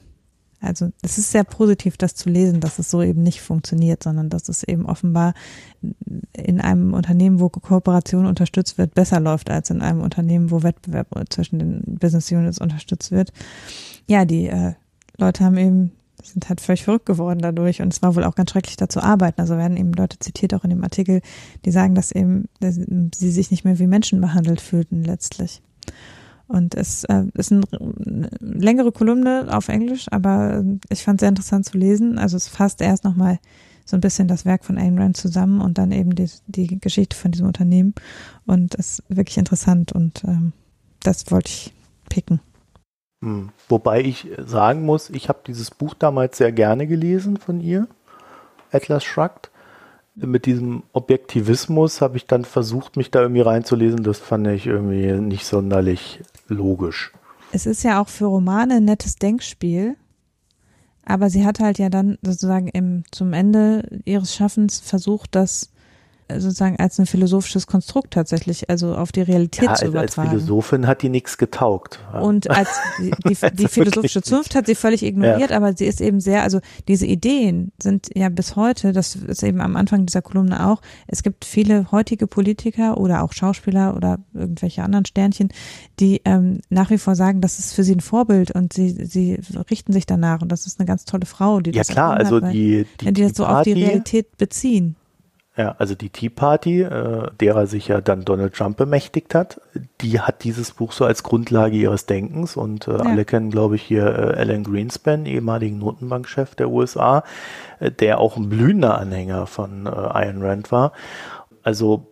[0.61, 4.29] also es ist sehr positiv, das zu lesen, dass es so eben nicht funktioniert, sondern
[4.29, 5.33] dass es eben offenbar
[6.33, 11.07] in einem Unternehmen, wo Kooperation unterstützt wird, besser läuft als in einem Unternehmen, wo Wettbewerb
[11.29, 13.33] zwischen den Business Units unterstützt wird.
[14.07, 14.73] Ja, die äh,
[15.17, 15.91] Leute haben eben
[16.23, 19.01] sind halt völlig verrückt geworden dadurch und es war wohl auch ganz schrecklich da zu
[19.01, 19.41] arbeiten.
[19.41, 21.21] Also werden eben Leute zitiert auch in dem Artikel,
[21.65, 25.63] die sagen, dass eben dass sie sich nicht mehr wie Menschen behandelt fühlten letztlich.
[26.51, 31.29] Und es äh, ist ein, eine längere Kolumne auf Englisch, aber ich fand es sehr
[31.29, 32.17] interessant zu lesen.
[32.17, 33.39] Also es fasst erst nochmal
[33.85, 37.15] so ein bisschen das Werk von Ayn Rand zusammen und dann eben die, die Geschichte
[37.15, 37.93] von diesem Unternehmen.
[38.45, 40.53] Und es ist wirklich interessant und ähm,
[41.03, 41.73] das wollte ich
[42.09, 42.39] picken.
[43.23, 43.49] Hm.
[43.69, 47.87] Wobei ich sagen muss, ich habe dieses Buch damals sehr gerne gelesen von ihr,
[48.71, 49.50] Atlas Shrugged
[50.15, 54.03] mit diesem Objektivismus habe ich dann versucht, mich da irgendwie reinzulesen.
[54.03, 57.13] Das fand ich irgendwie nicht sonderlich logisch.
[57.53, 59.95] Es ist ja auch für Romane ein nettes Denkspiel.
[61.03, 65.70] Aber sie hat halt ja dann sozusagen im, zum Ende ihres Schaffens versucht, das
[66.39, 70.29] sozusagen als ein philosophisches Konstrukt tatsächlich, also auf die Realität ja, zu übertragen.
[70.29, 71.99] Als Philosophin hat die nichts getaugt.
[72.13, 75.57] Und als die, die, die philosophische Zunft hat sie völlig ignoriert, ja.
[75.57, 79.61] aber sie ist eben sehr, also diese Ideen sind ja bis heute, das ist eben
[79.61, 84.83] am Anfang dieser Kolumne auch, es gibt viele heutige Politiker oder auch Schauspieler oder irgendwelche
[84.83, 85.49] anderen Sternchen,
[85.99, 89.39] die ähm, nach wie vor sagen, das ist für sie ein Vorbild und sie, sie
[89.69, 92.39] richten sich danach und das ist eine ganz tolle Frau, die das Ja klar, also
[92.39, 94.95] die, die, die das so auf die Realität beziehen.
[95.57, 99.59] Ja, also die Tea Party, äh, derer sich ja dann Donald Trump bemächtigt hat,
[99.99, 102.99] die hat dieses Buch so als Grundlage ihres Denkens und äh, ja.
[102.99, 107.25] alle kennen, glaube ich, hier äh, Alan Greenspan, ehemaligen Notenbankchef der USA,
[107.79, 110.93] äh, der auch ein blühender Anhänger von äh, Ayn Rand war.
[111.63, 112.10] Also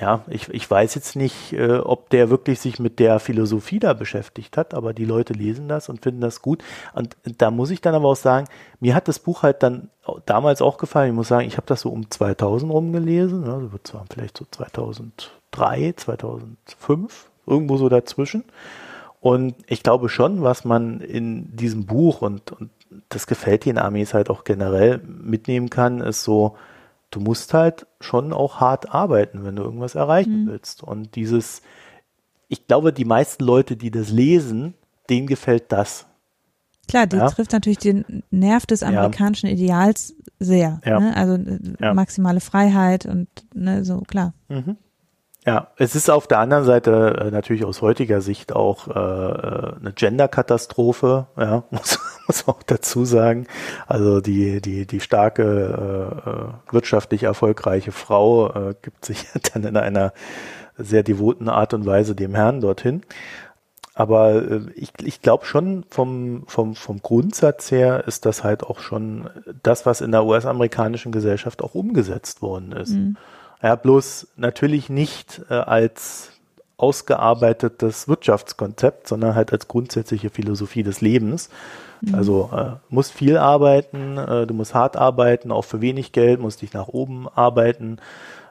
[0.00, 3.92] ja, ich, ich weiß jetzt nicht, äh, ob der wirklich sich mit der Philosophie da
[3.92, 6.62] beschäftigt hat, aber die Leute lesen das und finden das gut.
[6.94, 8.46] Und da muss ich dann aber auch sagen,
[8.80, 9.88] mir hat das Buch halt dann
[10.26, 11.10] damals auch gefallen.
[11.10, 13.54] Ich muss sagen, ich habe das so um 2000 rum gelesen, ne?
[13.54, 18.44] also zwar vielleicht so 2003, 2005, irgendwo so dazwischen.
[19.20, 22.70] Und ich glaube schon, was man in diesem Buch und, und
[23.08, 26.56] das gefällt den Armees halt auch generell mitnehmen kann, ist so,
[27.10, 30.48] du musst halt schon auch hart arbeiten, wenn du irgendwas erreichen mhm.
[30.48, 30.82] willst.
[30.82, 31.62] Und dieses,
[32.48, 34.74] ich glaube, die meisten Leute, die das lesen,
[35.08, 36.06] denen gefällt das.
[36.88, 37.28] Klar, die ja?
[37.28, 39.54] trifft natürlich den Nerv des amerikanischen ja.
[39.54, 40.80] Ideals sehr.
[40.84, 41.00] Ja.
[41.00, 41.16] Ne?
[41.16, 44.34] Also äh, maximale Freiheit und ne, so, klar.
[44.48, 44.76] Mhm.
[45.46, 49.72] Ja, es ist auf der anderen Seite äh, natürlich aus heutiger Sicht auch äh, äh
[49.78, 53.46] eine Gender-Katastrophe, ja, muss, muss man auch dazu sagen.
[53.86, 59.24] Also die, die, die starke, äh, äh wirtschaftlich erfolgreiche Frau äh, gibt sich
[59.54, 60.12] dann in einer
[60.76, 63.02] sehr devoten Art und Weise dem Herrn dorthin.
[63.94, 68.80] Aber äh, ich, ich glaube schon vom, vom, vom Grundsatz her ist das halt auch
[68.80, 69.30] schon
[69.62, 72.90] das, was in der US-amerikanischen Gesellschaft auch umgesetzt worden ist.
[72.90, 73.16] Mhm.
[73.62, 76.30] Ja, bloß natürlich nicht äh, als
[76.78, 81.48] ausgearbeitetes Wirtschaftskonzept, sondern halt als grundsätzliche Philosophie des Lebens.
[82.02, 82.14] Mhm.
[82.14, 86.62] Also äh, musst viel arbeiten, äh, du musst hart arbeiten, auch für wenig Geld, musst
[86.62, 87.98] dich nach oben arbeiten.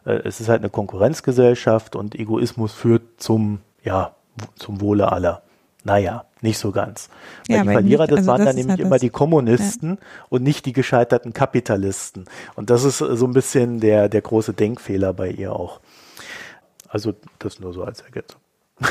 [0.05, 4.15] Äh, es ist halt eine Konkurrenzgesellschaft und Egoismus führt zum, ja,
[4.55, 5.43] zum Wohle aller.
[5.85, 7.09] Naja, nicht so ganz.
[7.47, 9.89] Weil ja, die Verlierer, nicht, das also waren das dann nämlich halt immer die Kommunisten
[9.91, 9.97] ja.
[10.29, 12.25] und nicht die gescheiterten Kapitalisten.
[12.55, 15.79] Und das ist so ein bisschen der, der große Denkfehler bei ihr auch.
[16.89, 18.41] Also das nur so als Ergänzung.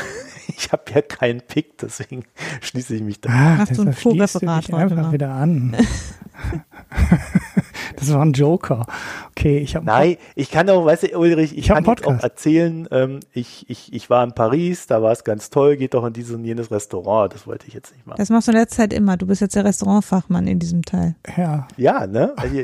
[0.47, 2.23] ich habe ja keinen Pick, deswegen
[2.61, 3.29] schließe ich mich da.
[3.29, 5.75] Ah, Hast du ein du dich einfach wieder an.
[7.97, 8.85] Das war ein Joker.
[9.31, 9.85] Okay, ich habe.
[9.85, 13.65] Nein, ich kann auch, weißt du, Ulrich, ich, ich kann jetzt auch erzählen, ähm, ich,
[13.69, 16.45] ich, ich war in Paris, da war es ganz toll, geht doch in dieses und
[16.45, 17.33] jenes Restaurant.
[17.33, 18.17] Das wollte ich jetzt nicht machen.
[18.17, 19.17] Das machst du in letzter Zeit immer.
[19.17, 21.15] Du bist jetzt der Restaurantfachmann in diesem Teil.
[21.37, 21.67] Ja.
[21.77, 22.33] Ja, ne?
[22.37, 22.55] Also,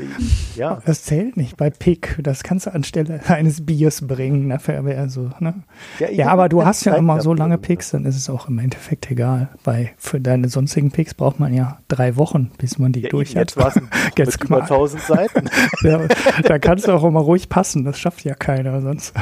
[0.56, 0.80] ja.
[0.86, 2.18] Das zählt nicht bei Pick.
[2.22, 4.48] Das kannst du anstelle eines Biers bringen.
[4.48, 5.62] Dafür wäre so, ne?
[5.98, 8.58] Ja, ja aber du hast ja immer so lange Picks, dann ist es auch im
[8.58, 9.48] Endeffekt egal.
[9.64, 13.36] Weil für deine sonstigen Picks braucht man ja drei Wochen, bis man die ja, durch
[13.36, 13.54] hat.
[13.56, 15.21] Jetzt war es über 1000 Seiten.
[15.82, 16.06] ja,
[16.42, 19.14] da kannst du auch immer ruhig passen, das schafft ja keiner, sonst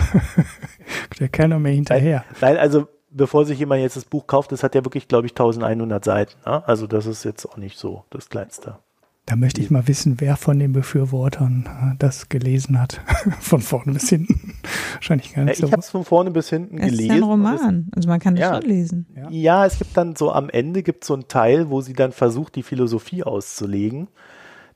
[1.20, 2.24] der keiner mehr hinterher.
[2.40, 5.32] Nein, also bevor sich jemand jetzt das Buch kauft, das hat ja wirklich, glaube ich,
[5.32, 6.32] 1100 Seiten.
[6.46, 6.66] Ne?
[6.66, 8.78] Also das ist jetzt auch nicht so das Kleinste.
[9.26, 13.00] Da möchte ich mal wissen, wer von den Befürwortern äh, das gelesen hat.
[13.40, 14.54] von vorne bis hinten.
[14.94, 15.72] Wahrscheinlich gar nicht ja, ich so.
[15.72, 17.10] habe es von vorne bis hinten es gelesen.
[17.10, 19.06] Es ist ein Roman, also man kann es ja, schon lesen.
[19.14, 19.28] Ja.
[19.30, 22.56] ja, es gibt dann so am Ende gibt so einen Teil, wo sie dann versucht,
[22.56, 24.08] die Philosophie auszulegen.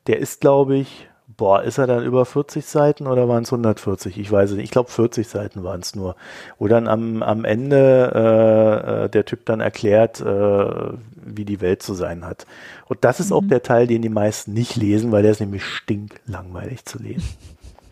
[0.07, 4.19] Der ist, glaube ich, Boah, ist er dann über 40 Seiten oder waren es 140?
[4.19, 4.65] Ich weiß es nicht.
[4.65, 6.17] Ich glaube 40 Seiten waren es nur.
[6.59, 10.93] Wo dann am, am Ende äh, äh, der Typ dann erklärt, äh,
[11.25, 12.47] wie die Welt zu sein hat.
[12.87, 13.37] Und das ist mhm.
[13.37, 17.29] auch der Teil, den die meisten nicht lesen, weil der ist nämlich stinklangweilig zu lesen.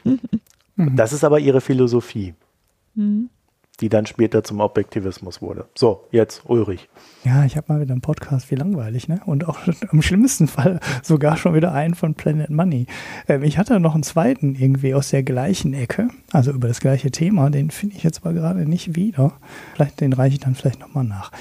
[0.05, 0.21] Und
[0.97, 2.35] das ist aber ihre Philosophie.
[2.95, 3.29] Mhm.
[3.81, 5.67] Die dann später zum Objektivismus wurde.
[5.75, 6.89] So, jetzt Ulrich.
[7.25, 9.21] Ja, ich habe mal wieder einen Podcast, wie langweilig, ne?
[9.27, 9.59] Und auch
[9.93, 12.87] im schlimmsten Fall sogar schon wieder einen von Planet Money.
[13.29, 17.11] Ähm, ich hatte noch einen zweiten irgendwie aus der gleichen Ecke, also über das gleiche
[17.11, 19.33] Thema, den finde ich jetzt aber gerade nicht wieder.
[19.75, 21.33] Vielleicht, den reiche ich dann vielleicht nochmal nach.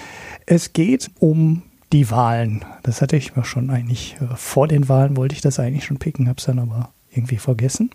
[0.45, 2.63] Es geht um die Wahlen.
[2.83, 5.99] Das hatte ich mir schon eigentlich, äh, vor den Wahlen wollte ich das eigentlich schon
[5.99, 7.91] picken, habe es dann aber irgendwie vergessen.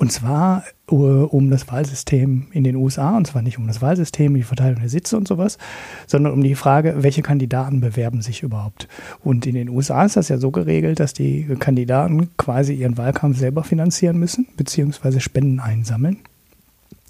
[0.00, 0.62] Und zwar
[0.92, 4.78] uh, um das Wahlsystem in den USA, und zwar nicht um das Wahlsystem, die Verteilung
[4.78, 5.58] der Sitze und sowas,
[6.06, 8.86] sondern um die Frage, welche Kandidaten bewerben sich überhaupt.
[9.24, 13.38] Und in den USA ist das ja so geregelt, dass die Kandidaten quasi ihren Wahlkampf
[13.38, 16.18] selber finanzieren müssen, beziehungsweise Spenden einsammeln.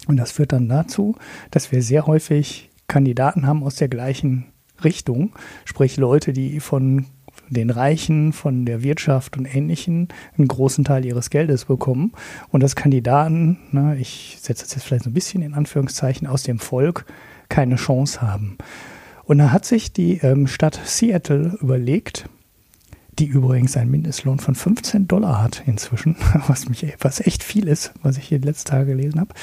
[0.07, 1.15] Und das führt dann dazu,
[1.51, 4.45] dass wir sehr häufig Kandidaten haben aus der gleichen
[4.83, 5.33] Richtung,
[5.63, 7.05] sprich Leute, die von
[7.49, 12.13] den Reichen, von der Wirtschaft und Ähnlichen einen großen Teil ihres Geldes bekommen
[12.49, 16.43] und dass Kandidaten, na, ich setze das jetzt vielleicht so ein bisschen in Anführungszeichen, aus
[16.43, 17.05] dem Volk
[17.49, 18.57] keine Chance haben.
[19.23, 22.27] Und da hat sich die ähm, Stadt Seattle überlegt,
[23.19, 26.15] die übrigens einen Mindestlohn von 15 Dollar hat inzwischen,
[26.47, 29.33] was, mich, was echt viel ist, was ich hier letzte Tage gelesen habe.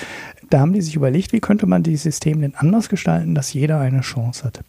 [0.51, 3.81] Da haben die sich überlegt, wie könnte man die System denn anders gestalten, dass jeder
[3.81, 4.61] eine Chance hat.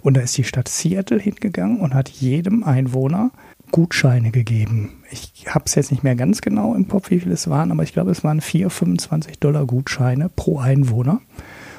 [0.00, 3.30] Und da ist die Stadt Seattle hingegangen und hat jedem Einwohner
[3.72, 5.02] Gutscheine gegeben.
[5.10, 7.82] Ich habe es jetzt nicht mehr ganz genau im Kopf, wie viel es waren, aber
[7.82, 11.20] ich glaube, es waren 4, 25 Dollar Gutscheine pro Einwohner.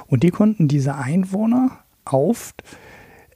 [0.07, 2.53] Und die konnten diese Einwohner auf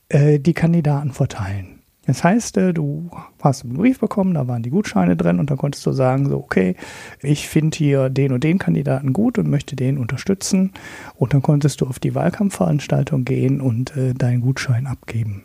[0.10, 1.73] äh, die Kandidaten verteilen.
[2.06, 3.10] Das heißt, äh, du
[3.42, 6.38] hast einen Brief bekommen, da waren die Gutscheine drin und dann konntest du sagen, so,
[6.38, 6.76] okay,
[7.22, 10.72] ich finde hier den und den Kandidaten gut und möchte den unterstützen.
[11.16, 15.44] Und dann konntest du auf die Wahlkampfveranstaltung gehen und äh, deinen Gutschein abgeben.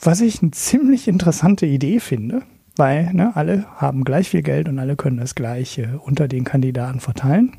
[0.00, 2.42] Was ich eine ziemlich interessante Idee finde,
[2.76, 6.98] weil ne, alle haben gleich viel Geld und alle können das gleiche unter den Kandidaten
[6.98, 7.52] verteilen.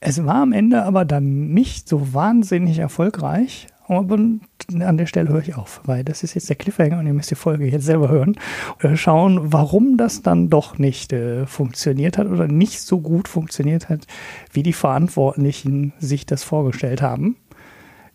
[0.00, 5.40] Es war am Ende aber dann nicht so wahnsinnig erfolgreich, aber an der Stelle höre
[5.40, 8.08] ich auf, weil das ist jetzt der Cliffhanger und ihr müsst die Folge jetzt selber
[8.08, 8.36] hören.
[8.80, 13.88] Äh, schauen, warum das dann doch nicht äh, funktioniert hat oder nicht so gut funktioniert
[13.88, 14.06] hat,
[14.52, 17.36] wie die Verantwortlichen sich das vorgestellt haben.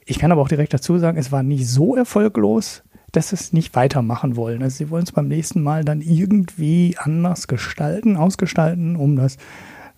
[0.05, 3.53] Ich kann aber auch direkt dazu sagen, es war nicht so erfolglos, dass sie es
[3.53, 4.63] nicht weitermachen wollen.
[4.63, 9.37] Also sie wollen es beim nächsten Mal dann irgendwie anders gestalten, ausgestalten, um das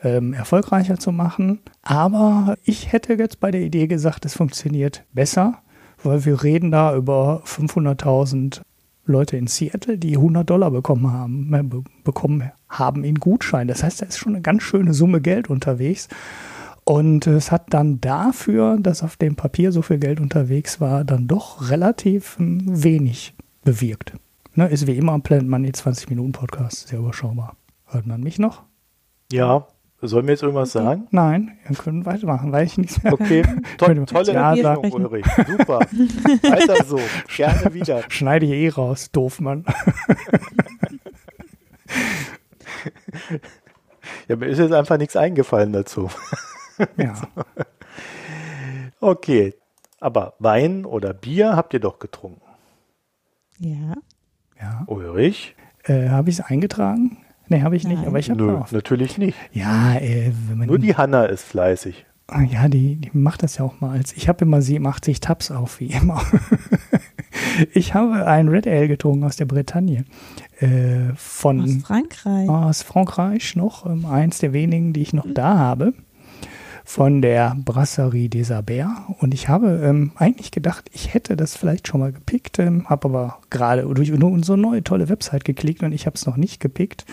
[0.04, 1.60] ähm, erfolgreicher zu machen.
[1.82, 5.60] Aber ich hätte jetzt bei der Idee gesagt, es funktioniert besser,
[6.04, 8.62] weil wir reden da über 500.000
[9.06, 13.68] Leute in Seattle, die 100 Dollar bekommen haben, äh, be bekommen haben in Gutschein.
[13.68, 16.08] Das heißt, da ist schon eine ganz schöne Summe Geld unterwegs.
[16.84, 21.28] Und es hat dann dafür, dass auf dem Papier so viel Geld unterwegs war, dann
[21.28, 24.14] doch relativ hm, wenig bewirkt.
[24.56, 27.56] Ne, ist wie immer Planet Money 20 Minuten Podcast, sehr überschaubar.
[27.86, 28.64] Hört man mich noch?
[29.32, 29.68] Ja,
[30.04, 31.08] Sollen wir jetzt irgendwas sagen?
[31.12, 33.14] Nein, wir können weitermachen, weil ich nichts mehr.
[33.14, 33.44] Okay,
[33.78, 35.28] to tolle ja, Erklärung, Ulrich.
[35.46, 35.82] Super.
[35.82, 37.00] Weiter so.
[37.36, 38.02] Gerne wieder.
[38.10, 39.64] Schneide ich eh raus, doof, Mann.
[44.28, 46.10] ja, mir ist jetzt einfach nichts eingefallen dazu.
[46.98, 47.14] ja.
[49.04, 49.56] Okay,
[50.00, 52.44] aber Wein oder Bier habt ihr doch getrunken.
[53.58, 53.96] Ja.
[54.60, 54.84] Ja.
[54.86, 55.56] Ulrich?
[55.86, 57.21] Äh, habe ich es eingetragen?
[57.52, 59.38] Nee, habe ich nicht, aber ich habe Nö, natürlich nicht.
[59.52, 62.06] Ja, äh, wenn man Nur die Hanna ist fleißig.
[62.28, 64.14] Ah, ja, die, die macht das ja auch mal als.
[64.14, 66.22] Ich habe immer 87 Tabs auf, wie immer.
[67.74, 70.06] ich habe ein Red Ale getrunken aus der Bretagne.
[70.62, 72.48] Äh, von, aus Frankreich.
[72.48, 73.86] Aus Frankreich noch.
[73.86, 75.94] Ähm, eins der wenigen, die ich noch da habe
[76.92, 78.90] von der Brasserie des Abers.
[79.20, 83.08] Und ich habe ähm, eigentlich gedacht, ich hätte das vielleicht schon mal gepickt, ähm, habe
[83.08, 87.06] aber gerade durch unsere neue tolle Website geklickt und ich habe es noch nicht gepickt.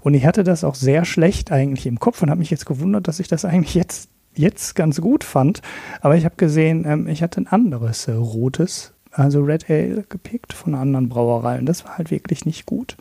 [0.00, 3.06] Und ich hatte das auch sehr schlecht eigentlich im Kopf und habe mich jetzt gewundert,
[3.06, 5.62] dass ich das eigentlich jetzt, jetzt ganz gut fand.
[6.00, 10.52] Aber ich habe gesehen, ähm, ich hatte ein anderes äh, rotes, also Red Ale gepickt
[10.52, 12.96] von anderen Brauerei und das war halt wirklich nicht gut.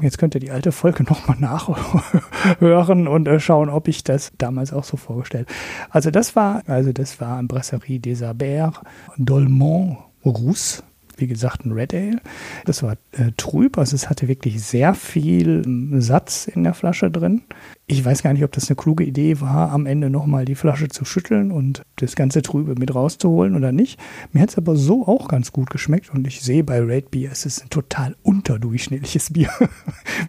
[0.00, 4.72] Jetzt könnt ihr die alte Folge nochmal nachhören und äh, schauen, ob ich das damals
[4.72, 5.48] auch so vorgestellt.
[5.90, 8.74] Also das war, also das war ein Brasserie des Abers,
[9.16, 10.82] Dolmont Rousse
[11.16, 12.20] wie gesagt, ein Red Ale.
[12.64, 17.10] Das war äh, trüb, also es hatte wirklich sehr viel ähm, Satz in der Flasche
[17.10, 17.42] drin.
[17.88, 20.88] Ich weiß gar nicht, ob das eine kluge Idee war, am Ende nochmal die Flasche
[20.88, 24.00] zu schütteln und das ganze Trübe mit rauszuholen oder nicht.
[24.32, 27.30] Mir hat es aber so auch ganz gut geschmeckt und ich sehe bei Red Beer,
[27.30, 29.50] es ist ein total unterdurchschnittliches Bier.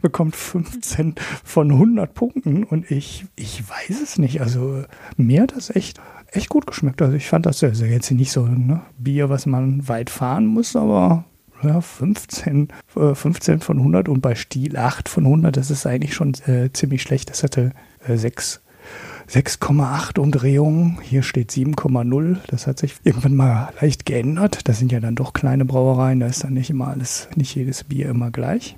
[0.03, 4.39] Bekommt 15 von 100 Punkten und ich, ich weiß es nicht.
[4.39, 4.83] Also
[5.15, 5.99] mir hat das echt
[6.31, 7.01] echt gut geschmeckt.
[7.01, 10.45] Also ich fand das also jetzt nicht so ein ne, Bier, was man weit fahren
[10.45, 11.25] muss, aber
[11.63, 12.69] ja, 15,
[13.13, 16.71] 15 äh, von 100 und bei Stiel 8 von 100, das ist eigentlich schon äh,
[16.73, 17.29] ziemlich schlecht.
[17.29, 17.71] Das hatte
[18.07, 18.61] äh, 6,
[19.29, 20.99] 6,8 Umdrehungen.
[21.01, 22.37] Hier steht 7,0.
[22.47, 24.67] Das hat sich irgendwann mal leicht geändert.
[24.67, 26.19] Das sind ja dann doch kleine Brauereien.
[26.19, 28.77] Da ist dann nicht immer alles, nicht jedes Bier immer gleich.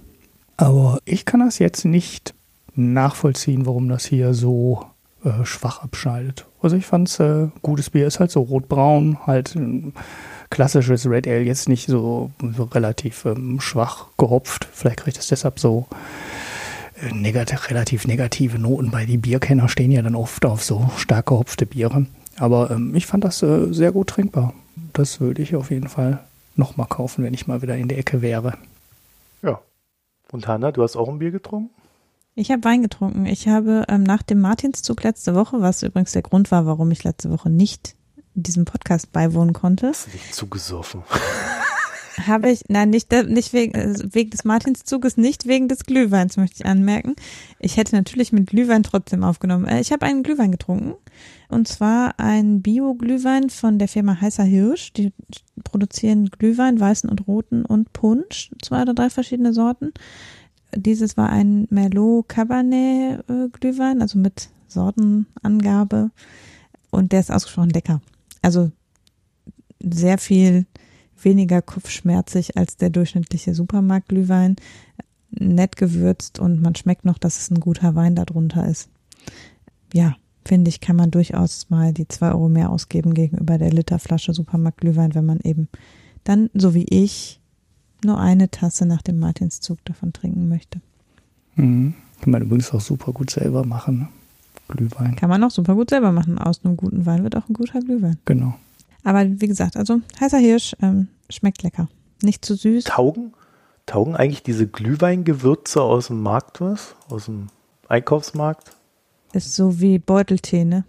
[0.58, 2.34] Aber ich kann das jetzt nicht
[2.76, 4.86] nachvollziehen, warum das hier so
[5.24, 6.46] äh, schwach abschneidet.
[6.62, 9.94] Also ich fand es äh, gutes Bier ist halt so rotbraun, halt ein
[10.50, 14.68] klassisches Red Ale, jetzt nicht so, so relativ ähm, schwach gehopft.
[14.72, 15.88] Vielleicht kriegt es deshalb so
[17.02, 21.28] äh, negativ, relativ negative Noten, weil die Bierkenner stehen ja dann oft auf so stark
[21.28, 22.06] gehopfte Biere.
[22.38, 24.54] Aber ähm, ich fand das äh, sehr gut trinkbar.
[24.94, 26.24] Das würde ich auf jeden Fall
[26.56, 28.58] nochmal kaufen, wenn ich mal wieder in der Ecke wäre.
[29.42, 29.60] Ja.
[30.32, 31.70] Und Hanna, du hast auch ein Bier getrunken?
[32.36, 33.26] Ich habe Wein getrunken.
[33.26, 37.04] Ich habe ähm, nach dem Martinszug letzte Woche, was übrigens der Grund war, warum ich
[37.04, 37.96] letzte Woche nicht
[38.44, 39.88] diesem Podcast beiwohnen konnte.
[39.88, 41.04] Hast dich zugesoffen?
[42.28, 46.58] Habe ich, nein, nicht, nicht wegen, also wegen des Martinszuges, nicht wegen des Glühweins, möchte
[46.58, 47.16] ich anmerken.
[47.60, 49.66] Ich hätte natürlich mit Glühwein trotzdem aufgenommen.
[49.66, 50.96] Äh, ich habe einen Glühwein getrunken.
[51.48, 54.94] Und zwar ein Bio-Glühwein von der Firma Heißer Hirsch.
[54.94, 55.14] Die
[55.64, 58.52] produzieren Glühwein, weißen und roten und Punsch.
[58.62, 59.94] Zwei oder drei verschiedene Sorten.
[60.76, 66.12] Dieses war ein Merlot Cabernet äh, Glühwein, also mit Sortenangabe.
[66.92, 68.02] Und der ist ausgesprochen lecker.
[68.42, 68.72] Also
[69.82, 70.66] sehr viel
[71.22, 74.56] weniger kopfschmerzig als der durchschnittliche Supermarktglühwein.
[75.32, 78.90] Nett gewürzt und man schmeckt noch, dass es ein guter Wein darunter ist.
[79.94, 84.34] Ja, finde ich, kann man durchaus mal die zwei Euro mehr ausgeben gegenüber der Literflasche
[84.34, 85.70] Supermarktglühwein, wenn man eben
[86.24, 87.40] dann, so wie ich,
[88.04, 90.82] nur eine Tasse nach dem Martinszug davon trinken möchte.
[91.56, 91.94] Mhm.
[92.22, 94.10] Kann man übrigens auch super gut selber machen.
[94.70, 95.16] Glühwein.
[95.16, 96.38] Kann man auch super gut selber machen.
[96.38, 98.18] Aus einem guten Wein wird auch ein guter Glühwein.
[98.26, 98.56] Genau.
[99.04, 101.90] Aber wie gesagt, also heißer Hirsch ähm, schmeckt lecker.
[102.24, 102.86] Nicht zu süß.
[102.86, 103.34] Taugen,
[103.86, 106.96] taugen eigentlich diese Glühweingewürze aus dem Markt was?
[107.10, 107.48] Aus dem
[107.88, 108.72] Einkaufsmarkt?
[109.34, 110.86] Ist so wie Beuteltee, ne?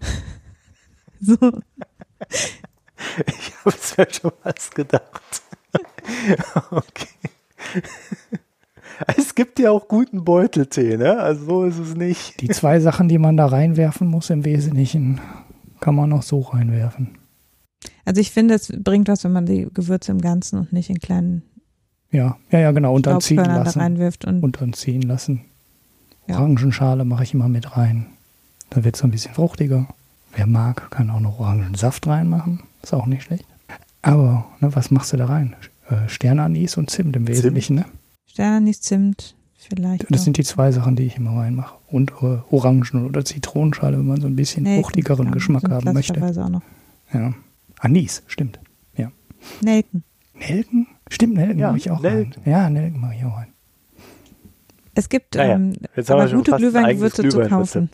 [1.20, 1.36] so.
[3.26, 5.42] Ich habe es mir schon was gedacht.
[6.70, 7.08] okay.
[9.16, 11.18] Es gibt ja auch guten Beuteltee, ne?
[11.18, 12.40] Also so ist es nicht.
[12.40, 15.20] Die zwei Sachen, die man da reinwerfen muss im Wesentlichen,
[15.80, 17.18] kann man auch so reinwerfen.
[18.04, 20.98] Also ich finde, es bringt was, wenn man die Gewürze im Ganzen und nicht in
[20.98, 21.42] kleinen
[22.10, 22.94] Ja, ja, ja, genau.
[22.94, 23.80] Und dann ziehen lassen.
[23.80, 24.24] reinwirft.
[24.24, 25.42] Und, Und dann ziehen lassen.
[26.26, 26.38] Ja.
[26.38, 28.06] Orangenschale mache ich immer mit rein.
[28.70, 29.86] Dann wird es ein bisschen fruchtiger.
[30.34, 32.62] Wer mag, kann auch noch Orangensaft reinmachen.
[32.82, 33.44] Ist auch nicht schlecht.
[34.02, 35.54] Aber ne, was machst du da rein?
[35.88, 37.76] Äh, Sternanis und Zimt im Wesentlichen.
[37.76, 37.84] Ne?
[38.36, 40.10] Sternanis, Zimt, vielleicht.
[40.10, 41.74] Das auch sind die zwei Sachen, die ich immer reinmache.
[41.88, 45.90] Und äh, Orangen- oder Zitronenschale, wenn man so ein bisschen Nelken, fruchtigeren ja, Geschmack haben
[45.94, 46.22] möchte.
[46.22, 46.60] Auch noch.
[47.14, 47.32] Ja.
[47.80, 48.60] Anis, stimmt.
[49.62, 50.02] Nelken.
[50.34, 50.86] Nelken?
[51.08, 52.32] Stimmt, Nelken Ja, mache ich auch Nelken.
[52.34, 52.42] rein.
[52.44, 53.46] Ja, Nelken mache ich auch rein.
[54.94, 57.88] Es gibt Naja, ähm, Jetzt haben aber gute Glühweingewürze zu kaufen.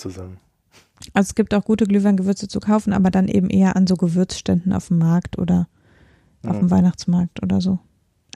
[1.14, 4.72] Also es gibt auch gute Glühweingewürze zu kaufen, aber dann eben eher an so Gewürzständen
[4.72, 5.68] auf dem Markt oder
[6.44, 6.60] auf Mhm.
[6.60, 7.78] dem Weihnachtsmarkt oder so.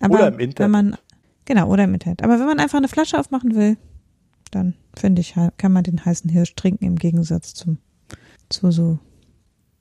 [0.01, 0.59] Aber Oder im Internet.
[0.59, 0.97] Wenn man,
[1.47, 2.23] genau, oder im Internet.
[2.23, 3.77] Aber wenn man einfach eine Flasche aufmachen will,
[4.51, 7.79] dann finde ich, kann man den heißen Hirsch trinken im Gegensatz zum
[8.49, 8.99] zu so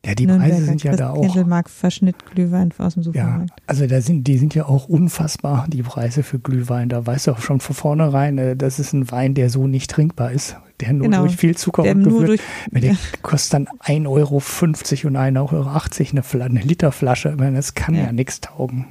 [0.04, 1.22] Ja, die Nürnberger Preise sind ja da auch.
[1.22, 3.52] Christkindlmarkt Verschnitt Glühwein aus dem Ja, Supermarkt.
[3.68, 6.90] also da sind, die sind ja auch unfassbar, die Preise für Glühwein.
[6.90, 9.92] Da weißt du auch schon von vornherein, äh, das ist ein Wein, der so nicht
[9.92, 10.56] trinkbar ist.
[10.80, 11.22] Der nur Genau.
[11.22, 12.98] durch viel Zucker Der und Gewürz, durch der ja.
[13.22, 17.30] kostet dann 1,50 Euro und 1,80 Euro eine, eine Literflasche.
[17.30, 18.12] Ich meine, das kann ja, Ja.
[18.12, 18.88] nichts taugen.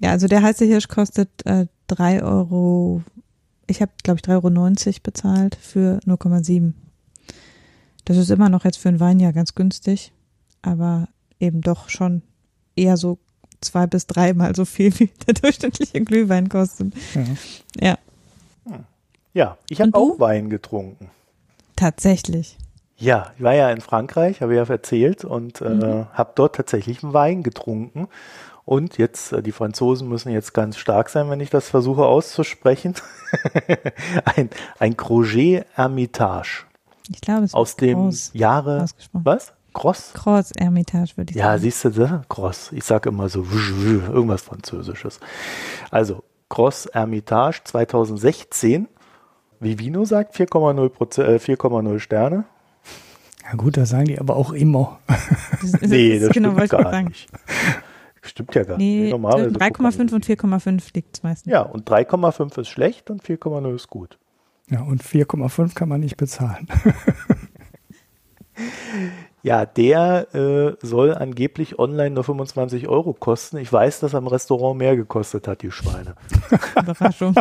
[0.00, 3.02] Ja, also der heiße Hirsch kostet äh, 3 Euro,
[3.66, 6.72] ich habe, glaube ich, 3,90 Euro bezahlt für 0,7.
[8.04, 10.12] Das ist immer noch jetzt für einen Wein ja ganz günstig,
[10.62, 11.08] aber
[11.38, 12.22] eben doch schon
[12.76, 13.18] eher so
[13.60, 16.94] zwei bis dreimal so viel, wie der durchschnittliche Glühwein kostet.
[17.80, 17.96] Ja.
[18.66, 18.84] Ja,
[19.34, 21.10] Ja, ich habe auch Wein getrunken.
[21.76, 22.58] tatsächlich.
[22.96, 26.06] Ja, ich war ja in Frankreich, habe ich ja erzählt und äh, Mhm.
[26.12, 28.06] habe dort tatsächlich einen Wein getrunken.
[28.64, 32.94] Und jetzt, äh, die Franzosen müssen jetzt ganz stark sein, wenn ich das versuche auszusprechen.
[34.36, 36.64] ein, ein Crochet Hermitage
[37.10, 39.52] Ich glaube, es aus dem groß Jahre, was?
[39.74, 40.12] Cross?
[40.12, 41.62] Kreuz Ermitage, würde ich Ja, sagen.
[41.62, 42.22] siehst du, da?
[42.28, 42.70] Cross.
[42.72, 45.18] Ich sag immer so irgendwas Französisches.
[45.90, 48.86] Also, Cross Hermitage 2016.
[49.60, 52.44] Vivino sagt 4,0 Proze- äh, 4,0 Sterne.
[53.48, 54.98] ja gut, das sagen die aber auch immer.
[55.62, 57.28] Das, das, Nee, das genau, stimmt gar nicht.
[58.24, 59.10] Stimmt ja gar Nee, nicht.
[59.10, 61.52] Normalerweise zwischen 3,5 und 4,5 liegt es meistens.
[61.52, 64.18] Ja, und 3,5 ist schlecht und 4,0 ist gut.
[64.70, 66.68] Ja, und 4,5 kann man nicht bezahlen.
[69.44, 73.56] Ja, der äh, soll angeblich online nur 25 Euro kosten.
[73.56, 76.14] Ich weiß, dass er im Restaurant mehr gekostet hat, die Schweine.
[76.76, 77.34] Überraschung.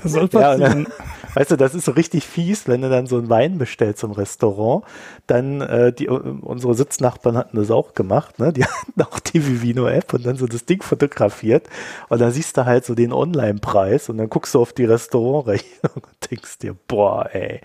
[0.00, 0.60] Das soll Ja, passieren.
[0.60, 0.86] dann,
[1.34, 4.12] weißt du, das ist so richtig fies, wenn du dann so einen Wein bestellst im
[4.12, 4.84] Restaurant.
[5.26, 8.52] Dann, äh, die, unsere Sitznachbarn hatten das auch gemacht, ne?
[8.52, 11.68] Die hatten auch die Vivino-App und dann so das Ding fotografiert.
[12.08, 15.94] Und dann siehst du halt so den Online-Preis und dann guckst du auf die Restaurantrechnung
[15.96, 17.60] und denkst dir, boah, ey.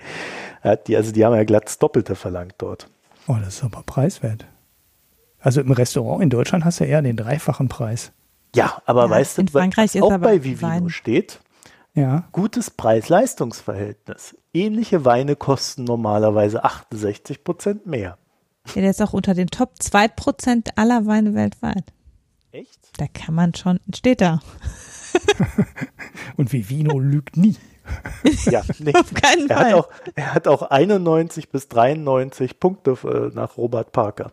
[0.63, 2.89] Ja, die, also die haben ja glatt das Doppelte verlangt dort.
[3.27, 4.45] Oh, das ist aber preiswert.
[5.39, 8.11] Also im Restaurant in Deutschland hast du eher den dreifachen Preis.
[8.55, 11.39] Ja, aber Ja, weißt du, in Frankreich was ist auch bei Vivino Wein- steht?
[11.93, 12.27] Ja.
[12.31, 14.35] Gutes Preis-Leistungs-Verhältnis.
[14.53, 18.17] Ähnliche Weine kosten normalerweise 68 Prozent mehr.
[18.73, 21.85] Ja, der ist auch unter den Top 2% aller Weine weltweit.
[22.51, 22.79] Echt?
[22.97, 24.39] Da kann man schon, steht da.
[26.37, 27.55] Und Vivino lügt nie.
[28.45, 28.93] Ja, nee.
[28.95, 29.73] Auf keinen Er hat, Fall.
[29.75, 34.31] auch, er hat auch 91 bis 93 Punkte äh, nach Robert Parker.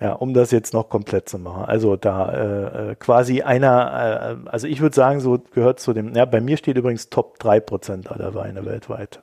[0.00, 1.64] Ja, um das jetzt noch komplett zu machen.
[1.64, 6.14] Also da äh, äh, quasi einer, äh, also ich würde sagen, so gehört zu dem,
[6.14, 9.20] ja, bei mir steht übrigens Top 3% aller Weine weltweit.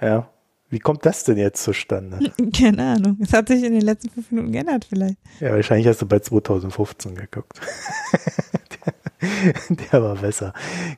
[0.00, 0.28] Ja.
[0.68, 2.18] Wie kommt das denn jetzt zustande?
[2.56, 3.18] Keine Ahnung.
[3.20, 5.16] Es hat sich in den letzten fünf Minuten geändert vielleicht.
[5.40, 7.60] Ja, wahrscheinlich hast du bei 2015 geguckt.
[9.92, 10.52] der, war besser.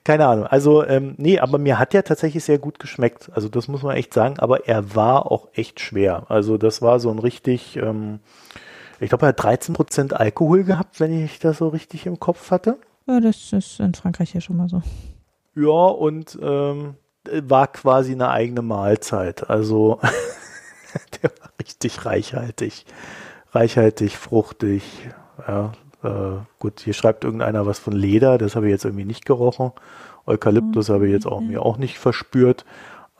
[0.04, 0.46] Keine Ahnung.
[0.46, 3.30] Also, ähm, nee, aber mir hat der tatsächlich sehr gut geschmeckt.
[3.34, 4.38] Also, das muss man echt sagen.
[4.38, 6.26] Aber er war auch echt schwer.
[6.28, 8.20] Also, das war so ein richtig, ähm,
[9.00, 12.78] ich glaube, er hat 13% Alkohol gehabt, wenn ich das so richtig im Kopf hatte.
[13.06, 14.82] Ja, das ist in Frankreich hier schon mal so.
[15.54, 16.94] Ja, und ähm,
[17.30, 19.48] war quasi eine eigene Mahlzeit.
[19.50, 20.00] Also
[21.22, 22.86] der war richtig reichhaltig.
[23.52, 24.82] Reichhaltig, fruchtig.
[25.46, 25.72] Ja,
[26.02, 29.72] äh, gut, hier schreibt irgendeiner was von Leder, das habe ich jetzt irgendwie nicht gerochen.
[30.26, 32.64] Eukalyptus habe ich jetzt auch mir auch nicht verspürt.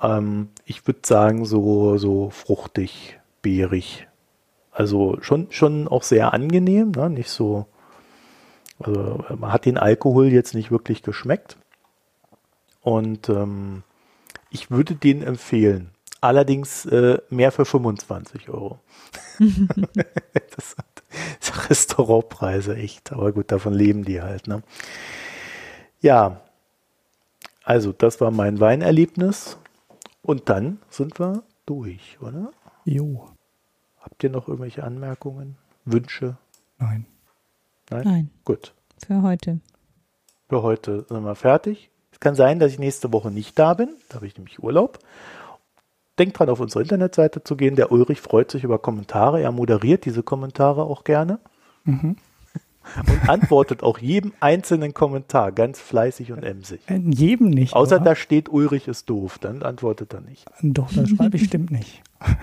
[0.01, 4.07] Ähm, ich würde sagen, so, so fruchtig, beerig.
[4.71, 7.11] Also schon, schon auch sehr angenehm, ne?
[7.11, 7.67] nicht so.
[8.79, 11.57] Also man hat den Alkohol jetzt nicht wirklich geschmeckt.
[12.81, 13.85] Und ähm,
[14.51, 15.91] ich würde den empfehlen.
[16.21, 18.79] Allerdings äh, mehr für 25 Euro.
[20.57, 20.77] das
[21.69, 23.13] Restaurantpreise echt.
[23.13, 24.47] Aber gut, davon leben die halt.
[24.47, 24.63] Ne?
[26.01, 26.41] Ja,
[27.65, 29.57] also das war mein Weinerlebnis.
[30.23, 32.53] Und dann sind wir durch, oder?
[32.85, 33.29] Jo.
[34.01, 36.37] Habt ihr noch irgendwelche Anmerkungen, Wünsche?
[36.79, 37.07] Nein.
[37.91, 38.03] Nein?
[38.05, 38.75] Nein, Gut.
[39.05, 39.61] für heute.
[40.49, 41.91] Für heute sind wir fertig.
[42.13, 43.97] Es kann sein, dass ich nächste Woche nicht da bin.
[44.09, 44.99] Da habe ich nämlich Urlaub.
[46.19, 47.75] Denkt dran, auf unsere Internetseite zu gehen.
[47.77, 49.41] Der Ulrich freut sich über Kommentare.
[49.41, 51.39] Er moderiert diese Kommentare auch gerne
[51.85, 52.17] Mhm.
[53.09, 56.81] und antwortet auch jedem einzelnen Kommentar ganz fleißig und emsig.
[56.89, 57.75] In jedem nicht.
[57.75, 58.05] Außer oder?
[58.05, 60.45] da steht Ulrich ist doof, dann antwortet er nicht.
[60.63, 62.03] Doch, das schreibe ich stimmt nicht.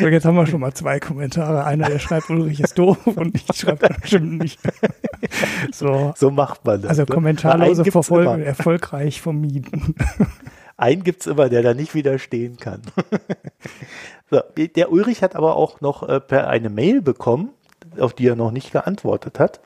[0.00, 1.64] so, jetzt haben wir schon mal zwei Kommentare.
[1.64, 4.58] Einer, der schreibt, Ulrich ist doof und ich schreibe, das stimmt nicht.
[5.72, 6.14] so.
[6.16, 6.90] So macht man das.
[6.90, 7.06] Also ne?
[7.06, 8.44] kommentarlose Verfolgung immer.
[8.44, 9.94] erfolgreich vermieden.
[10.76, 12.82] Einen gibt es immer, der da nicht widerstehen kann.
[14.30, 17.50] so, der Ulrich hat aber auch noch äh, per eine Mail bekommen,
[17.98, 19.60] auf die er noch nicht geantwortet hat.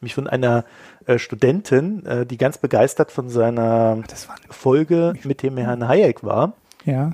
[0.00, 0.64] Mich von einer
[1.06, 3.98] äh, Studentin, äh, die ganz begeistert von seiner
[4.50, 6.52] Folge mit dem Herrn Hayek war.
[6.84, 7.12] ja,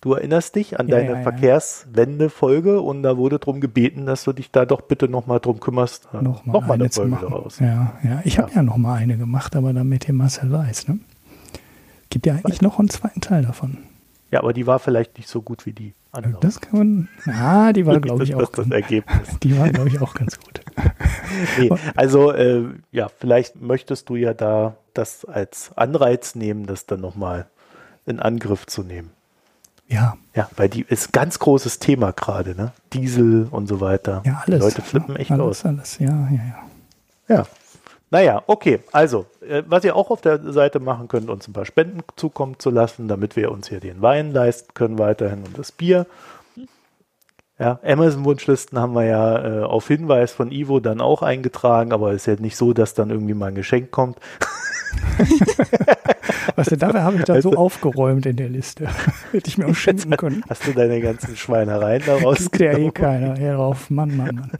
[0.00, 1.22] Du erinnerst dich an Ja, deine ja, ja.
[1.22, 6.08] Verkehrswende-Folge und da wurde darum gebeten, dass du dich da doch bitte nochmal drum kümmerst,
[6.12, 7.28] äh, noch mal, eine eine zu Folge machen.
[7.30, 7.58] daraus.
[7.58, 8.20] Ja, ja.
[8.24, 10.88] Ich habe ja noch mal eine gemacht, aber dann mit dem Marcel Weiß.
[10.88, 10.98] Ne?
[12.14, 13.78] Gibt ja eigentlich noch einen zweiten Teil davon.
[14.30, 16.38] Ja, aber die war vielleicht nicht so gut wie die andere.
[16.40, 17.08] Das kann man.
[17.26, 18.38] Ja, die war, glaube ich, auch.
[18.38, 19.28] das Ganz, Ergebnis.
[19.42, 20.60] die war, glaube ich, auch ganz gut.
[21.58, 27.00] Nee, also äh, ja, vielleicht möchtest du ja da das als Anreiz nehmen, das dann
[27.00, 27.46] nochmal
[28.06, 29.10] in Angriff zu nehmen.
[29.88, 32.70] Ja, Ja, weil die ist ein ganz großes Thema gerade, ne?
[32.92, 34.22] Diesel und so weiter.
[34.24, 34.60] ja, alles.
[34.60, 35.64] Die Leute flippen echt alles, aus.
[35.64, 37.36] Alles, ja, ja, ja.
[37.36, 37.46] Ja.
[38.10, 38.80] Naja, okay.
[38.92, 42.56] Also, äh, was ihr auch auf der Seite machen könnt, uns ein paar Spenden zukommen
[42.58, 46.06] zu lassen, damit wir uns hier den Wein leisten können weiterhin und das Bier.
[47.58, 52.22] Ja, Amazon-Wunschlisten haben wir ja äh, auf Hinweis von Ivo dann auch eingetragen, aber es
[52.22, 54.18] ist ja nicht so, dass dann irgendwie mal ein Geschenk kommt.
[56.56, 58.88] Weißt du, dafür habe ich das so Also- aufgeräumt in der Liste.
[59.32, 60.44] Hätte ich mir auch schenken können.
[60.48, 62.50] Hast du deine ganzen Schweinereien daraus?
[62.50, 63.38] Gibt ja eh keiner.
[63.38, 64.50] Hör auf, Mann, Mann, Mann.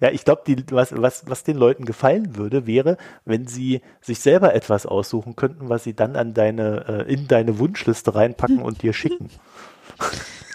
[0.00, 4.54] Ja, ich glaube, was, was, was den Leuten gefallen würde, wäre, wenn sie sich selber
[4.54, 8.92] etwas aussuchen könnten, was sie dann an deine, äh, in deine Wunschliste reinpacken und dir
[8.92, 9.30] schicken.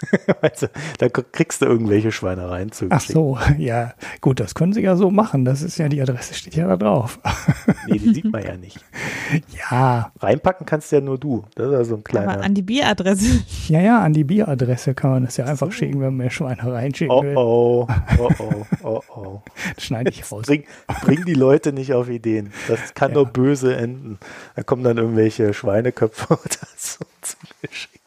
[0.40, 0.66] weißt du,
[0.98, 2.86] da kriegst du irgendwelche Schweinereien zu.
[2.90, 3.94] Ach so, ja.
[4.20, 5.44] Gut, das können sie ja so machen.
[5.44, 7.18] Das ist ja, die Adresse steht ja da drauf.
[7.86, 8.78] nee, die sieht man ja nicht.
[9.70, 10.10] Ja.
[10.20, 11.44] Reinpacken kannst ja nur du.
[11.54, 12.32] Das ist ja so ein kleiner.
[12.32, 13.44] Aber an die Bieradresse.
[13.68, 15.72] Ja, ja, an die Bieradresse kann man das ja einfach so.
[15.72, 17.36] schicken, wenn man mehr Schweinereien schicken oh, will.
[17.36, 17.86] Oh,
[18.18, 19.42] oh, oh, oh, oh.
[19.74, 20.46] Das schneide ich raus.
[20.46, 20.64] Bring,
[21.02, 22.50] bring, die Leute nicht auf Ideen.
[22.66, 23.16] Das kann ja.
[23.16, 24.18] nur böse enden.
[24.56, 27.97] Da kommen dann irgendwelche Schweineköpfe oder so zugeschickt.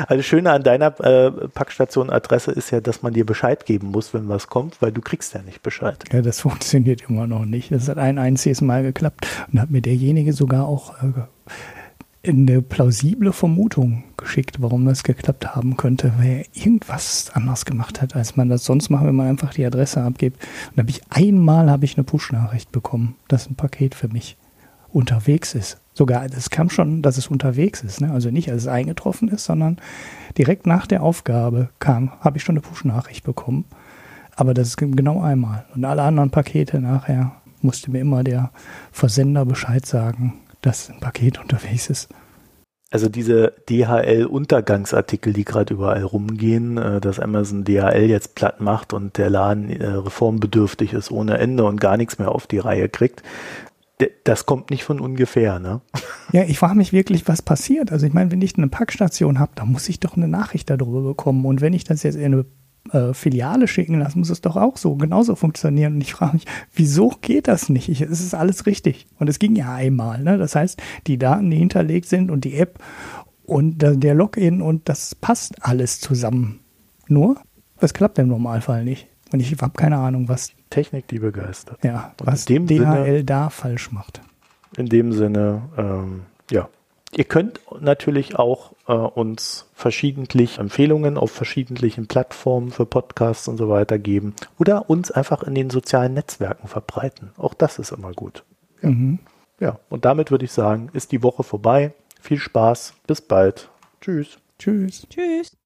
[0.00, 4.14] Also das Schöne an deiner äh, Packstation-Adresse ist ja, dass man dir Bescheid geben muss,
[4.14, 6.04] wenn was kommt, weil du kriegst ja nicht Bescheid.
[6.12, 7.72] Ja, das funktioniert immer noch nicht.
[7.72, 13.32] Das hat ein einziges Mal geklappt und hat mir derjenige sogar auch äh, eine plausible
[13.32, 18.48] Vermutung geschickt, warum das geklappt haben könnte, weil er irgendwas anders gemacht hat, als man
[18.48, 20.40] das sonst macht, wenn man einfach die Adresse abgibt.
[20.70, 24.36] Und da habe ich einmal habe ich eine Push-Nachricht bekommen, dass ein Paket für mich
[24.92, 25.78] unterwegs ist.
[25.94, 28.00] Sogar, das kam schon, dass es unterwegs ist.
[28.00, 28.10] Ne?
[28.10, 29.78] Also nicht, als es eingetroffen ist, sondern
[30.38, 33.66] direkt nach der Aufgabe kam, habe ich schon eine Push-Nachricht bekommen.
[34.34, 35.66] Aber das ist genau einmal.
[35.74, 38.50] Und alle anderen Pakete nachher musste mir immer der
[38.90, 42.08] Versender Bescheid sagen, dass ein Paket unterwegs ist.
[42.90, 49.16] Also diese DHL-Untergangsartikel, die gerade überall rumgehen, äh, dass Amazon DHL jetzt platt macht und
[49.16, 53.22] der Laden äh, reformbedürftig ist ohne Ende und gar nichts mehr auf die Reihe kriegt,
[54.24, 55.80] das kommt nicht von ungefähr, ne?
[56.32, 57.92] Ja, ich frage mich wirklich, was passiert.
[57.92, 61.02] Also ich meine, wenn ich eine Packstation habe, dann muss ich doch eine Nachricht darüber
[61.02, 61.44] bekommen.
[61.44, 62.44] Und wenn ich das jetzt in eine
[62.92, 65.94] äh, Filiale schicken lasse, muss es doch auch so genauso funktionieren.
[65.94, 67.88] Und ich frage mich, wieso geht das nicht?
[67.88, 69.06] Ich, es ist alles richtig.
[69.18, 70.22] Und es ging ja einmal.
[70.22, 70.38] Ne?
[70.38, 72.78] Das heißt, die Daten, die hinterlegt sind und die App
[73.44, 76.60] und äh, der Login und das passt alles zusammen.
[77.08, 77.36] Nur,
[77.80, 79.08] das klappt im Normalfall nicht.
[79.32, 81.84] Und ich habe keine Ahnung, was Technik, die begeistert.
[81.84, 84.20] Ja, Und was DHL Sinne, da falsch macht.
[84.76, 86.68] In dem Sinne, ähm, ja.
[87.14, 93.68] Ihr könnt natürlich auch äh, uns verschiedentlich Empfehlungen auf verschiedentlichen Plattformen für Podcasts und so
[93.68, 97.32] weiter geben oder uns einfach in den sozialen Netzwerken verbreiten.
[97.36, 98.44] Auch das ist immer gut.
[98.80, 99.18] Ja, mhm.
[99.60, 99.78] ja.
[99.90, 101.92] und damit würde ich sagen, ist die Woche vorbei.
[102.18, 103.68] Viel Spaß, bis bald.
[104.00, 104.38] Tschüss.
[104.58, 105.06] Tschüss.
[105.10, 105.52] Tschüss.